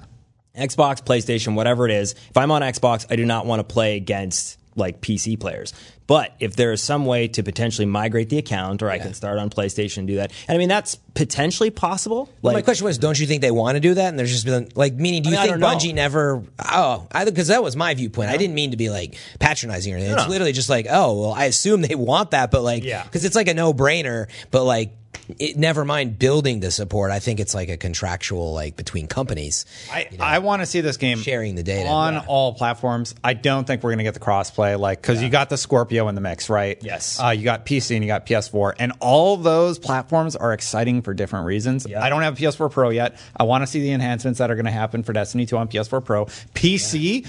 Xbox, 0.57 1.03
PlayStation, 1.03 1.55
whatever 1.55 1.87
it 1.87 1.93
is. 1.93 2.13
If 2.29 2.37
I'm 2.37 2.51
on 2.51 2.63
Xbox, 2.63 3.07
I 3.09 3.17
do 3.17 3.25
not 3.25 3.47
want 3.47 3.61
to 3.61 3.65
play 3.73 3.97
against 3.97 4.59
like 4.77 5.01
PC 5.01 5.39
players. 5.39 5.73
But 6.07 6.35
if 6.41 6.57
there 6.57 6.73
is 6.73 6.83
some 6.83 7.07
way 7.07 7.29
to 7.29 7.43
potentially 7.45 7.87
migrate 7.87 8.31
the 8.31 8.39
account, 8.39 8.83
or 8.83 8.91
I 8.91 8.99
can 8.99 9.15
start 9.15 9.39
on 9.39 9.49
PlayStation 9.49 9.99
and 9.99 10.09
do 10.09 10.17
that, 10.17 10.33
and 10.49 10.57
I 10.57 10.59
mean 10.59 10.69
that's 10.69 10.97
potentially 11.15 11.71
possible. 11.71 12.29
Well, 12.43 12.53
my 12.53 12.63
question 12.63 12.85
was, 12.85 12.99
don't 12.99 13.19
you 13.19 13.27
think 13.29 13.43
they 13.43 13.53
want 13.53 13.77
to 13.77 13.81
do 13.81 13.95
that? 13.95 14.09
And 14.09 14.19
there's 14.19 14.33
just 14.33 14.45
been 14.45 14.69
like, 14.75 14.95
meaning, 14.95 15.23
do 15.23 15.31
you 15.31 15.37
I 15.37 15.43
mean, 15.43 15.49
think 15.51 15.61
know. 15.61 15.69
Bungie 15.69 15.95
never? 15.95 16.43
Oh, 16.59 17.07
because 17.25 17.49
that 17.49 17.63
was 17.63 17.77
my 17.77 17.95
viewpoint. 17.95 18.31
I 18.31 18.37
didn't 18.37 18.55
mean 18.55 18.73
to 18.73 18.77
be 18.77 18.91
like 18.91 19.17
patronizing 19.39 19.93
or 19.93 19.99
anything. 19.99 20.15
It's 20.15 20.25
no. 20.25 20.31
literally 20.31 20.53
just 20.53 20.69
like, 20.69 20.87
oh, 20.91 21.21
well, 21.21 21.33
I 21.33 21.45
assume 21.45 21.83
they 21.83 21.95
want 21.95 22.33
that, 22.33 22.51
but 22.51 22.63
like, 22.63 22.83
Yeah. 22.83 23.05
because 23.05 23.25
it's 23.25 23.37
like 23.37 23.47
a 23.49 23.55
no 23.55 23.73
brainer. 23.73 24.27
But 24.51 24.65
like, 24.65 24.93
it, 25.39 25.57
never 25.57 25.85
mind 25.85 26.19
building 26.19 26.61
the 26.61 26.71
support. 26.71 27.11
I 27.11 27.19
think 27.21 27.39
it's 27.41 27.55
like 27.55 27.69
a 27.69 27.77
contractual 27.77 28.53
like 28.53 28.77
between 28.77 29.07
companies. 29.07 29.65
I, 29.93 30.09
I 30.19 30.39
want 30.41 30.63
to 30.63 30.67
see 30.67 30.81
this 30.81 30.97
game 30.97 31.19
Sharing 31.19 31.55
the 31.55 31.63
data. 31.63 31.89
on 31.89 32.15
Yeah. 32.15 32.25
all 32.27 32.55
platforms. 32.55 33.15
I 33.23 33.35
don't 33.35 33.67
think 33.67 33.83
we're 33.83 33.91
going 33.91 33.99
to 33.99 34.05
get 34.05 34.15
the 34.15 34.21
crossplay, 34.21 34.79
like 34.79 35.01
because 35.01 35.23
you 35.23 35.29
got 35.29 35.49
the 35.49 35.57
Scorpio 35.57 36.09
in 36.09 36.15
the 36.15 36.21
mix, 36.21 36.49
right? 36.51 36.79
Yes. 36.83 37.21
Uh, 37.23 37.29
you 37.29 37.45
got 37.45 37.65
PC 37.67 37.95
and 37.97 38.05
you 38.05 38.09
got 38.09 38.27
PS4, 38.27 38.75
and 38.79 38.93
all 39.01 39.37
those 39.37 39.79
platforms 39.79 40.35
are 40.37 40.53
exciting 40.53 41.03
for 41.03 41.15
different 41.15 41.47
reasons. 41.47 41.87
I 41.87 42.09
don't 42.09 42.23
have 42.23 42.39
a 42.39 42.43
PS4 42.43 42.71
Pro 42.71 42.91
yet. 42.91 43.17
I 43.37 43.45
want 43.45 43.63
to 43.63 43.67
see 43.67 43.81
the 43.81 43.93
enhancements 43.93 44.39
that 44.39 44.51
are 44.51 44.55
going 44.57 44.65
to 44.67 44.71
happen 44.73 45.03
for 45.03 45.13
Destiny 45.13 45.47
2 45.47 45.57
on 45.57 45.69
PS4 45.69 46.05
Pro. 46.05 46.27
PC. 46.27 47.27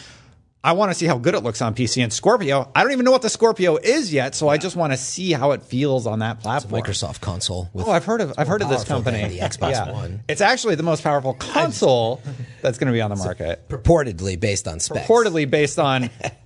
I 0.63 0.73
want 0.73 0.91
to 0.91 0.95
see 0.95 1.07
how 1.07 1.17
good 1.17 1.33
it 1.33 1.41
looks 1.41 1.59
on 1.61 1.73
PC 1.73 2.03
and 2.03 2.13
Scorpio. 2.13 2.69
I 2.75 2.83
don't 2.83 2.91
even 2.91 3.03
know 3.03 3.11
what 3.11 3.23
the 3.23 3.29
Scorpio 3.29 3.77
is 3.77 4.13
yet, 4.13 4.35
so 4.35 4.47
I 4.47 4.57
just 4.57 4.75
want 4.75 4.93
to 4.93 4.97
see 4.97 5.31
how 5.31 5.51
it 5.51 5.63
feels 5.63 6.05
on 6.05 6.19
that 6.19 6.39
platform. 6.39 6.83
Microsoft 6.83 7.19
console. 7.19 7.69
With 7.73 7.87
Oh, 7.87 7.91
I've 7.91 8.05
heard 8.05 8.21
of 8.21 8.33
I've 8.37 8.47
heard 8.47 8.61
of 8.61 8.69
this 8.69 8.83
company. 8.83 9.27
the 9.27 9.39
Xbox 9.39 9.91
One. 9.91 10.23
It's 10.29 10.41
actually 10.41 10.75
the 10.75 10.83
most 10.83 11.03
powerful 11.03 11.33
console 11.33 12.21
that's 12.61 12.77
going 12.77 12.87
to 12.87 12.93
be 12.93 13.01
on 13.01 13.09
the 13.09 13.15
market. 13.15 13.67
purportedly 13.69 14.39
based 14.39 14.67
on 14.67 14.79
specs. 14.79 15.07
Reportedly 15.07 15.49
based 15.49 15.79
on 15.79 16.11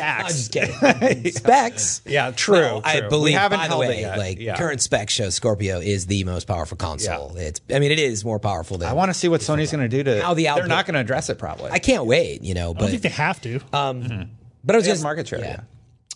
I'm 0.00 0.26
just 0.28 0.52
kidding. 0.52 1.32
specs. 1.32 2.00
Yeah, 2.06 2.30
true. 2.30 2.60
No, 2.60 2.80
I 2.84 2.94
true. 2.94 3.02
We 3.04 3.08
believe. 3.08 3.38
haven't 3.38 3.58
by 3.58 3.68
the 3.68 3.76
way, 3.78 4.00
yet. 4.00 4.18
like 4.18 4.38
Yeah. 4.38 4.56
current 4.56 4.80
specs 4.80 5.12
show, 5.12 5.30
Scorpio 5.30 5.80
is 5.80 6.06
the 6.06 6.24
most 6.24 6.46
powerful 6.46 6.76
console. 6.76 7.36
It's. 7.36 7.60
I 7.70 7.78
mean, 7.78 7.90
it 7.92 7.98
is 7.98 8.24
more 8.24 8.38
powerful 8.38 8.78
than. 8.78 8.88
I 8.88 8.92
want 8.92 9.10
to 9.10 9.14
see 9.14 9.28
what 9.28 9.40
Sony's 9.40 9.72
going 9.72 9.88
to 9.88 9.88
do 9.88 10.02
to. 10.04 10.22
How 10.22 10.34
the 10.34 10.44
they're 10.44 10.66
not 10.66 10.86
going 10.86 10.94
to 10.94 11.00
address 11.00 11.28
it 11.30 11.38
probably. 11.38 11.70
I 11.70 11.78
can't 11.78 12.06
wait. 12.06 12.42
You 12.42 12.54
know, 12.54 12.70
I 12.70 12.72
but 12.74 12.80
don't 12.80 12.90
think 12.90 13.02
they 13.02 13.08
have 13.10 13.40
to. 13.42 13.56
Um, 13.72 14.02
mm-hmm. 14.02 14.22
but 14.64 14.76
I 14.76 14.78
was 14.78 14.84
They 14.84 14.90
have 14.90 14.98
gonna 14.98 15.04
market 15.04 15.28
share, 15.28 15.40
yeah. 15.40 15.60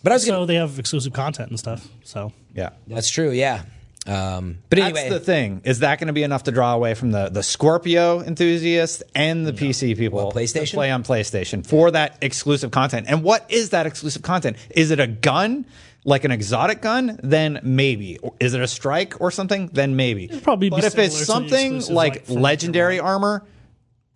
But 0.03 0.11
I 0.11 0.15
was 0.15 0.25
so 0.25 0.31
gonna. 0.33 0.45
they 0.45 0.55
have 0.55 0.79
exclusive 0.79 1.13
content 1.13 1.49
and 1.49 1.59
stuff. 1.59 1.87
So 2.03 2.31
yeah. 2.53 2.69
That's 2.87 3.09
true. 3.09 3.31
Yeah. 3.31 3.63
Um, 4.07 4.59
but 4.69 4.79
That's 4.79 4.97
anyway, 4.97 5.09
the 5.09 5.19
thing. 5.19 5.61
Is 5.65 5.79
that 5.79 5.99
going 5.99 6.07
to 6.07 6.13
be 6.13 6.23
enough 6.23 6.43
to 6.43 6.51
draw 6.51 6.73
away 6.73 6.93
from 6.93 7.11
the, 7.11 7.29
the 7.29 7.43
Scorpio 7.43 8.21
enthusiasts 8.21 9.03
and 9.13 9.45
the 9.45 9.53
PC 9.53 9.97
people 9.97 10.23
What, 10.25 10.35
PlayStation? 10.35 10.69
to 10.69 10.75
play 10.75 10.91
on 10.91 11.03
PlayStation 11.03 11.65
for 11.65 11.91
that 11.91 12.17
exclusive 12.21 12.71
content? 12.71 13.07
And 13.09 13.23
what 13.23 13.45
is 13.49 13.71
that 13.71 13.85
exclusive 13.85 14.21
content? 14.21 14.57
Is 14.69 14.91
it 14.91 14.99
a 14.99 15.07
gun? 15.07 15.65
Like 16.05 16.23
an 16.23 16.31
exotic 16.31 16.81
gun, 16.81 17.19
then 17.21 17.59
maybe. 17.63 18.17
Is 18.39 18.53
it 18.53 18.61
a 18.61 18.67
strike 18.67 19.19
or 19.19 19.29
something? 19.29 19.67
Then 19.73 19.97
maybe. 19.97 20.29
probably 20.41 20.69
be 20.69 20.77
but 20.77 20.85
if 20.85 20.97
it's 20.97 21.25
similar 21.25 21.49
to 21.49 21.49
the 21.49 21.59
something 21.59 21.95
like, 21.95 22.13
like, 22.13 22.25
from 22.27 22.35
legendary 22.35 22.97
armor, 22.97 23.43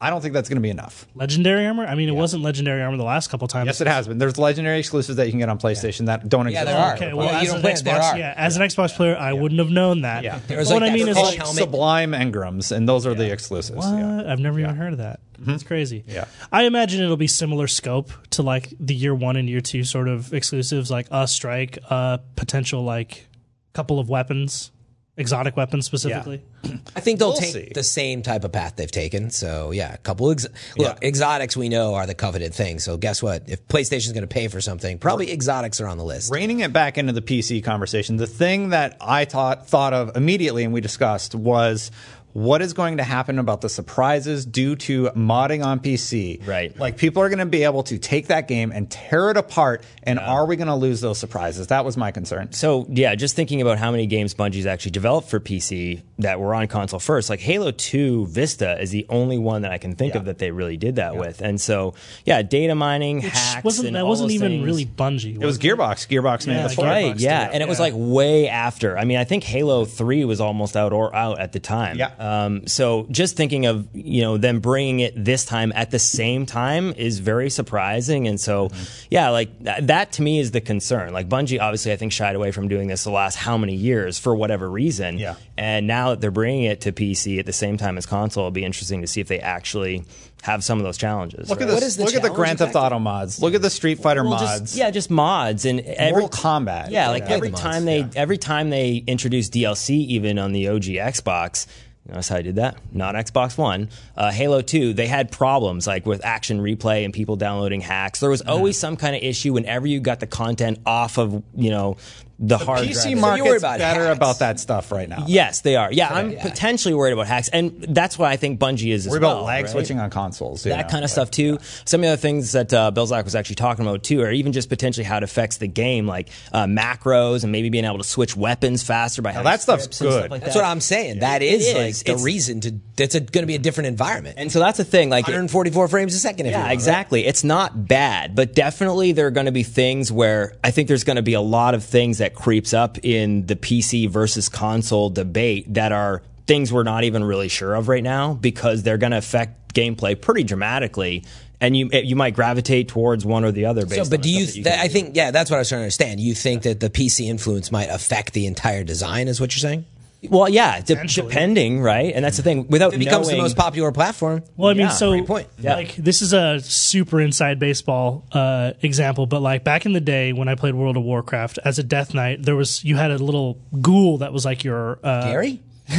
I 0.04 0.10
don't 0.10 0.20
think 0.22 0.34
that's 0.34 0.50
going 0.50 0.56
to 0.58 0.62
be 0.62 0.72
enough. 0.72 1.06
legendary 1.14 1.66
armor. 1.68 1.86
I 1.86 1.94
mean, 1.94 2.10
it 2.10 2.16
wasn't 2.16 2.42
legendary 2.42 2.82
armor 2.82 2.98
the 2.98 3.04
last 3.04 3.30
couple 3.30 3.48
times. 3.48 3.68
Yes, 3.68 3.82
it 3.82 3.88
has 3.88 4.08
been. 4.08 4.18
There's 4.18 4.38
legendary 4.40 4.80
exclusives 4.80 5.16
that 5.18 5.28
you 5.28 5.32
can 5.32 5.40
get 5.40 5.48
on 5.50 5.60
PlayStation 5.60 6.08
that 6.08 6.28
don't 6.28 6.48
exist. 6.48 6.66
Yeah, 6.66 6.72
exist. 6.72 6.76
there 6.76 6.86
are. 6.86 6.96
Okay, 6.96 7.14
Well, 7.14 7.28
well, 7.28 7.36
you 7.36 7.42
as 7.42 7.48
don't 7.48 7.56
an 7.58 7.62
play 7.62 7.74
there 7.76 8.00
Xbox, 8.00 8.14
are. 8.14 8.18
yeah, 8.18 8.34
as 8.36 8.58
an 8.58 8.64
Xbox 8.64 8.96
player, 8.96 9.16
I 9.16 9.34
wouldn't 9.34 9.60
have 9.60 9.70
known 9.70 10.02
that. 10.02 10.24
Yeah. 10.24 10.40
But 10.48 10.58
was 10.58 10.70
what 10.70 10.82
like 10.82 10.90
I 10.90 10.90
that 10.90 10.98
mean 10.98 11.08
is 11.08 11.16
like, 11.18 11.38
helmet. 11.38 11.56
Sublime 11.56 12.12
engrams, 12.14 12.72
and 12.76 12.90
those 12.90 13.06
are 13.06 13.14
the 13.14 13.32
exclusives. 13.32 13.78
what? 13.78 13.96
Yeah. 13.98 14.24
I've 14.32 14.40
never 14.40 14.60
even 14.60 14.76
heard 14.76 14.94
of 14.94 14.98
that. 14.98 15.20
Mm-hmm. 15.40 15.52
That's 15.52 15.64
crazy. 15.64 16.04
Yeah. 16.08 16.26
I 16.52 16.64
imagine 16.64 17.04
it'll 17.04 17.16
be 17.18 17.28
similar 17.28 17.68
scope 17.68 18.12
to 18.32 18.42
like 18.42 18.74
the 18.80 18.96
year 18.96 19.14
one 19.14 19.36
and 19.38 19.48
year 19.48 19.62
two 19.62 19.84
sort 19.84 20.08
of 20.08 20.34
exclusives, 20.34 20.90
like 20.90 21.08
a 21.12 21.28
strike, 21.28 21.78
a 21.92 22.20
potential 22.36 22.84
like 22.84 23.28
couple 23.74 24.00
of 24.00 24.10
weapons, 24.10 24.72
exotic 25.22 25.56
weapons 25.56 25.86
specifically. 25.86 26.42
I 26.96 27.00
think 27.00 27.20
they'll 27.20 27.30
We'll 27.30 27.38
take 27.40 27.54
see. 27.54 27.72
the 27.74 27.84
same 27.84 28.22
type 28.22 28.44
of 28.44 28.52
path 28.52 28.76
they've 28.76 28.92
taken. 28.92 29.30
So 29.30 29.72
yeah, 29.72 29.94
a 29.94 29.98
couple. 29.98 30.30
Ex- 30.32 30.48
look, 30.78 31.02
exotics 31.04 31.56
we 31.56 31.70
know 31.70 31.94
are 31.94 32.06
the 32.06 32.14
coveted 32.16 32.54
thing. 32.54 32.80
So 32.80 32.98
guess 32.98 33.24
what? 33.24 33.44
If 33.48 33.66
PlayStation's 33.68 34.12
going 34.12 34.22
to 34.24 34.28
pay 34.28 34.48
for 34.50 34.60
something, 34.60 34.98
probably 35.00 35.32
exotics 35.32 35.80
are 35.80 35.88
on 35.88 35.98
the 35.98 36.04
list. 36.04 36.32
Reining 36.32 36.60
it 36.60 36.74
back 36.74 36.98
into 36.98 37.14
the 37.14 37.22
PC 37.22 37.64
conversation, 37.64 38.18
the 38.18 38.28
thing 38.28 38.70
that 38.70 38.98
I 39.00 39.26
thought 39.26 39.68
thought 39.68 39.94
of 39.94 40.16
immediately 40.18 40.64
and 40.66 40.74
we 40.74 40.82
discussed 40.82 41.34
was 41.36 41.92
what 42.34 42.62
is 42.62 42.74
going 42.74 42.98
to 42.98 43.04
happen 43.04 43.40
about 43.40 43.62
the 43.62 43.70
surprises 43.70 44.46
due 44.46 44.76
to 44.78 45.06
modding 45.10 45.64
on 45.66 45.80
PC. 45.80 46.46
Right. 46.48 46.78
Like 46.78 46.98
people 46.98 47.22
are 47.22 47.30
going 47.30 47.40
to 47.40 47.46
be 47.46 47.64
able 47.64 47.84
to 47.84 47.98
take 47.98 48.28
that 48.28 48.48
game 48.48 48.72
and 48.72 48.90
tear 48.90 49.32
it 49.32 49.38
apart, 49.38 49.84
and 50.04 50.20
are 50.20 50.46
we 50.46 50.56
going 50.56 50.68
to 50.68 50.76
lose 50.76 51.02
those 51.02 51.18
surprises? 51.18 51.68
That 51.68 51.86
was 51.86 51.98
my 51.98 52.12
concern. 52.12 52.52
So 52.54 52.86
yeah, 52.90 53.16
just 53.16 53.36
thinking 53.36 53.62
about 53.62 53.78
how 53.78 53.92
many 53.92 54.08
games 54.08 54.34
Bungie's 54.34 54.66
actually 54.66 54.92
developed 54.92 55.30
for 55.30 55.40
PC 55.40 56.02
that 56.20 56.40
were 56.40 56.54
on 56.54 56.68
console 56.68 57.00
first, 57.00 57.30
like 57.30 57.40
Halo 57.40 57.72
2 57.72 58.28
Vista 58.28 58.80
is 58.82 58.92
the 58.92 59.06
only 59.10 59.38
one 59.38 59.64
that 59.64 59.72
I 59.72 59.78
can 59.78 59.96
think 59.96 60.16
of 60.16 60.26
that 60.26 60.38
they 60.38 60.52
really 60.52 60.78
did 60.78 60.96
that 60.98 61.16
with. 61.16 61.42
And 61.42 61.60
so 61.60 61.94
yeah, 62.26 62.42
data 62.42 62.76
mining, 62.76 63.18
Which 63.22 63.32
hacks, 63.32 63.64
wasn't 63.64 63.88
and 63.88 63.96
that 63.96 64.04
all 64.04 64.10
wasn't 64.10 64.30
those 64.30 64.36
even 64.36 64.52
things. 64.52 64.66
really 64.66 64.86
Bungie. 64.86 65.36
It 65.42 65.46
was 65.46 65.58
Gearbox. 65.60 66.08
Gearbox 66.08 66.48
made 66.48 66.56
Yeah, 66.56 66.68
the. 66.68 66.76
Gearbox 66.76 66.84
Right, 66.84 67.20
yeah, 67.20 67.48
it, 67.48 67.54
and 67.54 67.64
it 67.64 67.70
was 67.70 67.80
like 67.80 67.94
way 67.96 68.48
after. 68.48 68.98
I 68.98 69.06
mean, 69.06 69.18
I 69.18 69.24
think 69.24 69.44
Halo 69.44 69.86
Three 69.86 70.26
was 70.26 70.40
almost 70.42 70.76
out 70.78 70.94
or 70.94 71.14
out 71.16 71.40
at 71.40 71.52
the 71.54 71.60
time. 71.60 71.98
Yeah. 71.98 72.12
Um, 72.22 72.68
so 72.68 73.08
just 73.10 73.36
thinking 73.36 73.66
of 73.66 73.88
you 73.94 74.22
know 74.22 74.38
them 74.38 74.60
bringing 74.60 75.00
it 75.00 75.14
this 75.16 75.44
time 75.44 75.72
at 75.76 75.90
the 75.90 75.98
same 75.98 76.46
time 76.46 76.94
is 76.94 77.18
very 77.20 77.50
surprising, 77.50 78.28
and 78.28 78.40
so 78.40 78.70
Mm-hmm. 78.70 79.06
yeah, 79.10 79.30
like 79.30 79.64
th- 79.64 79.84
that 79.88 80.12
to 80.14 80.22
me 80.22 80.40
is 80.40 80.52
the 80.52 80.62
concern. 80.62 81.14
Like 81.14 81.28
Bungie, 81.28 81.60
obviously, 81.60 81.92
I 81.92 81.96
think 81.96 82.12
shied 82.14 82.36
away 82.36 82.52
from 82.52 82.68
doing 82.68 82.88
this 82.88 83.04
the 83.06 83.12
last 83.12 83.36
how 83.36 83.58
many 83.58 83.74
years 83.76 84.20
for 84.20 84.36
whatever 84.36 84.70
reason. 84.70 85.18
Yeah. 85.18 85.36
And 85.58 85.88
now 85.88 86.12
that 86.12 86.22
they're 86.22 86.30
bringing 86.32 86.66
it 86.66 86.82
to 86.82 86.92
PC 86.92 87.40
at 87.40 87.46
the 87.48 87.54
same 87.54 87.78
time 87.78 87.98
as 87.98 88.06
console, 88.06 88.44
it'll 88.44 88.52
be 88.52 88.64
interesting 88.66 89.02
to 89.02 89.08
see 89.08 89.20
if 89.22 89.28
they 89.28 89.40
actually 89.40 90.04
have 90.44 90.64
some 90.64 90.78
of 90.80 90.84
those 90.84 90.98
challenges. 90.98 91.50
Look 91.50 91.60
right? 91.60 91.70
at 91.70 91.80
this. 91.80 91.96
the 91.96 92.04
Look 92.04 92.14
at 92.16 92.22
the 92.24 92.30
Grand 92.30 92.60
Theft? 92.60 92.76
Auto 92.76 93.00
mods. 93.00 93.42
Look 93.42 93.54
at 93.56 93.62
the 93.62 93.70
Street 93.70 94.00
Fighter 94.00 94.22
Well, 94.24 94.32
mods. 94.40 94.62
Just, 94.62 94.76
yeah, 94.76 94.90
just 94.92 95.10
mods 95.10 95.66
and 95.66 95.80
every 95.82 96.22
Mortal 96.22 96.30
Kombat. 96.40 96.90
Yeah, 96.92 97.10
like 97.10 97.24
Yeah. 97.24 97.30
every 97.36 97.48
The 97.50 97.52
mods, 97.54 97.62
time 97.64 97.86
they 97.86 98.00
yeah. 98.00 98.08
every 98.16 98.38
time 98.38 98.70
they 98.70 99.04
introduce 99.08 99.50
DLC, 99.50 99.96
even 100.08 100.38
on 100.40 100.52
the 100.52 100.68
OG 100.68 100.84
Xbox. 100.84 101.66
Notice 102.08 102.30
how 102.30 102.38
I 102.38 102.42
did 102.42 102.56
that? 102.56 102.78
Not 102.92 103.16
Xbox 103.16 103.58
One. 103.58 103.90
Uh, 104.18 104.32
Halo 104.32 104.62
2, 104.62 104.94
they 104.94 105.08
had 105.08 105.32
problems 105.32 105.86
like 105.86 106.06
with 106.06 106.26
action 106.26 106.60
replay 106.60 107.06
and 107.06 107.14
people 107.14 107.36
downloading 107.36 107.80
hacks. 107.80 108.20
There 108.20 108.30
was 108.30 108.42
always 108.42 108.78
some 108.78 108.98
kind 108.98 109.16
of 109.16 109.22
issue 109.22 109.54
whenever 109.54 109.86
you 109.86 110.00
got 110.00 110.20
the 110.20 110.28
content 110.28 110.80
off 110.86 111.18
of, 111.20 111.44
you 111.56 111.70
know, 111.70 111.98
the, 112.42 112.58
hard 112.58 112.80
PC 112.82 112.92
drive. 112.92 112.96
So 112.96 113.10
you're 113.10 113.20
market's 113.20 113.48
worried 113.48 113.58
about 113.60 113.78
better 113.80 114.06
hacks. 114.08 114.18
about 114.18 114.40
that 114.40 114.60
stuff 114.60 114.92
right 114.92 115.08
now. 115.08 115.26
Yes, 115.28 115.62
they 115.62 115.76
are. 115.76 115.92
Yeah, 115.92 116.10
I'm 116.14 116.32
yeah. 116.32 116.42
potentially 116.42 116.94
worried 116.94 117.14
about 117.14 117.28
hacks, 117.28 117.50
and 117.50 117.80
that's 117.90 118.18
what 118.18 118.30
I 118.32 118.36
think 118.36 118.60
Bungie 118.60 118.92
is 118.92 119.06
as 119.06 119.12
Worry 119.12 119.22
well. 119.22 119.32
about 119.34 119.46
lag 119.46 119.64
right? 119.66 119.72
switching 119.72 120.00
on 120.00 120.10
consoles. 120.10 120.64
that 120.64 120.70
know, 120.70 120.82
kind 120.84 120.96
of 120.96 121.02
like- 121.04 121.10
stuff 121.12 121.32
too. 121.32 121.60
Some 121.86 122.04
of 122.04 122.10
the 122.10 122.18
things 122.18 122.52
that 122.54 122.74
uh, 122.74 122.92
Bill 122.92 123.06
Zach 123.06 123.24
was 123.26 123.36
actually 123.36 123.56
talking 123.56 123.86
about 123.86 124.04
too, 124.04 124.22
or 124.22 124.32
even 124.32 124.52
just 124.52 124.70
potentially 124.70 125.04
how 125.04 125.18
it 125.18 125.24
affects 125.24 125.58
the 125.58 125.68
game, 125.68 126.08
like 126.08 126.30
uh, 126.52 126.66
macros 126.66 127.44
and 127.44 127.52
maybe 127.52 127.70
being 127.70 127.86
able 127.86 128.00
to 128.00 128.04
switch 128.04 128.36
weapons 128.36 128.84
faster 128.84 129.22
by 129.22 129.32
having 129.32 129.46
that 129.46 129.62
stuff's 129.62 129.84
scripts 129.84 130.02
and 130.02 130.10
stuff 130.12 130.22
good. 130.24 130.32
like 130.32 130.42
That's 130.42 130.56
what 130.56 130.66
I'm 130.66 130.82
saying. 130.82 131.20
That 131.20 131.42
It 131.42 131.54
is, 131.54 131.68
is. 131.68 131.76
like 132.08 132.18
the 132.18 132.24
reason 132.24 132.62
to. 132.62 132.76
It's 132.98 133.16
going 133.16 133.42
to 133.44 133.46
be 133.48 133.56
a 133.56 133.60
different 133.60 133.88
environment. 133.88 134.36
And 134.38 134.52
so 134.52 134.60
that's 134.60 134.78
the 134.78 134.84
thing. 134.84 135.10
Like, 135.10 135.24
it- 135.28 135.32
144 135.32 135.88
frames 135.88 136.14
a 136.14 136.20
second. 136.20 136.46
If 136.46 136.52
you 136.52 136.52
yeah, 136.52 136.58
want, 136.60 136.68
right? 136.68 136.74
exactly. 136.74 137.26
It's 137.26 137.44
not 137.44 137.88
bad, 137.88 138.36
but 138.36 138.54
definitely 138.54 139.12
there 139.12 139.26
are 139.28 139.32
going 139.32 139.48
to 139.48 139.52
be 139.52 139.64
things 139.64 140.12
where 140.12 140.56
I 140.64 140.70
think 140.72 140.88
there's 140.88 141.04
going 141.04 141.16
to 141.16 141.22
be 141.24 141.34
a 141.34 141.42
lot 141.42 141.74
of 141.74 141.84
things 141.84 142.20
that 142.20 142.31
creeps 142.36 142.74
up 142.74 142.98
in 143.04 143.46
the 143.46 143.56
PC 143.56 144.10
versus 144.10 144.50
console 144.50 145.10
debate 145.10 145.74
that 145.74 145.92
are 145.92 146.22
things 146.48 146.74
we're 146.74 146.84
not 146.84 147.04
even 147.04 147.24
really 147.24 147.48
sure 147.48 147.76
of 147.76 147.88
right 147.88 148.04
now 148.04 148.34
because 148.34 148.84
they're 148.84 148.98
going 148.98 149.12
to 149.12 149.18
affect 149.18 149.74
gameplay 149.74 150.20
pretty 150.20 150.44
dramatically, 150.44 151.24
and 151.60 151.78
you 151.78 151.90
you 151.92 152.16
might 152.16 152.34
gravitate 152.34 152.88
towards 152.88 153.26
one 153.26 153.46
or 153.46 153.52
the 153.52 153.66
other. 153.66 153.86
Based 153.86 154.06
So, 154.06 154.10
but 154.10 154.22
do 154.22 154.30
you? 154.30 154.46
th- 154.46 154.66
can 154.66 154.80
I 154.80 154.88
think 154.88 155.16
yeah, 155.16 155.32
that's 155.32 155.50
what 155.50 155.58
I 155.58 155.60
was 155.60 155.70
trying 155.70 155.80
to 155.80 155.84
understand. 155.84 156.20
You 156.20 156.34
think 156.34 156.64
that 156.64 156.80
the 156.80 156.90
PC 156.90 157.28
influence 157.28 157.72
might 157.72 157.90
affect 157.90 158.34
the 158.34 158.48
entire 158.48 158.84
design? 158.84 159.28
Is 159.28 159.40
what 159.40 159.56
you're 159.56 159.62
saying? 159.62 159.86
Well, 160.30 160.48
yeah, 160.50 160.82
de- 160.82 161.04
depending, 161.08 161.82
right? 161.82 162.14
And 162.14 162.24
that's 162.24 162.38
the 162.38 162.44
thing. 162.44 162.68
Without 162.68 162.94
It 162.94 163.00
becomes 163.00 163.30
the 163.30 163.38
most 163.38 163.58
popular 163.58 163.92
platform. 163.92 164.44
Well, 164.56 164.70
I 164.70 164.74
mean, 164.74 164.82
Yeah, 164.82 164.90
so 164.90 165.24
point. 165.24 165.48
Yeah. 165.60 165.76
like 165.76 165.96
this 165.96 166.22
is 166.22 166.34
a 166.34 166.60
super 166.60 167.20
inside 167.20 167.58
baseball 167.58 168.26
uh, 168.32 168.74
example, 168.82 169.26
but 169.26 169.42
like 169.42 169.64
back 169.64 169.86
in 169.86 169.94
the 169.94 170.00
day 170.00 170.32
when 170.34 170.48
I 170.48 170.56
played 170.56 170.76
World 170.76 170.98
of 170.98 171.04
Warcraft 171.04 171.60
as 171.66 171.80
a 171.80 171.84
Death 171.84 172.14
Knight, 172.14 172.44
there 172.44 172.56
was 172.56 172.84
you 172.84 172.98
had 172.98 173.12
a 173.12 173.18
little 173.18 173.60
ghoul 173.82 174.20
that 174.20 174.32
was 174.32 174.46
like 174.46 174.64
your 174.64 175.00
uh, 175.04 175.32
Gary? 175.32 175.60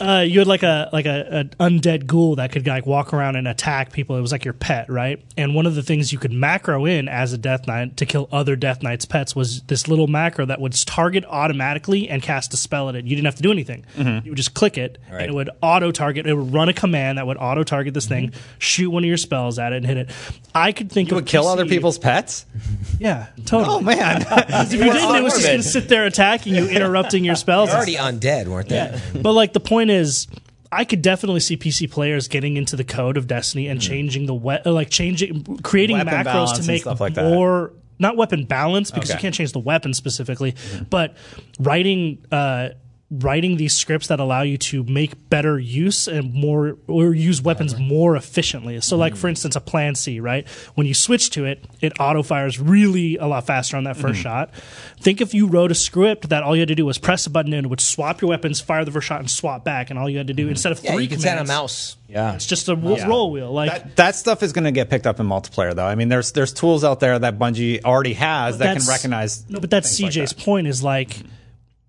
uh, 0.00 0.24
you 0.26 0.38
had 0.38 0.46
like 0.48 0.62
a 0.62 0.88
like 0.92 1.06
a, 1.06 1.26
an 1.30 1.48
undead 1.60 2.06
ghoul 2.06 2.36
that 2.36 2.52
could 2.52 2.66
like 2.66 2.86
walk 2.86 3.12
around 3.12 3.36
and 3.36 3.46
attack 3.46 3.92
people. 3.92 4.16
It 4.16 4.20
was 4.20 4.32
like 4.32 4.44
your 4.44 4.54
pet, 4.54 4.88
right? 4.88 5.22
And 5.36 5.54
one 5.54 5.66
of 5.66 5.74
the 5.74 5.82
things 5.82 6.12
you 6.12 6.18
could 6.18 6.32
macro 6.32 6.86
in 6.86 7.08
as 7.08 7.32
a 7.32 7.38
Death 7.38 7.66
Knight 7.66 7.96
to 7.98 8.06
kill 8.06 8.28
other 8.32 8.56
Death 8.56 8.82
Knight's 8.82 9.04
pets 9.04 9.36
was 9.36 9.62
this 9.62 9.88
little 9.88 10.06
macro 10.06 10.46
that 10.46 10.60
would 10.60 10.72
target 10.86 11.24
automatically 11.26 12.08
and 12.08 12.22
cast 12.22 12.54
a 12.54 12.56
spell 12.56 12.88
at 12.88 12.94
it. 12.94 13.04
You 13.04 13.16
didn't 13.16 13.26
have 13.26 13.36
to 13.36 13.42
do 13.42 13.50
anything. 13.52 13.84
You 13.96 14.30
would 14.30 14.36
just 14.36 14.54
click 14.54 14.78
it, 14.78 14.98
and 15.10 15.22
it 15.22 15.34
would 15.34 15.50
auto 15.62 15.92
target. 15.92 16.26
It 16.26 16.34
would 16.34 16.52
run 16.52 16.68
a 16.68 16.72
command 16.72 17.18
that 17.18 17.26
would 17.26 17.36
auto 17.38 17.64
target 17.64 17.94
this 17.94 18.06
thing, 18.06 18.32
shoot 18.58 18.90
one 18.90 19.04
of 19.04 19.08
your 19.08 19.16
spells 19.16 19.58
at 19.58 19.72
it, 19.72 19.76
and 19.78 19.86
hit 19.86 19.96
it. 19.96 20.10
I 20.54 20.72
could 20.72 20.90
think 20.90 21.10
You 21.10 21.16
of 21.16 21.22
would 21.22 21.28
kill 21.28 21.44
PC 21.44 21.52
other 21.52 21.66
people's 21.66 21.98
pets? 21.98 22.46
Yeah, 22.98 23.28
totally. 23.46 23.76
Oh 23.76 23.80
man. 23.80 24.26
If 24.70 24.72
you 24.74 24.78
didn't, 24.84 25.16
it 25.16 25.22
was 25.22 25.32
just 25.32 25.46
going 25.46 25.58
to 25.58 25.62
sit 25.62 25.88
there 25.88 26.04
attacking 26.04 26.54
you, 26.54 26.68
interrupting 26.68 27.24
your 27.24 27.34
spells. 27.34 27.70
They're 27.70 27.76
already 27.78 27.96
undead, 27.96 28.20
weren't 28.48 28.68
they? 28.68 28.76
Yeah. 28.76 29.00
but 29.20 29.32
like 29.32 29.52
the 29.52 29.60
point 29.60 29.90
is 29.90 30.26
I 30.72 30.84
could 30.84 31.02
definitely 31.02 31.40
see 31.40 31.56
PC 31.56 31.90
players 31.90 32.28
getting 32.28 32.56
into 32.56 32.76
the 32.76 32.84
code 32.84 33.16
of 33.16 33.26
Destiny 33.26 33.66
and 33.66 33.80
changing 33.80 34.26
the 34.26 34.34
we- 34.34 34.54
uh, 34.64 34.70
like 34.72 34.88
changing 34.90 35.58
creating 35.62 35.96
Weapon 35.98 36.14
macros 36.14 36.52
to 36.54 36.58
and 36.58 36.66
make 36.66 36.82
stuff 36.82 37.00
like 37.00 37.14
that. 37.14 37.24
more 37.24 37.72
not 37.98 38.16
weapon 38.16 38.44
balance 38.44 38.90
because 38.90 39.10
Okay. 39.10 39.18
you 39.18 39.20
can't 39.20 39.34
change 39.34 39.52
the 39.52 39.58
weapon 39.58 39.92
specifically, 39.94 40.54
but 40.88 41.16
writing 41.58 42.18
uh 42.32 42.68
writing 43.10 43.56
these 43.56 43.72
scripts 43.72 44.06
that 44.06 44.20
allow 44.20 44.42
you 44.42 44.56
to 44.56 44.84
make 44.84 45.28
better 45.28 45.58
use 45.58 46.06
and 46.06 46.32
more 46.32 46.76
or 46.86 47.12
use 47.12 47.42
weapons 47.42 47.76
more 47.76 48.14
efficiently. 48.14 48.80
So 48.80 48.96
like 48.96 49.16
for 49.16 49.26
mm. 49.26 49.30
instance 49.30 49.56
a 49.56 49.60
plan 49.60 49.96
C, 49.96 50.20
right? 50.20 50.48
When 50.76 50.86
you 50.86 50.94
switch 50.94 51.30
to 51.30 51.44
it, 51.44 51.64
it 51.80 51.92
auto 51.98 52.22
fires 52.22 52.60
really 52.60 53.16
a 53.16 53.26
lot 53.26 53.46
faster 53.46 53.76
on 53.76 53.84
that 53.84 53.96
1st 53.96 54.10
mm. 54.10 54.14
shot. 54.14 54.54
Think 55.00 55.20
if 55.20 55.34
you 55.34 55.48
wrote 55.48 55.72
a 55.72 55.74
script 55.74 56.28
that 56.28 56.44
all 56.44 56.54
you 56.54 56.60
had 56.60 56.68
to 56.68 56.76
do 56.76 56.86
was 56.86 56.98
press 56.98 57.26
a 57.26 57.30
button 57.30 57.52
and 57.52 57.66
it 57.66 57.68
would 57.68 57.80
swap 57.80 58.20
your 58.20 58.28
weapons, 58.28 58.60
fire 58.60 58.84
the 58.84 58.92
first 58.92 59.08
shot 59.08 59.18
and 59.18 59.28
swap 59.28 59.64
back 59.64 59.90
and 59.90 59.98
all 59.98 60.08
you 60.08 60.18
had 60.18 60.28
to 60.28 60.32
do 60.32 60.44
mm-hmm. 60.44 60.50
instead 60.50 60.70
of 60.70 60.82
Yeah, 60.84 60.92
three 60.92 61.02
you 61.04 61.08
can 61.08 61.18
set 61.18 61.36
a 61.38 61.44
mouse. 61.44 61.96
Yeah. 62.06 62.34
It's 62.34 62.46
just 62.46 62.68
a 62.68 62.76
w- 62.76 63.04
roll 63.06 63.32
wheel 63.32 63.52
like 63.52 63.70
That, 63.70 63.96
that 63.96 64.14
stuff 64.14 64.44
is 64.44 64.52
going 64.52 64.64
to 64.64 64.72
get 64.72 64.88
picked 64.88 65.06
up 65.06 65.18
in 65.18 65.26
multiplayer, 65.26 65.74
though. 65.74 65.86
I 65.86 65.96
mean, 65.96 66.08
there's 66.08 66.32
there's 66.32 66.52
tools 66.52 66.84
out 66.84 67.00
there 67.00 67.18
that 67.18 67.38
Bungie 67.38 67.84
already 67.84 68.14
has 68.14 68.58
that 68.58 68.76
can 68.76 68.86
recognize. 68.86 69.48
No, 69.48 69.58
but 69.58 69.70
that's 69.70 69.96
things 69.96 70.16
like 70.16 70.24
CJ's 70.26 70.34
that. 70.34 70.44
point 70.44 70.66
is 70.66 70.82
like 70.82 71.16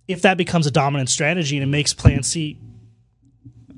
if 0.07 0.21
that 0.23 0.37
becomes 0.37 0.67
a 0.67 0.71
dominant 0.71 1.09
strategy 1.09 1.57
and 1.57 1.63
it 1.63 1.67
makes 1.67 1.93
Plan 1.93 2.23
C 2.23 2.57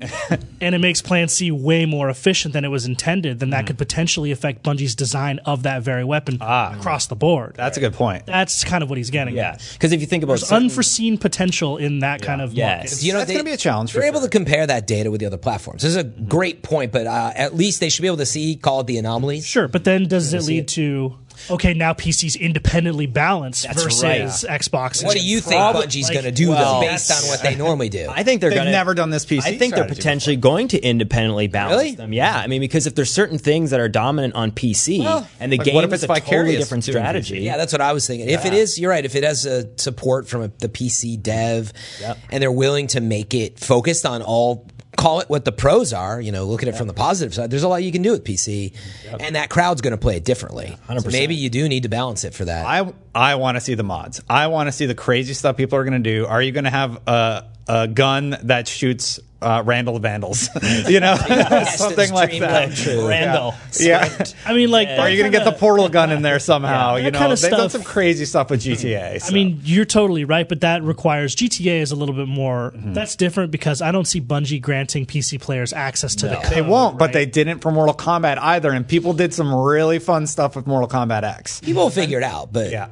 and 0.60 0.74
it 0.74 0.78
makes 0.80 1.00
Plan 1.00 1.28
C 1.28 1.52
way 1.52 1.86
more 1.86 2.10
efficient 2.10 2.52
than 2.52 2.64
it 2.64 2.68
was 2.68 2.84
intended, 2.84 3.38
then 3.38 3.50
that 3.50 3.60
Hmm. 3.62 3.66
could 3.68 3.78
potentially 3.78 4.32
affect 4.32 4.64
Bungie's 4.64 4.96
design 4.96 5.38
of 5.46 5.62
that 5.62 5.82
very 5.82 6.02
weapon 6.02 6.34
across 6.40 7.06
the 7.06 7.14
board. 7.14 7.54
Ah. 7.58 7.62
That's 7.62 7.76
a 7.76 7.80
good 7.80 7.92
point. 7.94 8.26
That's 8.26 8.64
kind 8.64 8.82
of 8.82 8.88
what 8.90 8.98
he's 8.98 9.10
getting. 9.10 9.36
Yeah, 9.36 9.56
because 9.74 9.92
if 9.92 10.00
you 10.00 10.06
think 10.08 10.24
about 10.24 10.34
There's 10.34 10.48
certain- 10.48 10.64
unforeseen 10.64 11.16
potential 11.16 11.76
in 11.76 12.00
that 12.00 12.22
kind 12.22 12.40
of 12.42 12.52
Yes. 12.52 12.90
market. 12.90 13.02
You 13.04 13.12
know, 13.12 13.18
That's 13.20 13.30
gonna 13.32 13.44
be 13.44 13.52
a 13.52 13.56
challenge 13.56 13.92
for 13.92 14.00
They're 14.00 14.08
able 14.08 14.20
to 14.22 14.28
compare 14.28 14.66
that 14.66 14.88
data 14.88 15.12
with 15.12 15.20
the 15.20 15.26
other 15.26 15.38
platforms. 15.38 15.82
This 15.82 15.90
is 15.90 15.96
a 15.96 16.04
great 16.04 16.62
point, 16.64 16.90
but 16.90 17.06
uh, 17.06 17.32
at 17.36 17.54
least 17.54 17.78
they 17.78 17.88
should 17.88 18.02
be 18.02 18.08
able 18.08 18.16
to 18.18 18.26
see, 18.26 18.56
call 18.56 18.80
it 18.80 18.88
the 18.88 18.98
anomalies. 18.98 19.46
Sure, 19.46 19.68
but 19.68 19.84
then 19.84 20.08
does 20.08 20.34
it 20.34 20.42
lead 20.42 20.58
it. 20.64 20.68
to 20.68 21.16
okay, 21.50 21.74
now 21.74 21.92
PC's 21.92 22.36
independently 22.36 23.06
balanced 23.06 23.66
versus 23.72 24.02
right. 24.02 24.60
Xbox? 24.60 25.04
What 25.04 25.14
do 25.14 25.24
you 25.24 25.40
think 25.40 25.60
Prob- 25.60 25.76
Bungie's 25.76 26.04
like, 26.08 26.14
going 26.14 26.24
to 26.24 26.32
do 26.32 26.50
well, 26.50 26.80
though, 26.80 26.86
based 26.86 27.10
on 27.10 27.28
what 27.28 27.42
they 27.42 27.54
normally 27.54 27.88
do? 27.88 28.08
I 28.10 28.22
think 28.22 28.40
they're 28.40 28.50
They've 28.50 28.58
gonna, 28.60 28.70
never 28.72 28.94
done 28.94 29.10
this 29.10 29.24
PC 29.26 29.38
I 29.44 29.58
think 29.58 29.74
they're 29.74 29.84
strategy 29.84 29.94
potentially 30.00 30.36
going 30.36 30.68
to 30.68 30.80
independently 30.80 31.46
balance 31.46 31.76
Really? 31.82 31.94
them. 31.94 32.12
Yeah, 32.12 32.36
I 32.36 32.46
mean, 32.46 32.60
because 32.60 32.86
if 32.86 32.94
there's 32.94 33.12
certain 33.12 33.38
things 33.38 33.70
that 33.70 33.80
are 33.80 33.88
dominant 33.88 34.34
on 34.34 34.50
PC 34.52 35.04
and 35.40 35.52
the 35.52 35.58
Like, 35.58 35.64
game 35.66 35.74
what 35.74 35.84
if 35.84 35.92
is 35.92 36.04
it's 36.04 36.10
a 36.12 36.20
totally 36.20 36.56
different 36.56 36.84
strategy, 36.84 37.40
Yeah, 37.40 37.56
that's 37.56 37.72
what 37.72 37.80
I 37.80 37.92
was 37.92 38.06
thinking. 38.06 38.28
If 38.28 38.44
it 38.44 38.52
is, 38.52 38.78
you're 38.78 38.90
right. 38.90 39.04
If 39.04 39.14
it 39.14 39.24
has 39.24 39.46
a 39.46 39.76
support 39.78 40.28
from 40.28 40.42
a, 40.42 40.48
the 40.58 40.68
PC 40.68 41.20
dev, 41.20 41.72
Yep. 42.00 42.18
and 42.30 42.42
they're 42.42 42.52
willing 42.52 42.86
to 42.88 43.00
make 43.00 43.34
it 43.34 43.58
focused 43.58 44.06
on 44.06 44.22
all, 44.22 44.66
call 44.96 45.20
it 45.20 45.28
what 45.28 45.44
the 45.44 45.52
pros 45.52 45.92
are. 45.92 46.20
You 46.20 46.32
know, 46.32 46.44
look 46.44 46.62
at 46.62 46.68
it 46.68 46.76
from 46.76 46.86
the 46.86 46.94
positive 46.94 47.34
side. 47.34 47.50
There's 47.50 47.62
a 47.62 47.68
lot 47.68 47.82
you 47.82 47.92
can 47.92 48.02
do 48.02 48.12
with 48.12 48.24
PC, 48.24 48.72
and 49.20 49.36
that 49.36 49.50
crowd's 49.50 49.80
going 49.80 49.92
to 49.92 49.98
play 49.98 50.16
it 50.16 50.24
differently. 50.24 50.76
So 50.98 51.10
maybe 51.10 51.34
you 51.34 51.50
do 51.50 51.68
need 51.68 51.84
to 51.84 51.88
balance 51.88 52.24
it 52.24 52.34
for 52.34 52.44
that. 52.44 52.66
I 52.66 52.92
I 53.14 53.34
want 53.36 53.56
to 53.56 53.60
see 53.60 53.74
the 53.74 53.84
mods. 53.84 54.20
I 54.28 54.46
want 54.48 54.68
to 54.68 54.72
see 54.72 54.86
the 54.86 54.94
crazy 54.94 55.34
stuff 55.34 55.56
people 55.56 55.78
are 55.78 55.84
going 55.84 56.02
to 56.02 56.10
do. 56.10 56.26
Are 56.26 56.42
you 56.42 56.52
going 56.52 56.64
to 56.64 56.70
have 56.70 57.00
a 57.06 57.44
a 57.68 57.88
gun 57.88 58.36
that 58.42 58.68
shoots 58.68 59.20
uh, 59.44 59.62
Randall 59.62 59.98
Vandals? 59.98 60.48
you 60.88 61.00
know, 61.00 61.14
something 61.76 62.12
like 62.12 62.38
that. 62.40 62.86
Randall. 62.86 63.54
Yeah. 63.78 64.08
I 64.46 64.54
mean, 64.54 64.70
like, 64.70 64.88
Are 64.88 65.08
you 65.08 65.18
going 65.18 65.30
to 65.30 65.36
get 65.36 65.44
the 65.44 65.52
portal 65.52 65.88
gun 65.88 66.10
in 66.10 66.22
there 66.22 66.38
somehow? 66.38 66.96
Yeah. 66.96 67.06
You 67.06 67.10
know, 67.10 67.34
they've 67.34 67.50
done 67.50 67.70
some 67.70 67.84
crazy 67.84 68.24
stuff 68.24 68.50
with 68.50 68.62
GTA. 68.62 69.28
I 69.28 69.32
mean, 69.32 69.60
you're 69.64 69.84
totally 69.84 70.24
right, 70.24 70.48
but 70.48 70.62
that 70.62 70.82
requires 70.82 71.36
GTA 71.36 71.80
is 71.80 71.92
a 71.92 71.96
little 71.96 72.14
bit 72.14 72.28
more. 72.28 72.72
Mm-hmm. 72.74 72.94
That's 72.94 73.16
different 73.16 73.50
because 73.50 73.82
I 73.82 73.92
don't 73.92 74.06
see 74.06 74.20
Bungie 74.20 74.60
granting 74.60 75.06
PC 75.06 75.40
players 75.40 75.72
access 75.72 76.14
to 76.16 76.28
the. 76.28 76.48
they 76.50 76.62
won't, 76.62 76.98
but 76.98 77.12
they 77.12 77.26
didn't 77.26 77.60
for 77.60 77.70
Mortal 77.70 77.94
Kombat 77.94 78.38
either. 78.38 78.72
And 78.72 78.86
people 78.86 79.12
did 79.12 79.34
some 79.34 79.54
really 79.54 79.98
fun 79.98 80.26
stuff 80.26 80.56
with 80.56 80.66
Mortal 80.66 80.88
Kombat 80.88 81.22
X. 81.22 81.60
People 81.60 81.84
will 81.84 81.90
figure 81.90 82.18
it 82.18 82.24
out, 82.24 82.52
but 82.52 82.70
Yeah. 82.70 82.88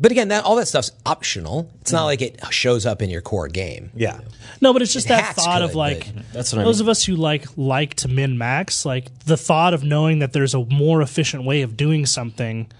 But 0.00 0.12
again, 0.12 0.28
that 0.28 0.44
all 0.44 0.56
that 0.56 0.66
stuff's 0.66 0.92
optional. 1.04 1.70
It's 1.82 1.92
not 1.92 2.04
like 2.06 2.22
it 2.22 2.40
shows 2.50 2.86
up 2.86 3.02
in 3.02 3.10
your 3.10 3.20
core 3.20 3.48
game. 3.48 3.90
Yeah. 3.94 4.20
No, 4.62 4.72
but 4.72 4.80
it's 4.80 4.92
just 4.94 5.08
that 5.08 5.22
hacks 5.22 5.44
thought 5.44 5.60
of 5.60 5.70
could, 5.70 5.76
like 5.76 6.06
That's 6.32 6.52
what 6.52 6.62
I 6.62 6.64
those 6.64 6.78
mean. 6.80 6.86
of 6.86 6.90
us 6.90 7.04
who 7.04 7.16
like 7.16 7.44
like 7.56 7.94
to 7.96 8.08
min 8.08 8.38
max, 8.38 8.86
like 8.86 9.10
the 9.26 9.36
thought 9.36 9.74
of 9.74 9.84
knowing 9.84 10.20
that 10.20 10.32
there's 10.32 10.54
a 10.54 10.64
more 10.64 11.02
efficient 11.02 11.44
way 11.44 11.60
of 11.62 11.76
doing 11.76 12.06
something. 12.06 12.70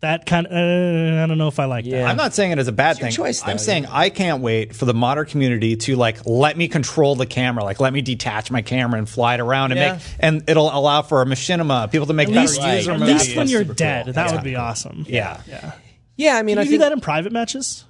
That 0.00 0.26
kind 0.26 0.46
of 0.46 0.52
uh, 0.52 1.22
I 1.24 1.26
don't 1.26 1.38
know 1.38 1.48
if 1.48 1.58
I 1.58 1.64
like 1.64 1.84
that. 1.86 2.04
I'm 2.06 2.16
not 2.16 2.32
saying 2.32 2.52
it 2.52 2.58
as 2.58 2.68
a 2.68 2.72
bad 2.72 2.98
your 2.98 3.08
thing. 3.08 3.12
choice, 3.16 3.42
though. 3.42 3.50
I'm 3.50 3.58
saying 3.58 3.86
I 3.86 4.10
can't 4.10 4.40
wait 4.42 4.74
for 4.76 4.84
the 4.84 4.92
modding 4.94 5.28
community 5.28 5.74
to 5.76 5.96
like 5.96 6.24
let 6.24 6.56
me 6.56 6.68
control 6.68 7.16
the 7.16 7.26
camera, 7.26 7.64
like 7.64 7.80
let 7.80 7.92
me 7.92 8.00
detach 8.00 8.50
my 8.50 8.62
camera 8.62 8.98
and 8.98 9.08
fly 9.08 9.34
it 9.34 9.40
around 9.40 9.72
and 9.72 9.80
Yeah. 9.80 9.92
make 9.94 10.02
and 10.20 10.48
it'll 10.48 10.70
allow 10.72 11.02
for 11.02 11.20
a 11.20 11.26
machinima 11.26 11.90
people 11.90 12.06
to 12.06 12.12
make 12.12 12.28
At 12.28 12.34
better 12.34 12.46
least, 12.48 12.62
user 12.62 12.92
at 12.92 13.00
movies. 13.00 13.14
least 13.26 13.36
when 13.36 13.48
you're 13.48 13.64
dead, 13.64 14.04
cool. 14.04 14.12
that 14.14 14.32
would 14.32 14.44
be 14.44 14.54
awesome. 14.56 15.04
yeah. 15.08 15.40
yeah. 15.48 15.72
Yeah, 16.18 16.36
I 16.36 16.42
mean, 16.42 16.56
Can 16.56 16.58
I 16.58 16.62
you 16.62 16.66
do 16.66 16.70
think 16.72 16.80
that 16.82 16.92
in 16.92 17.00
private 17.00 17.32
matches? 17.32 17.84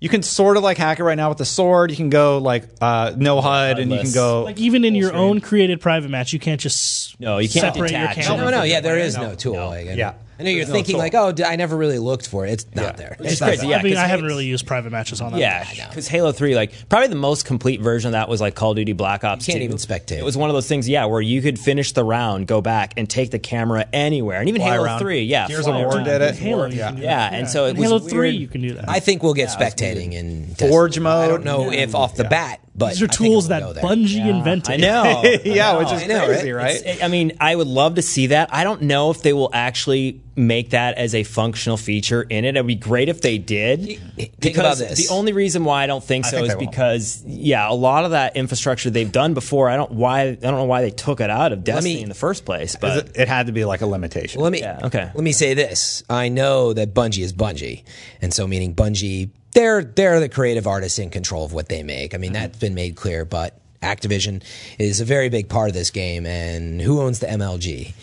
You 0.00 0.08
can 0.08 0.22
sort 0.22 0.56
of 0.56 0.62
like 0.62 0.76
hack 0.78 0.98
it 0.98 1.04
right 1.04 1.14
now 1.14 1.28
with 1.28 1.38
the 1.38 1.44
sword. 1.44 1.90
You 1.90 1.96
can 1.96 2.10
go 2.10 2.38
like 2.38 2.64
uh, 2.80 3.12
no 3.16 3.40
HUD, 3.40 3.78
and 3.78 3.92
you 3.92 4.00
can 4.00 4.12
go 4.12 4.44
Like 4.44 4.58
even 4.58 4.84
in 4.84 4.94
your 4.94 5.14
own 5.14 5.40
created 5.40 5.80
private 5.80 6.10
match, 6.10 6.32
you 6.32 6.38
can't 6.38 6.60
just 6.60 7.18
No, 7.20 7.38
you 7.38 7.48
can't 7.48 7.74
separate 7.74 7.92
your 7.92 8.00
detach. 8.00 8.26
camera. 8.26 8.44
no, 8.44 8.50
no, 8.50 8.60
from 8.60 8.68
yeah, 8.68 8.80
there 8.80 8.98
is 8.98 9.14
there 9.14 9.22
player. 9.22 9.32
is 9.34 9.44
no, 9.44 9.52
tool. 9.52 9.66
Like, 9.68 9.86
and 9.86 9.96
Yeah. 9.98 10.14
I 10.38 10.42
know 10.42 10.50
you're 10.50 10.58
There's 10.60 10.68
no 10.68 10.74
thinking 10.74 10.92
tool. 10.94 10.98
like, 11.00 11.14
oh, 11.14 11.32
d- 11.32 11.44
I 11.44 11.56
never 11.56 11.76
really 11.76 11.98
looked 11.98 12.28
for 12.28 12.44
it. 12.46 12.50
It's 12.52 12.66
Yeah. 12.74 12.82
not 12.82 12.96
there. 12.98 13.16
It's 13.20 13.32
It's 13.32 13.40
not 13.40 13.46
crazy. 13.48 13.60
there. 13.62 13.70
Yeah, 13.70 13.76
I 13.78 13.82
mean, 13.82 13.92
'cause 13.94 14.02
I 14.02 14.06
haven't 14.06 14.24
it's- 14.26 14.34
really 14.34 14.46
used 14.46 14.66
private 14.66 14.90
matches 14.92 15.20
on 15.20 15.32
that. 15.32 15.38
Yeah, 15.40 15.64
because 15.88 16.08
Halo 16.08 16.32
Three, 16.32 16.54
like 16.54 16.72
probably 16.88 17.08
the 17.08 17.14
most 17.14 17.44
complete 17.46 17.80
version 17.80 18.08
of 18.08 18.12
that 18.12 18.28
was 18.28 18.40
like 18.40 18.54
Call 18.54 18.72
of 18.72 18.76
Duty 18.76 18.92
Black 18.92 19.24
Ops. 19.24 19.48
You 19.48 19.52
can't 19.52 19.60
2. 19.62 19.64
even 19.64 19.76
spectate. 19.78 20.18
It 20.18 20.24
was 20.24 20.36
one 20.36 20.50
of 20.50 20.54
those 20.54 20.68
things, 20.68 20.88
yeah, 20.88 21.06
where 21.06 21.20
you 21.22 21.40
could 21.42 21.58
finish 21.58 21.92
the 21.92 22.04
round, 22.04 22.46
go 22.46 22.60
back, 22.60 22.92
and 22.96 23.08
take 23.08 23.30
the 23.30 23.38
camera 23.38 23.86
anywhere, 23.92 24.40
and 24.40 24.48
even 24.48 24.60
Fly 24.60 24.72
Halo 24.72 24.84
around. 24.84 24.98
Three, 25.00 25.22
yeah, 25.22 25.46
Gears 25.48 25.64
fly 25.64 25.78
of 25.80 25.86
War 25.86 25.94
around. 25.96 26.04
did 26.04 26.20
it. 26.22 26.34
Halo, 26.36 26.66
you 26.66 26.76
Yeah. 26.78 26.86
can 26.88 26.96
do 26.96 27.02
Yeah, 27.02 27.16
that. 27.30 27.32
and 27.34 27.48
so 27.48 27.64
it 27.66 27.70
In 27.70 27.76
was 27.76 27.86
Halo 27.88 27.98
weird. 28.00 28.10
Three, 28.10 28.30
you 28.30 28.46
can 28.48 28.60
do 28.60 28.74
that. 28.74 28.84
I 28.88 29.00
think 29.00 29.22
we'll 29.22 29.34
get 29.34 29.48
spectating 29.48 30.12
in 30.12 30.54
Forge 30.58 30.90
Destiny. 30.92 31.04
mode. 31.04 31.24
I 31.24 31.28
don't 31.28 31.44
know 31.44 31.72
if 31.72 31.94
off 31.94 32.14
the 32.14 32.24
bat, 32.24 32.60
but 32.76 32.90
These 32.90 33.02
are 33.02 33.06
tools 33.08 33.48
that 33.48 33.60
go 33.60 33.72
there. 33.72 33.82
Bungie 33.82 34.26
invented. 34.28 34.74
I 34.74 34.76
know, 34.76 35.22
yeah, 35.44 35.78
which 35.78 35.92
is 35.92 36.02
I 36.02 36.06
know, 36.06 36.26
crazy, 36.26 36.52
right? 36.52 36.82
right? 36.84 37.02
I 37.04 37.08
mean, 37.08 37.32
I 37.40 37.54
would 37.56 37.66
love 37.66 37.94
to 37.94 38.02
see 38.02 38.28
that. 38.28 38.52
I 38.52 38.64
don't 38.64 38.82
know 38.82 39.10
if 39.10 39.22
they 39.22 39.32
will 39.32 39.50
actually 39.52 40.20
make 40.38 40.70
that 40.70 40.98
as 40.98 41.14
a 41.14 41.22
functional 41.22 41.78
feature 41.78 42.20
in 42.22 42.44
it. 42.44 42.50
It'd 42.50 42.66
be 42.66 42.74
great 42.74 43.08
if 43.08 43.22
they 43.22 43.38
did. 43.38 43.84
Think 44.16 44.38
because 44.38 44.80
about 44.80 44.90
this. 44.90 45.08
the 45.08 45.14
only 45.14 45.32
reason 45.32 45.64
why 45.64 45.82
I 45.84 45.86
don't 45.86 46.04
think 46.04 46.26
so 46.26 46.32
think 46.32 46.42
is 46.42 46.48
they 46.50 46.54
will. 46.56 46.66
because 46.70 47.22
yeah, 47.24 47.70
a 47.70 47.72
lot 47.72 48.04
of 48.04 48.10
that 48.10 48.36
infrastructure 48.36 48.90
they've 48.90 49.10
done 49.10 49.32
before. 49.32 49.70
I 49.70 49.76
don't 49.76 49.92
why 49.92 50.22
I 50.22 50.34
don't 50.34 50.54
know 50.56 50.64
why 50.64 50.82
they 50.82 50.90
took 50.90 51.20
it 51.20 51.30
out 51.30 51.52
of 51.52 51.64
Destiny 51.64 51.94
me- 51.96 52.02
in 52.02 52.10
the 52.10 52.14
first 52.14 52.44
place, 52.44 52.76
But 52.76 53.06
it, 53.06 53.16
it 53.16 53.28
had 53.28 53.46
to 53.46 53.52
be 53.52 53.64
like 53.64 53.80
a 53.80 53.86
limitation. 53.86 54.42
Let 54.42 54.52
me 54.52 54.60
Yeah, 54.60 54.80
okay. 54.84 55.10
Let 55.14 55.24
me 55.24 55.32
say 55.32 55.54
this: 55.54 56.02
I 56.10 56.28
know 56.28 56.74
that 56.74 56.92
Bungie 56.92 57.22
is 57.22 57.32
Bungie, 57.32 57.84
and 58.20 58.34
so 58.34 58.46
meaning 58.46 58.74
Bungie, 58.74 59.30
they're 59.56 59.82
they're 59.82 60.20
the 60.20 60.28
creative 60.28 60.66
artists 60.66 60.98
in 60.98 61.10
control 61.10 61.44
of 61.44 61.52
what 61.52 61.68
they 61.68 61.82
make. 61.82 62.14
I 62.14 62.18
mean, 62.18 62.32
mm-hmm. 62.32 62.42
that's 62.42 62.58
been 62.58 62.74
made 62.74 62.94
clear. 62.94 63.24
But 63.24 63.58
Activision 63.82 64.42
is 64.78 65.00
a 65.00 65.04
very 65.04 65.28
big 65.30 65.48
part 65.48 65.68
of 65.68 65.74
this 65.74 65.90
game, 65.90 66.26
and 66.26 66.80
who 66.80 67.00
owns 67.00 67.20
the 67.20 67.26
MLG? 67.26 67.94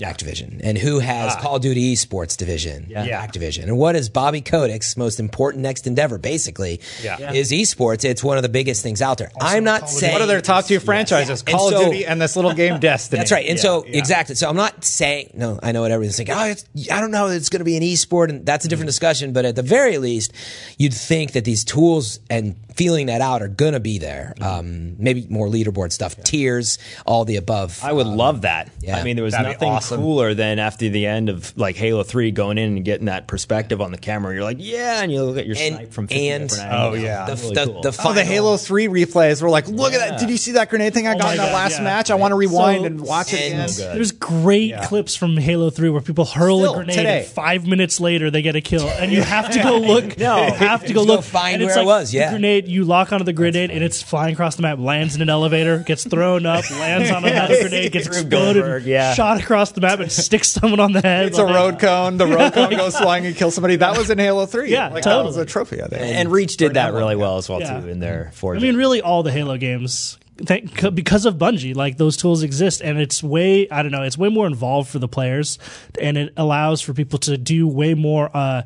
Activision. 0.00 0.60
And 0.64 0.78
who 0.78 0.98
has 1.00 1.34
ah. 1.36 1.40
Call 1.40 1.56
of 1.56 1.62
Duty 1.62 1.94
Esports 1.94 2.36
division? 2.36 2.86
Yeah. 2.88 3.24
Activision. 3.24 3.64
And 3.64 3.76
what 3.76 3.94
is 3.94 4.08
Bobby 4.08 4.40
Kotick's 4.40 4.96
most 4.96 5.20
important 5.20 5.62
next 5.62 5.86
endeavor, 5.86 6.18
basically, 6.18 6.80
Yeah. 7.02 7.32
is 7.32 7.50
esports. 7.50 8.04
It's 8.04 8.24
one 8.24 8.36
of 8.36 8.42
the 8.42 8.48
biggest 8.48 8.82
things 8.82 9.02
out 9.02 9.18
there. 9.18 9.30
I'm 9.40 9.64
not 9.64 9.80
Call 9.80 9.88
of 9.88 9.94
Duty. 9.94 10.00
saying. 10.00 10.12
What 10.14 10.22
are 10.22 10.26
their 10.26 10.40
top 10.40 10.64
two 10.64 10.80
franchises? 10.80 11.44
And 11.46 11.56
Call 11.56 11.70
so- 11.70 11.80
of 11.80 11.84
Duty 11.86 12.06
and 12.06 12.20
this 12.20 12.36
little 12.36 12.54
game 12.54 12.80
Destiny. 12.80 13.18
That's 13.18 13.32
right. 13.32 13.46
And 13.46 13.58
Yeah, 13.58 13.62
so, 13.62 13.84
yeah. 13.84 13.98
exactly. 13.98 14.34
So 14.34 14.48
I'm 14.48 14.56
not 14.56 14.84
saying, 14.84 15.32
no, 15.34 15.60
I 15.62 15.72
know 15.72 15.82
what 15.82 15.90
everyone's 15.90 16.16
thinking. 16.16 16.34
Oh, 16.36 16.44
it's, 16.46 16.64
I 16.90 17.00
don't 17.00 17.10
know. 17.10 17.28
It's 17.28 17.50
going 17.50 17.60
to 17.60 17.64
be 17.64 17.76
an 17.76 17.82
esport 17.82 18.30
and 18.30 18.46
that's 18.46 18.64
a 18.64 18.68
different 18.68 18.84
mm-hmm. 18.84 18.92
discussion. 18.92 19.32
But 19.32 19.44
at 19.44 19.56
the 19.56 19.62
very 19.62 19.98
least, 19.98 20.32
you'd 20.78 20.94
think 20.94 21.32
that 21.32 21.44
these 21.44 21.64
tools 21.64 22.18
and 22.30 22.56
feeling 22.74 23.06
that 23.06 23.20
out 23.20 23.42
are 23.42 23.48
going 23.48 23.74
to 23.74 23.80
be 23.80 23.98
there. 23.98 24.34
Mm-hmm. 24.38 24.58
Um, 24.58 24.96
maybe 24.98 25.26
more 25.28 25.48
leaderboard 25.48 25.92
stuff, 25.92 26.16
tiers, 26.24 26.78
all 27.06 27.24
the 27.24 27.36
above. 27.36 27.78
I 27.84 27.92
would 27.92 28.06
um, 28.06 28.16
love 28.16 28.42
that. 28.42 28.70
yeah. 28.80 28.96
I 28.96 29.04
mean, 29.04 29.16
there 29.16 29.24
was 29.24 29.34
That'd 29.34 29.52
nothing 29.52 29.68
awesome. 29.70 29.91
Cooler 29.96 30.34
than 30.34 30.58
after 30.58 30.88
the 30.88 31.06
end 31.06 31.28
of 31.28 31.56
like 31.56 31.76
Halo 31.76 32.02
Three, 32.02 32.30
going 32.30 32.58
in 32.58 32.76
and 32.76 32.84
getting 32.84 33.06
that 33.06 33.26
perspective 33.26 33.80
on 33.80 33.92
the 33.92 33.98
camera. 33.98 34.34
You're 34.34 34.42
like, 34.44 34.58
yeah, 34.60 35.02
and 35.02 35.10
you 35.12 35.22
look 35.22 35.36
at 35.38 35.46
your 35.46 35.56
And- 35.58 35.76
snipe 35.76 35.92
from 35.92 36.06
50 36.08 36.28
and- 36.28 36.48
different 36.48 36.72
Oh, 36.72 36.92
yeah. 36.94 37.26
the, 37.26 37.34
Really 37.36 37.54
the, 37.54 37.64
cool. 37.66 37.82
the 37.82 38.00
Oh, 38.04 38.12
the 38.12 38.24
Halo 38.24 38.56
3 38.56 38.88
replays 38.88 39.40
were 39.42 39.50
like, 39.50 39.68
look 39.68 39.92
at 39.92 39.98
that. 40.00 40.18
Did 40.20 40.30
you 40.30 40.36
see 40.36 40.52
that 40.52 40.68
grenade 40.70 40.94
thing 40.94 41.06
I 41.06 41.14
oh 41.14 41.18
got 41.18 41.32
in 41.32 41.36
that 41.38 41.46
God, 41.46 41.54
last 41.54 41.78
yeah. 41.78 41.84
match? 41.84 42.10
I 42.10 42.14
want 42.14 42.32
to 42.32 42.36
rewind 42.36 42.80
So- 42.82 42.86
and 42.86 43.00
watch 43.00 43.32
it 43.32 43.52
And- 43.52 43.70
again. 43.70 43.94
There's 43.94 44.12
great 44.12 44.74
clips 44.82 45.14
from 45.16 45.36
Halo 45.36 45.70
3 45.70 45.90
where 45.90 46.00
people 46.00 46.24
hurl 46.24 46.58
Still, 46.60 46.72
a 46.72 46.76
grenade 46.76 46.96
today. 46.96 47.18
and 47.20 47.26
five 47.26 47.66
minutes 47.66 48.00
later 48.00 48.30
they 48.30 48.42
get 48.42 48.56
a 48.56 48.60
kill. 48.60 48.88
And 48.88 49.12
you 49.12 49.22
have 49.22 49.50
to 49.52 49.62
go 49.62 49.78
look. 49.78 50.18
No. 50.18 50.36
Have 50.52 50.84
to 50.86 50.92
go 50.92 51.02
look. 51.02 51.22
find 51.24 51.54
and 51.54 51.62
it's 51.64 51.74
where 51.74 51.82
it 51.84 51.86
like 51.86 52.00
was, 52.00 52.14
yeah. 52.14 52.30
Grenade, 52.30 52.68
you 52.68 52.84
lock 52.84 53.12
onto 53.12 53.24
the 53.24 53.32
grenade 53.32 53.70
and 53.70 53.82
it's 53.82 54.02
flying 54.02 54.32
across 54.34 54.56
the 54.56 54.62
map, 54.62 54.78
lands 54.78 55.14
in 55.16 55.22
an 55.22 55.28
elevator, 55.30 55.78
gets 55.78 56.04
thrown 56.04 56.46
up, 56.46 56.68
lands 56.70 57.10
on 57.10 57.24
another 57.24 57.60
grenade, 57.60 57.92
gets 57.92 58.06
exploded, 58.06 58.84
yeah. 58.84 59.14
shot 59.14 59.40
across 59.40 59.71
the 59.74 59.80
map 59.80 60.00
and 60.00 60.10
sticks 60.10 60.48
someone 60.48 60.80
on 60.80 60.92
the 60.92 61.00
head. 61.00 61.26
It's 61.26 61.38
a 61.38 61.44
road 61.44 61.78
cone. 61.78 62.16
The 62.16 62.26
road 62.26 62.52
cone 62.52 62.70
goes 62.76 62.96
flying 62.96 63.26
and 63.26 63.34
kills 63.36 63.54
somebody. 63.54 63.76
That 63.76 63.96
was 63.96 64.10
in 64.10 64.18
Halo 64.18 64.46
3. 64.46 64.70
Yeah, 64.70 64.88
like, 64.88 65.04
That 65.04 65.24
was 65.24 65.36
a 65.36 65.44
trophy, 65.44 65.82
I 65.82 65.86
think. 65.88 66.02
and 66.02 66.30
Reach 66.30 66.56
did 66.56 66.74
that 66.74 66.92
really 66.94 67.16
well 67.16 67.36
as 67.38 67.48
well 67.48 67.60
Yeah. 67.60 67.80
too 67.80 67.88
in 67.88 68.00
their 68.00 68.32
I 68.42 68.58
mean, 68.58 68.76
really, 68.76 69.00
all 69.02 69.22
the 69.22 69.32
Halo 69.32 69.56
games, 69.56 70.18
thank, 70.44 70.94
because 70.94 71.26
of 71.26 71.36
Bungie, 71.36 71.74
like 71.74 71.96
those 71.98 72.16
tools 72.16 72.42
exist, 72.42 72.80
and 72.80 72.98
it's 72.98 73.22
way, 73.22 73.68
I 73.70 73.82
don't 73.82 73.92
know, 73.92 74.02
it's 74.02 74.18
way 74.18 74.28
more 74.28 74.46
involved 74.46 74.88
for 74.90 74.98
the 74.98 75.08
players, 75.08 75.58
and 76.00 76.16
it 76.16 76.32
allows 76.36 76.80
for 76.80 76.92
people 76.94 77.18
to 77.20 77.36
do 77.38 77.66
way 77.68 77.94
more 77.94 78.30
uh, 78.34 78.62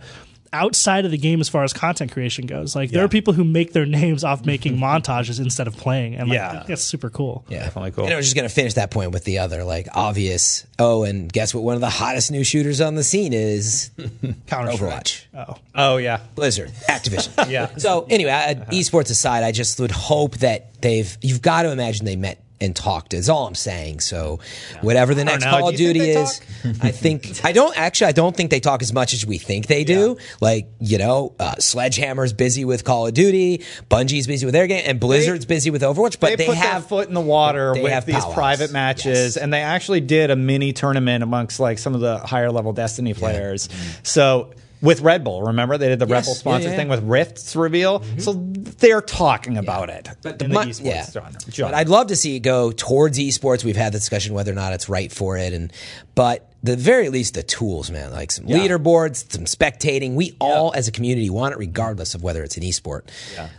outside 0.57 1.04
of 1.04 1.11
the 1.11 1.18
game 1.18 1.40
as 1.40 1.48
far 1.48 1.62
as 1.64 1.72
content 1.72 2.12
creation 2.12 2.46
goes. 2.46 2.74
Like, 2.74 2.90
there 2.90 3.04
are 3.04 3.09
people 3.09 3.34
who 3.34 3.44
make 3.44 3.72
their 3.72 3.86
names 4.00 4.24
off 4.24 4.44
making 4.44 4.76
montages 4.78 5.38
instead 5.38 5.66
of 5.66 5.76
playing, 5.76 6.14
and 6.14 6.28
like, 6.28 6.36
Yeah. 6.36 6.64
That's 6.66 6.82
super 6.82 7.11
cool. 7.11 7.44
Yeah. 7.48 7.64
Definitely 7.64 7.92
cool. 7.92 8.04
And 8.04 8.14
I 8.14 8.16
was 8.16 8.26
just 8.26 8.36
going 8.36 8.48
to 8.48 8.54
finish 8.54 8.74
that 8.74 8.90
point 8.90 9.12
with 9.12 9.24
the 9.24 9.38
other, 9.38 9.64
like, 9.64 9.88
obvious. 9.94 10.66
Oh, 10.78 11.04
and 11.04 11.32
guess 11.32 11.54
what? 11.54 11.62
One 11.62 11.74
of 11.74 11.80
the 11.80 11.90
hottest 11.90 12.30
new 12.30 12.44
shooters 12.44 12.80
on 12.80 12.94
the 12.94 13.04
scene 13.04 13.32
is 13.32 13.90
Overwatch. 13.98 15.24
Oh, 15.34 15.57
oh, 15.74 15.96
yeah. 15.98 16.20
Blizzard, 16.34 16.70
Activision. 16.88 17.50
Yeah. 17.50 17.76
So 17.76 18.07
anyway, 18.09 18.30
I, 18.30 18.52
uh-huh. 18.52 18.64
esports 18.70 19.11
aside, 19.11 19.44
I 19.44 19.52
just 19.52 19.78
would 19.78 19.90
hope 19.90 20.38
that 20.38 20.80
they've. 20.80 21.16
You've 21.20 21.42
got 21.42 21.62
to 21.62 21.70
imagine 21.70 22.07
they 22.07 22.16
met 22.16 22.42
and 22.61 22.74
talked. 22.74 23.14
Is 23.14 23.28
all 23.28 23.46
I'm 23.46 23.54
saying. 23.54 24.00
So 24.00 24.40
whatever 24.80 25.14
the 25.14 25.24
next 25.24 25.44
know. 25.44 25.50
Call 25.50 25.68
of 25.68 25.76
Duty 25.76 26.00
is, 26.00 26.40
I 26.80 26.90
think 26.90 27.44
I 27.44 27.52
don't 27.52 27.76
actually. 27.76 28.09
I 28.09 28.12
don't 28.12 28.36
think 28.36 28.50
they 28.50 28.61
talk 28.61 28.82
as 28.82 28.92
much 28.92 29.12
as 29.12 29.26
we 29.26 29.38
think 29.38 29.66
they 29.66 29.84
do. 29.84 30.16
Like 30.40 30.68
you 30.80 30.98
know, 30.98 31.34
uh, 31.38 31.57
Sledgehammer's 31.59 32.32
busy 32.32 32.64
with 32.64 32.84
Call 32.84 33.07
of 33.07 33.14
Duty, 33.14 33.62
Bungie's 33.90 34.26
busy 34.26 34.46
with 34.46 34.54
their 34.54 34.66
game, 34.66 34.84
and 34.86 34.98
Blizzard's 35.00 35.46
busy 35.46 35.70
with 35.70 35.82
Overwatch. 35.82 36.18
But 36.20 36.38
they, 36.38 36.46
they, 36.46 36.54
have 36.54 36.86
foot 36.86 37.09
in 37.09 37.14
the 37.14 37.20
water 37.20 37.72
they 37.74 37.82
with 37.82 37.92
have 37.92 38.07
these 38.07 38.24
private 38.26 38.72
matches, 38.72 39.07
Yes. 39.07 39.36
and 39.36 39.52
they 39.52 39.62
actually 39.62 40.00
did 40.00 40.30
a 40.30 40.36
mini 40.36 40.72
tournament 40.72 41.22
amongst 41.22 41.61
like 41.61 41.78
some 41.78 41.94
of 41.94 42.00
the 42.00 42.18
higher 42.18 42.50
level 42.50 42.72
Destiny 42.72 43.14
players. 43.14 43.68
So 44.02 44.52
with 44.83 45.01
Red 45.01 45.24
Bull, 45.24 45.43
remember 45.43 45.79
they 45.79 45.89
did 45.89 45.99
the 45.99 46.07
Red 46.07 46.18
Yes. 46.18 46.27
Bull 46.27 46.35
Yeah, 46.35 46.39
sponsored 46.39 46.70
yeah, 46.72 46.77
thing 46.77 46.89
with 46.89 47.03
Rifts 47.03 47.57
reveal. 47.57 48.01
Mm-hmm. 48.01 48.18
So 48.20 48.33
they're 48.79 49.01
talking 49.01 49.57
about 49.57 49.89
it 49.91 50.09
But 50.22 50.43
in 50.43 50.53
my- 50.53 50.64
the 50.66 50.70
esports 50.72 50.85
yeah. 50.85 51.07
genre. 51.51 51.70
But. 51.70 51.74
I'd 51.74 51.89
love 51.89 52.09
to 52.09 52.16
see 52.16 52.37
it 52.37 52.41
go 52.41 52.72
towards 52.72 53.18
esports. 53.18 53.64
We've 53.64 53.77
had 53.77 53.93
the 53.93 53.99
discussion 53.99 54.35
whether 54.35 54.53
or 54.53 54.55
not 54.57 54.72
it's 54.72 54.89
right 54.89 55.11
for 55.11 55.37
it, 55.39 55.53
and 55.53 55.72
but 56.14 56.51
the 56.62 56.74
very 56.77 57.11
least 57.11 57.35
the 57.35 57.43
tools, 57.45 57.91
man, 57.93 58.11
like 58.12 58.33
some 58.33 58.47
leaderboards, 58.47 59.31
some 59.33 59.45
spectating. 59.45 60.14
We 60.14 60.37
all 60.41 60.72
as 60.74 60.89
a 60.89 60.93
community 60.93 61.31
want 61.31 61.53
it, 61.55 61.59
regardless 61.59 62.14
of 62.16 62.22
whether 62.24 62.43
it's 62.43 62.57
an 62.57 62.64
esport. 62.64 63.03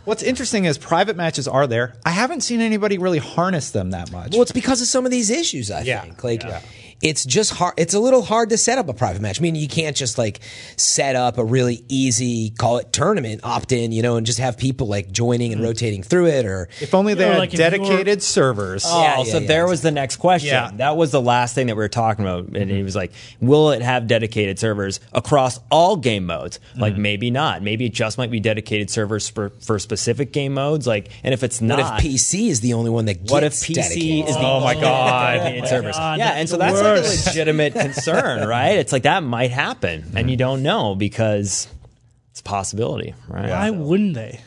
What's 0.04 0.22
interesting 0.22 0.66
is 0.66 0.76
private 0.76 1.16
matches 1.16 1.48
are 1.48 1.66
there. 1.66 1.94
I 2.04 2.10
haven't 2.10 2.42
seen 2.42 2.60
anybody 2.60 2.98
really 2.98 3.18
harness 3.18 3.70
them 3.70 3.92
that 3.92 4.12
much. 4.12 4.32
Well, 4.32 4.42
it's 4.42 4.52
because 4.52 4.82
of 4.82 4.88
some 4.88 5.04
of 5.06 5.10
these 5.10 5.30
issues. 5.30 5.70
I 5.70 5.82
Yeah. 5.82 6.02
think 6.02 6.22
like. 6.22 6.42
Yeah. 7.00 7.10
It's 7.10 7.24
just 7.24 7.52
hard. 7.52 7.74
It's 7.76 7.94
a 7.94 8.00
little 8.00 8.22
hard 8.22 8.50
to 8.50 8.58
set 8.58 8.78
up 8.78 8.88
a 8.88 8.94
private 8.94 9.22
match. 9.22 9.40
I 9.40 9.42
mean, 9.42 9.54
you 9.54 9.68
can't 9.68 9.96
just 9.96 10.18
like 10.18 10.40
set 10.76 11.14
up 11.16 11.38
a 11.38 11.44
really 11.44 11.84
easy, 11.88 12.50
call 12.50 12.78
it 12.78 12.92
tournament, 12.92 13.40
opt 13.44 13.72
in, 13.72 13.92
you 13.92 14.02
know, 14.02 14.16
and 14.16 14.26
just 14.26 14.38
have 14.40 14.58
people 14.58 14.86
like 14.88 15.10
joining 15.12 15.52
and 15.52 15.62
rotating 15.62 16.02
through 16.02 16.26
it. 16.26 16.44
Or 16.44 16.68
if 16.80 16.94
only 16.94 17.14
they 17.14 17.24
Yeah, 17.26 17.32
had 17.32 17.38
like 17.38 17.54
if 17.54 17.58
you're- 17.60 17.70
dedicated 17.70 18.22
servers. 18.22 18.84
Oh, 18.86 19.02
Yeah, 19.02 19.18
yeah, 19.18 19.24
so 19.24 19.38
yeah, 19.38 19.46
there 19.46 19.66
was 19.68 19.82
the 19.82 19.90
next 19.92 20.16
question. 20.16 20.48
Yeah. 20.48 20.70
That 20.76 20.96
was 20.96 21.12
the 21.12 21.20
last 21.20 21.54
thing 21.54 21.68
that 21.68 21.76
we 21.76 21.82
were 21.82 21.88
talking 21.88 22.24
about. 22.24 22.48
And 22.56 22.70
he 22.70 22.82
was 22.82 22.96
like, 22.96 23.12
will 23.40 23.70
it 23.70 23.82
have 23.82 24.06
dedicated 24.06 24.58
servers 24.58 25.00
across 25.12 25.60
all 25.70 25.96
game 25.96 26.26
modes? 26.26 26.58
Like, 26.76 26.94
Mm-hmm. 26.94 27.02
maybe 27.02 27.30
not. 27.30 27.62
Maybe 27.62 27.86
it 27.86 27.92
just 27.92 28.18
might 28.18 28.30
be 28.30 28.40
dedicated 28.40 28.90
servers 28.90 29.28
for, 29.28 29.50
for 29.60 29.78
specific 29.78 30.32
game 30.32 30.54
modes. 30.54 30.86
Like, 30.86 31.10
and 31.22 31.32
if 31.34 31.42
it's 31.44 31.60
not. 31.60 31.78
what 31.78 31.84
not, 31.84 32.04
if 32.04 32.10
PC 32.10 32.48
is 32.48 32.60
the 32.60 32.74
only 32.74 32.90
one 32.90 33.04
that 33.04 33.20
gets 33.20 33.30
what 33.32 33.44
if 33.44 33.52
PC 33.52 33.74
dedicated? 33.74 34.28
is 34.30 34.34
the 34.36 34.40
Oh 34.40 34.60
my 34.60 34.70
only 34.74 34.80
God. 34.82 35.34
dedicated 35.34 35.68
servers? 35.68 35.96
God, 35.96 36.18
yeah, 36.18 36.30
and 36.32 36.48
so 36.48 36.56
the 36.56 36.64
that's 36.64 36.87
like 36.96 37.04
a 37.04 37.08
legitimate 37.26 37.72
concern, 37.74 38.48
right? 38.48 38.78
It's 38.78 38.92
like 38.92 39.04
that 39.04 39.22
might 39.22 39.50
happen, 39.50 40.12
and 40.16 40.30
you 40.30 40.36
don't 40.36 40.62
know 40.62 40.94
because 40.94 41.68
it's 42.30 42.40
a 42.40 42.44
possibility, 42.44 43.14
right? 43.28 43.50
why 43.50 43.70
wouldn't 43.70 44.14
they? 44.14 44.40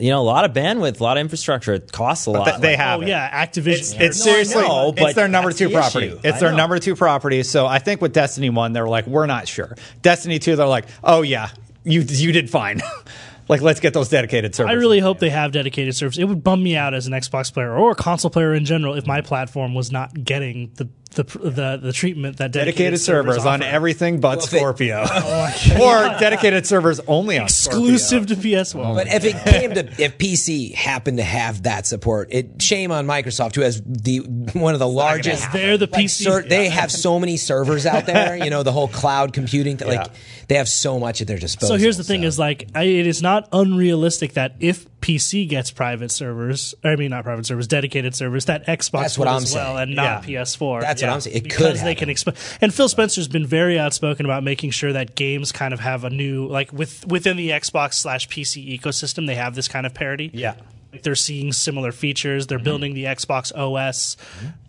You 0.00 0.10
know, 0.10 0.20
a 0.20 0.22
lot 0.22 0.44
of 0.44 0.52
bandwidth, 0.52 1.00
a 1.00 1.02
lot 1.02 1.16
of 1.16 1.22
infrastructure. 1.22 1.72
It 1.74 1.90
costs 1.90 2.26
a 2.26 2.30
lot. 2.30 2.60
They 2.60 2.68
Like, 2.70 2.78
have 2.78 3.00
Oh 3.00 3.02
it. 3.02 3.08
yeah, 3.08 3.44
Activision. 3.44 4.00
It's 4.00 4.24
No, 4.24 4.30
seriously, 4.32 4.62
know, 4.62 4.90
it's 4.90 5.00
but 5.00 5.14
their 5.16 5.26
number 5.26 5.50
two 5.50 5.66
the 5.68 5.74
property. 5.74 6.06
issue. 6.06 6.20
It's 6.22 6.36
I 6.36 6.40
their 6.40 6.50
know. 6.52 6.56
number 6.56 6.78
two 6.78 6.94
property. 6.94 7.42
So 7.42 7.66
I 7.66 7.80
think 7.80 8.00
with 8.00 8.12
Destiny 8.12 8.48
one, 8.48 8.72
they're 8.72 8.86
like, 8.86 9.08
we're 9.08 9.26
not 9.26 9.48
sure. 9.48 9.74
Destiny 10.02 10.38
two, 10.38 10.54
they're 10.54 10.66
like, 10.68 10.86
oh 11.02 11.22
yeah, 11.22 11.48
you 11.82 12.02
you 12.02 12.30
did 12.30 12.48
fine. 12.48 12.80
like 13.48 13.60
let's 13.60 13.80
get 13.80 13.92
those 13.92 14.08
dedicated 14.08 14.54
servers. 14.54 14.70
I 14.70 14.74
really 14.74 15.00
hope 15.00 15.18
they 15.18 15.30
have 15.30 15.50
dedicated 15.50 15.96
servers. 15.96 16.16
It 16.16 16.26
would 16.26 16.44
bum 16.44 16.62
me 16.62 16.76
out 16.76 16.94
as 16.94 17.08
an 17.08 17.12
Xbox 17.12 17.52
player 17.52 17.74
or 17.74 17.90
a 17.90 17.94
console 17.96 18.30
player 18.30 18.54
in 18.54 18.64
general 18.64 18.94
if 18.94 19.04
my 19.04 19.20
platform 19.20 19.74
was 19.74 19.90
not 19.90 20.22
getting 20.22 20.70
the 20.76 20.88
the 21.10 21.24
the, 21.24 21.78
the 21.82 21.92
treatment 21.92 22.36
that 22.36 22.52
dedicated, 22.52 22.76
dedicated 22.92 23.00
servers 23.00 23.44
on 23.46 23.62
everything 23.62 24.20
but 24.20 24.38
Well, 24.38 24.46
if 24.46 24.52
it- 24.54 24.56
Scorpio, 24.58 25.04
oh, 25.10 25.52
or 25.80 26.18
dedicated 26.20 26.66
servers 26.66 27.00
only 27.06 27.38
on 27.38 27.44
exclusive 27.44 28.24
Scorpio. 28.28 28.34
to 28.36 28.64
PS1. 28.76 28.94
But 28.94 29.06
if 29.08 29.24
it 29.24 29.36
came 29.44 29.74
to 29.74 30.02
if 30.02 30.18
PC 30.18 30.74
happened 30.74 31.16
to 31.18 31.24
have 31.24 31.62
that 31.64 31.86
support, 31.86 32.28
it 32.30 32.60
shame 32.60 32.92
on 32.92 33.06
Microsoft 33.06 33.54
who 33.54 33.62
has 33.62 33.82
the 33.86 34.18
one 34.52 34.74
of 34.74 34.80
the 34.80 34.88
largest. 34.88 35.50
They're 35.52 35.78
the 35.78 35.88
like, 35.90 36.04
PC. 36.04 36.24
ser- 36.24 36.42
They 36.42 36.68
have 36.68 36.92
so 36.92 37.18
many 37.18 37.36
servers 37.36 37.86
out 37.86 38.06
there. 38.06 38.36
You 38.48 38.50
know 38.50 38.62
the 38.62 38.72
whole 38.72 38.88
cloud 38.88 39.32
computing. 39.32 39.76
Th- 39.78 39.88
Like 39.88 40.06
Yeah. 40.08 40.12
they 40.48 40.54
have 40.56 40.68
so 40.68 40.98
much 40.98 41.20
at 41.22 41.26
their 41.26 41.38
disposal. 41.38 41.76
So 41.76 41.80
here's 41.80 41.96
the 41.96 42.04
thing: 42.04 42.22
so- 42.22 42.28
is 42.28 42.38
like 42.38 42.68
I, 42.74 42.84
it 42.84 43.06
is 43.06 43.22
not 43.22 43.48
unrealistic 43.52 44.34
that 44.34 44.54
if 44.60 44.86
PC 45.00 45.48
gets 45.48 45.70
private 45.70 46.10
servers, 46.10 46.74
I 46.82 46.96
mean 46.96 47.10
not 47.10 47.24
private 47.24 47.46
servers, 47.46 47.66
dedicated 47.68 48.14
servers, 48.14 48.46
that 48.46 48.66
Xbox 48.66 49.00
That's 49.02 49.18
what 49.18 49.28
would 49.28 49.34
I'm 49.34 49.42
as 49.44 49.54
well, 49.54 49.76
saying. 49.76 49.88
and 49.88 49.94
not 49.96 50.28
Yeah. 50.28 50.42
PS4. 50.42 50.80
That's 50.80 51.02
what 51.02 51.10
I'm 51.10 51.20
saying. 51.20 51.36
It 51.36 51.42
because 51.44 51.78
could 51.78 51.86
they 51.86 51.94
can 51.94 52.08
happen. 52.08 52.10
expand. 52.10 52.36
And 52.60 52.74
Phil 52.74 52.88
Spencer's 52.88 53.28
been 53.28 53.46
very 53.46 53.78
outspoken 53.78 54.26
about 54.26 54.42
making 54.42 54.70
sure 54.72 54.92
that 54.92 55.14
games 55.14 55.52
kind 55.52 55.72
of 55.72 55.80
have 55.80 56.04
a 56.04 56.10
new 56.10 56.46
like 56.48 56.72
with 56.72 57.06
within 57.06 57.36
the 57.36 57.50
Xbox 57.50 57.94
slash 57.94 58.28
PC 58.28 58.78
ecosystem, 58.78 59.26
they 59.26 59.36
have 59.36 59.54
this 59.54 59.68
kind 59.68 59.86
of 59.86 59.94
parity. 59.94 60.30
Yeah. 60.34 60.54
Like 60.92 61.02
they're 61.02 61.14
seeing 61.14 61.52
similar 61.52 61.92
features. 61.92 62.44
Mm-hmm. 62.44 62.48
They're 62.48 62.64
building 62.64 62.94
the 62.94 63.04
Xbox 63.04 63.52
OS 63.56 64.16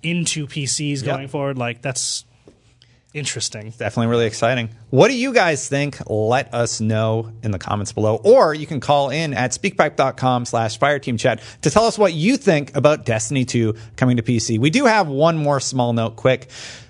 into 0.04 0.48
PCs 0.48 1.04
going 1.04 1.28
forward. 1.28 1.58
Like 1.58 1.82
that's 1.82 2.26
interesting. 3.14 3.74
Definitely 3.78 4.08
really 4.08 4.26
exciting. 4.26 4.70
What 4.90 5.08
do 5.08 5.18
you 5.18 5.34
guys 5.34 5.68
think? 5.68 5.98
Let 6.08 6.54
us 6.54 6.80
know 6.80 7.32
in 7.44 7.52
the 7.52 7.60
comments 7.60 7.92
below. 7.92 8.18
Or 8.24 8.54
you 8.54 8.68
can 8.68 8.80
call 8.80 9.10
in 9.10 9.34
at 9.34 9.52
speakpipe.com 9.52 10.46
slash 10.46 10.80
fireteamchat 10.80 11.62
to 11.62 11.70
tell 11.70 11.86
us 11.86 11.98
what 11.98 12.14
you 12.14 12.38
think 12.38 12.76
about 12.76 13.06
Destiny 13.06 13.46
2 13.46 13.76
coming 13.96 14.18
to 14.18 14.24
PC. 14.24 14.60
We 14.60 14.70
do 14.70 14.86
have 14.86 15.08
one 15.08 15.38
more 15.38 15.60
small 15.60 15.94
note 15.94 16.16
quick. 16.16 16.50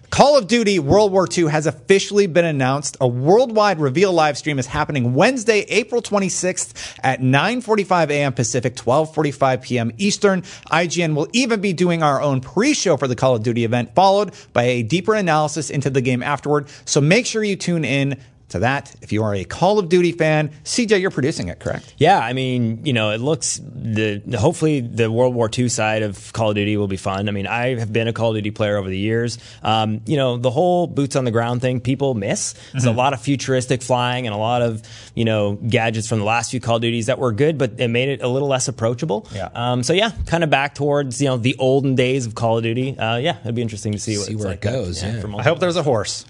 Call 0.09 0.37
of 0.37 0.47
Duty 0.47 0.79
World 0.79 1.11
War 1.11 1.27
II 1.31 1.49
has 1.49 1.67
officially 1.67 2.25
been 2.25 2.43
announced. 2.43 2.97
A 2.99 3.07
worldwide 3.07 3.79
reveal 3.79 4.11
live 4.11 4.37
stream 4.37 4.57
is 4.57 4.65
happening 4.65 5.13
Wednesday, 5.13 5.59
April 5.69 6.01
26th 6.01 6.97
at 7.03 7.21
9:45 7.21 8.09
a.m. 8.09 8.33
Pacific, 8.33 8.75
12:45 8.75 9.61
p.m. 9.61 9.91
Eastern. 9.97 10.41
IGN 10.71 11.13
will 11.13 11.27
even 11.31 11.61
be 11.61 11.73
doing 11.73 12.01
our 12.01 12.21
own 12.21 12.41
pre-show 12.41 12.97
for 12.97 13.07
the 13.07 13.15
Call 13.15 13.35
of 13.35 13.43
Duty 13.43 13.63
event, 13.63 13.93
followed 13.93 14.33
by 14.51 14.63
a 14.63 14.83
deeper 14.83 15.13
analysis 15.13 15.69
into 15.69 15.89
the 15.91 16.01
game 16.01 16.23
afterward. 16.23 16.67
So 16.85 16.99
make 16.99 17.25
sure 17.27 17.43
you 17.43 17.55
tune 17.55 17.85
in 17.85 18.19
to 18.49 18.59
that. 18.59 18.95
If 19.01 19.11
you 19.11 19.23
are 19.23 19.33
a 19.33 19.43
Call 19.43 19.79
of 19.79 19.89
Duty 19.89 20.11
fan, 20.11 20.49
CJ, 20.63 21.01
you're 21.01 21.11
producing 21.11 21.47
it, 21.47 21.59
correct? 21.59 21.93
Yeah, 21.97 22.19
I 22.19 22.33
mean, 22.33 22.85
you 22.85 22.93
know, 22.93 23.11
it 23.11 23.21
looks 23.21 23.59
the 23.63 24.21
hopefully 24.37 24.81
the 24.81 25.11
World 25.11 25.35
War 25.35 25.49
II 25.55 25.69
side 25.69 26.03
of 26.03 26.31
Call 26.33 26.49
of 26.49 26.55
Duty 26.55 26.77
will 26.77 26.87
be 26.87 26.97
fun. 26.97 27.27
I 27.29 27.31
mean, 27.31 27.47
I 27.47 27.79
have 27.79 27.91
been 27.91 28.07
a 28.07 28.13
Call 28.13 28.31
of 28.31 28.35
Duty 28.35 28.51
player 28.51 28.77
over 28.77 28.89
the 28.89 28.97
years. 28.97 29.37
Um, 29.63 30.01
you 30.05 30.17
know, 30.17 30.37
the 30.37 30.51
whole 30.51 30.87
boots 30.87 31.15
on 31.15 31.25
the 31.25 31.31
ground 31.31 31.61
thing, 31.61 31.79
people 31.79 32.13
miss. 32.13 32.55
There's 32.71 32.85
a 32.85 32.91
lot 32.91 33.13
of 33.13 33.21
futuristic 33.21 33.81
flying 33.81 34.27
and 34.27 34.33
a 34.33 34.37
lot 34.37 34.61
of 34.61 34.81
you 35.15 35.25
know 35.25 35.55
gadgets 35.55 36.07
from 36.07 36.19
the 36.19 36.25
last 36.25 36.51
few 36.51 36.59
Call 36.59 36.77
of 36.77 36.81
Duties 36.81 37.07
that 37.07 37.19
were 37.19 37.31
good, 37.31 37.57
but 37.57 37.79
it 37.79 37.87
made 37.87 38.09
it 38.09 38.21
a 38.21 38.27
little 38.27 38.47
less 38.47 38.67
approachable. 38.67 39.27
Yeah. 39.33 39.49
Um, 39.53 39.83
so 39.83 39.93
yeah, 39.93 40.11
kind 40.25 40.43
of 40.43 40.49
back 40.49 40.75
towards 40.75 41.21
you 41.21 41.27
know 41.27 41.37
the 41.37 41.55
olden 41.59 41.95
days 41.95 42.25
of 42.25 42.35
Call 42.35 42.57
of 42.57 42.63
Duty. 42.63 42.97
Uh, 42.97 43.17
yeah, 43.17 43.39
it'd 43.41 43.55
be 43.55 43.61
interesting 43.61 43.91
to 43.93 43.99
see, 43.99 44.15
See 44.15 44.33
it's 44.33 44.39
where 44.41 44.49
like 44.51 44.65
it 44.65 44.71
goes, 44.71 45.03
yeah. 45.03 45.19
for 45.19 45.33
I 45.39 45.43
hope 45.43 45.59
there's 45.59 45.75
a 45.75 45.83
horse. 45.83 46.25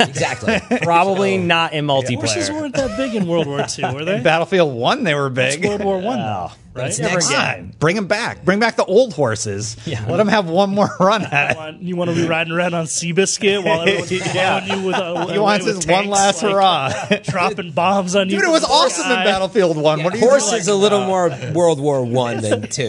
Exactly. 0.00 0.60
Probably 0.82 1.38
not 1.38 1.72
in 1.72 1.86
multiplayer. 1.86 2.16
Horses 2.16 2.50
weren't 2.50 2.74
that 2.76 2.96
big 2.96 3.14
in 3.14 3.26
World 3.26 3.46
War 3.46 3.60
II, 3.60 3.94
were 3.94 4.04
they? 4.04 4.16
In 4.16 4.22
Battlefield 4.22 4.74
1, 4.74 5.04
they 5.04 5.14
were 5.14 5.30
big. 5.30 5.64
World 5.64 5.84
War 5.84 6.00
One, 6.00 6.18
though, 6.18 6.50
right? 6.74 6.86
It's 6.88 6.98
Never 6.98 7.14
next 7.14 7.30
again. 7.30 7.74
Bring 7.78 7.96
them 7.96 8.06
back. 8.06 8.44
Bring 8.44 8.58
back 8.60 8.76
the 8.76 8.84
old 8.84 9.12
horses. 9.14 9.76
Yeah. 9.86 10.04
Let 10.08 10.16
them 10.18 10.28
have 10.28 10.48
one 10.48 10.70
more 10.70 10.88
run 11.00 11.24
at 11.24 11.52
it. 11.52 11.56
Want- 11.56 11.82
You 11.82 11.96
want 11.96 12.10
to 12.10 12.16
be 12.16 12.26
riding 12.26 12.52
around 12.52 12.74
on 12.74 12.84
Seabiscuit 12.86 13.64
while 13.64 13.80
everyone's 13.88 14.10
Yeah. 14.12 14.60
following 14.60 14.80
you 14.82 14.86
with 14.86 14.96
a 14.96 15.32
He 15.32 15.38
wants 15.38 15.66
his 15.66 15.86
one 15.86 16.08
last 16.08 16.40
hurrah. 16.42 16.92
dropping 17.24 17.72
bombs 17.72 18.14
on 18.16 18.28
you. 18.28 18.36
Dude, 18.38 18.48
it 18.48 18.50
was 18.52 18.62
from 18.62 18.68
the 18.70 18.74
awesome 18.74 19.06
in 19.06 19.12
sky. 19.12 19.24
Battlefield 19.24 19.76
1. 19.76 20.02
what 20.02 20.14
are 20.14 20.16
you 20.16 20.28
Horse 20.28 20.48
doing? 20.50 20.60
is 20.60 20.68
a 20.68 20.74
little 20.74 21.04
more 21.04 21.30
World 21.54 21.80
War 21.80 22.04
One 22.04 22.40
than 22.40 22.62
two. 22.68 22.88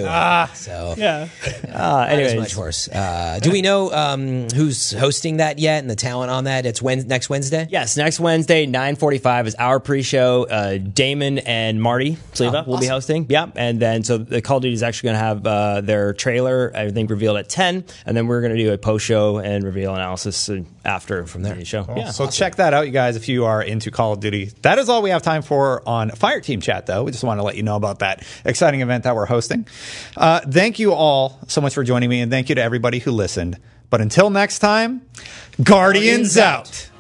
so 0.53 0.95
Yeah, 0.97 1.27
Uh, 1.67 1.67
not 1.71 2.09
as 2.09 2.13
anyways, 2.19 2.36
much 2.39 2.53
horse. 2.53 2.88
Uh, 2.89 3.39
do 3.41 3.51
we 3.51 3.61
know 3.61 3.91
um, 3.91 4.47
who's 4.49 4.91
hosting 4.91 5.38
that 5.38 5.59
yet 5.59 5.79
and 5.79 5.89
the 5.89 5.95
talent 5.95 6.32
on 6.32 6.43
that? 6.45 6.65
It's 6.65 6.82
Wed 6.82 7.07
next 7.07 7.29
Wednesday. 7.29 7.67
Yes, 7.69 7.97
next 7.97 8.19
Wednesday, 8.19 8.65
nine 8.65 8.95
forty-five 8.95 9.47
is 9.47 9.55
our 9.55 9.79
pre-show. 9.79 10.47
Uh, 10.49 10.77
Damon 10.77 11.39
and 11.39 11.82
Marty 11.82 12.17
Sliva 12.34 12.63
Oh, 12.65 12.69
will 12.71 12.79
be 12.79 12.86
hosting. 12.88 13.25
Yep, 13.29 13.53
and 13.55 13.70
then 13.80 14.03
so 14.03 14.17
the 14.17 14.41
Call 14.41 14.57
of 14.57 14.63
Duty 14.63 14.74
is 14.74 14.84
actually 14.84 15.07
going 15.07 15.19
to 15.19 15.24
have 15.24 15.47
uh, 15.47 15.82
their 15.82 16.13
trailer, 16.13 16.72
I 16.76 16.89
think, 16.91 17.09
revealed 17.09 17.38
at 17.38 17.49
ten, 17.49 17.86
and 18.05 18.17
then 18.17 18.28
we're 18.28 18.41
going 18.41 18.55
to 18.55 18.61
do 18.61 18.74
a 18.74 18.78
post-show 18.78 19.38
and 19.38 19.63
reveal 19.63 19.93
analysis 19.93 20.49
uh, 20.49 20.61
after 20.84 21.26
from 21.26 21.43
there. 21.43 21.55
the 21.55 21.65
show. 21.65 21.86
Yeah, 21.95 22.11
So 22.11 22.28
check 22.28 22.55
that 22.55 22.74
out, 22.74 22.86
you 22.86 22.91
guys, 22.91 23.15
if 23.15 23.30
you 23.30 23.45
are 23.45 23.61
into 23.61 23.91
Call 23.91 24.13
of 24.13 24.19
Duty. 24.19 24.51
That 24.61 24.80
is 24.80 24.89
all 24.89 25.01
we 25.01 25.11
have 25.11 25.22
time 25.22 25.41
for 25.41 25.88
on 25.88 26.09
Fireteam 26.11 26.61
Chat, 26.61 26.86
though. 26.86 27.03
We 27.03 27.11
just 27.11 27.24
want 27.24 27.39
to 27.39 27.43
let 27.43 27.55
you 27.55 27.63
know 27.63 27.76
about 27.76 27.99
that 27.99 28.26
exciting 28.45 28.82
event 28.82 29.03
that 29.03 29.15
we're 29.15 29.26
hosting. 29.26 29.67
Uh, 30.17 30.39
thank 30.41 30.80
you 30.80 30.93
all 30.93 31.39
so 31.47 31.61
much 31.61 31.74
for 31.74 31.84
joining 31.84 32.09
me, 32.09 32.22
and 32.22 32.32
thank 32.32 32.49
you 32.49 32.55
to 32.55 32.61
everybody 32.61 32.99
who 32.99 33.11
listened. 33.11 33.57
But 33.89 34.01
until 34.01 34.30
next 34.30 34.59
time, 34.59 35.01
Guardians, 35.61 36.38
out. 36.38 36.91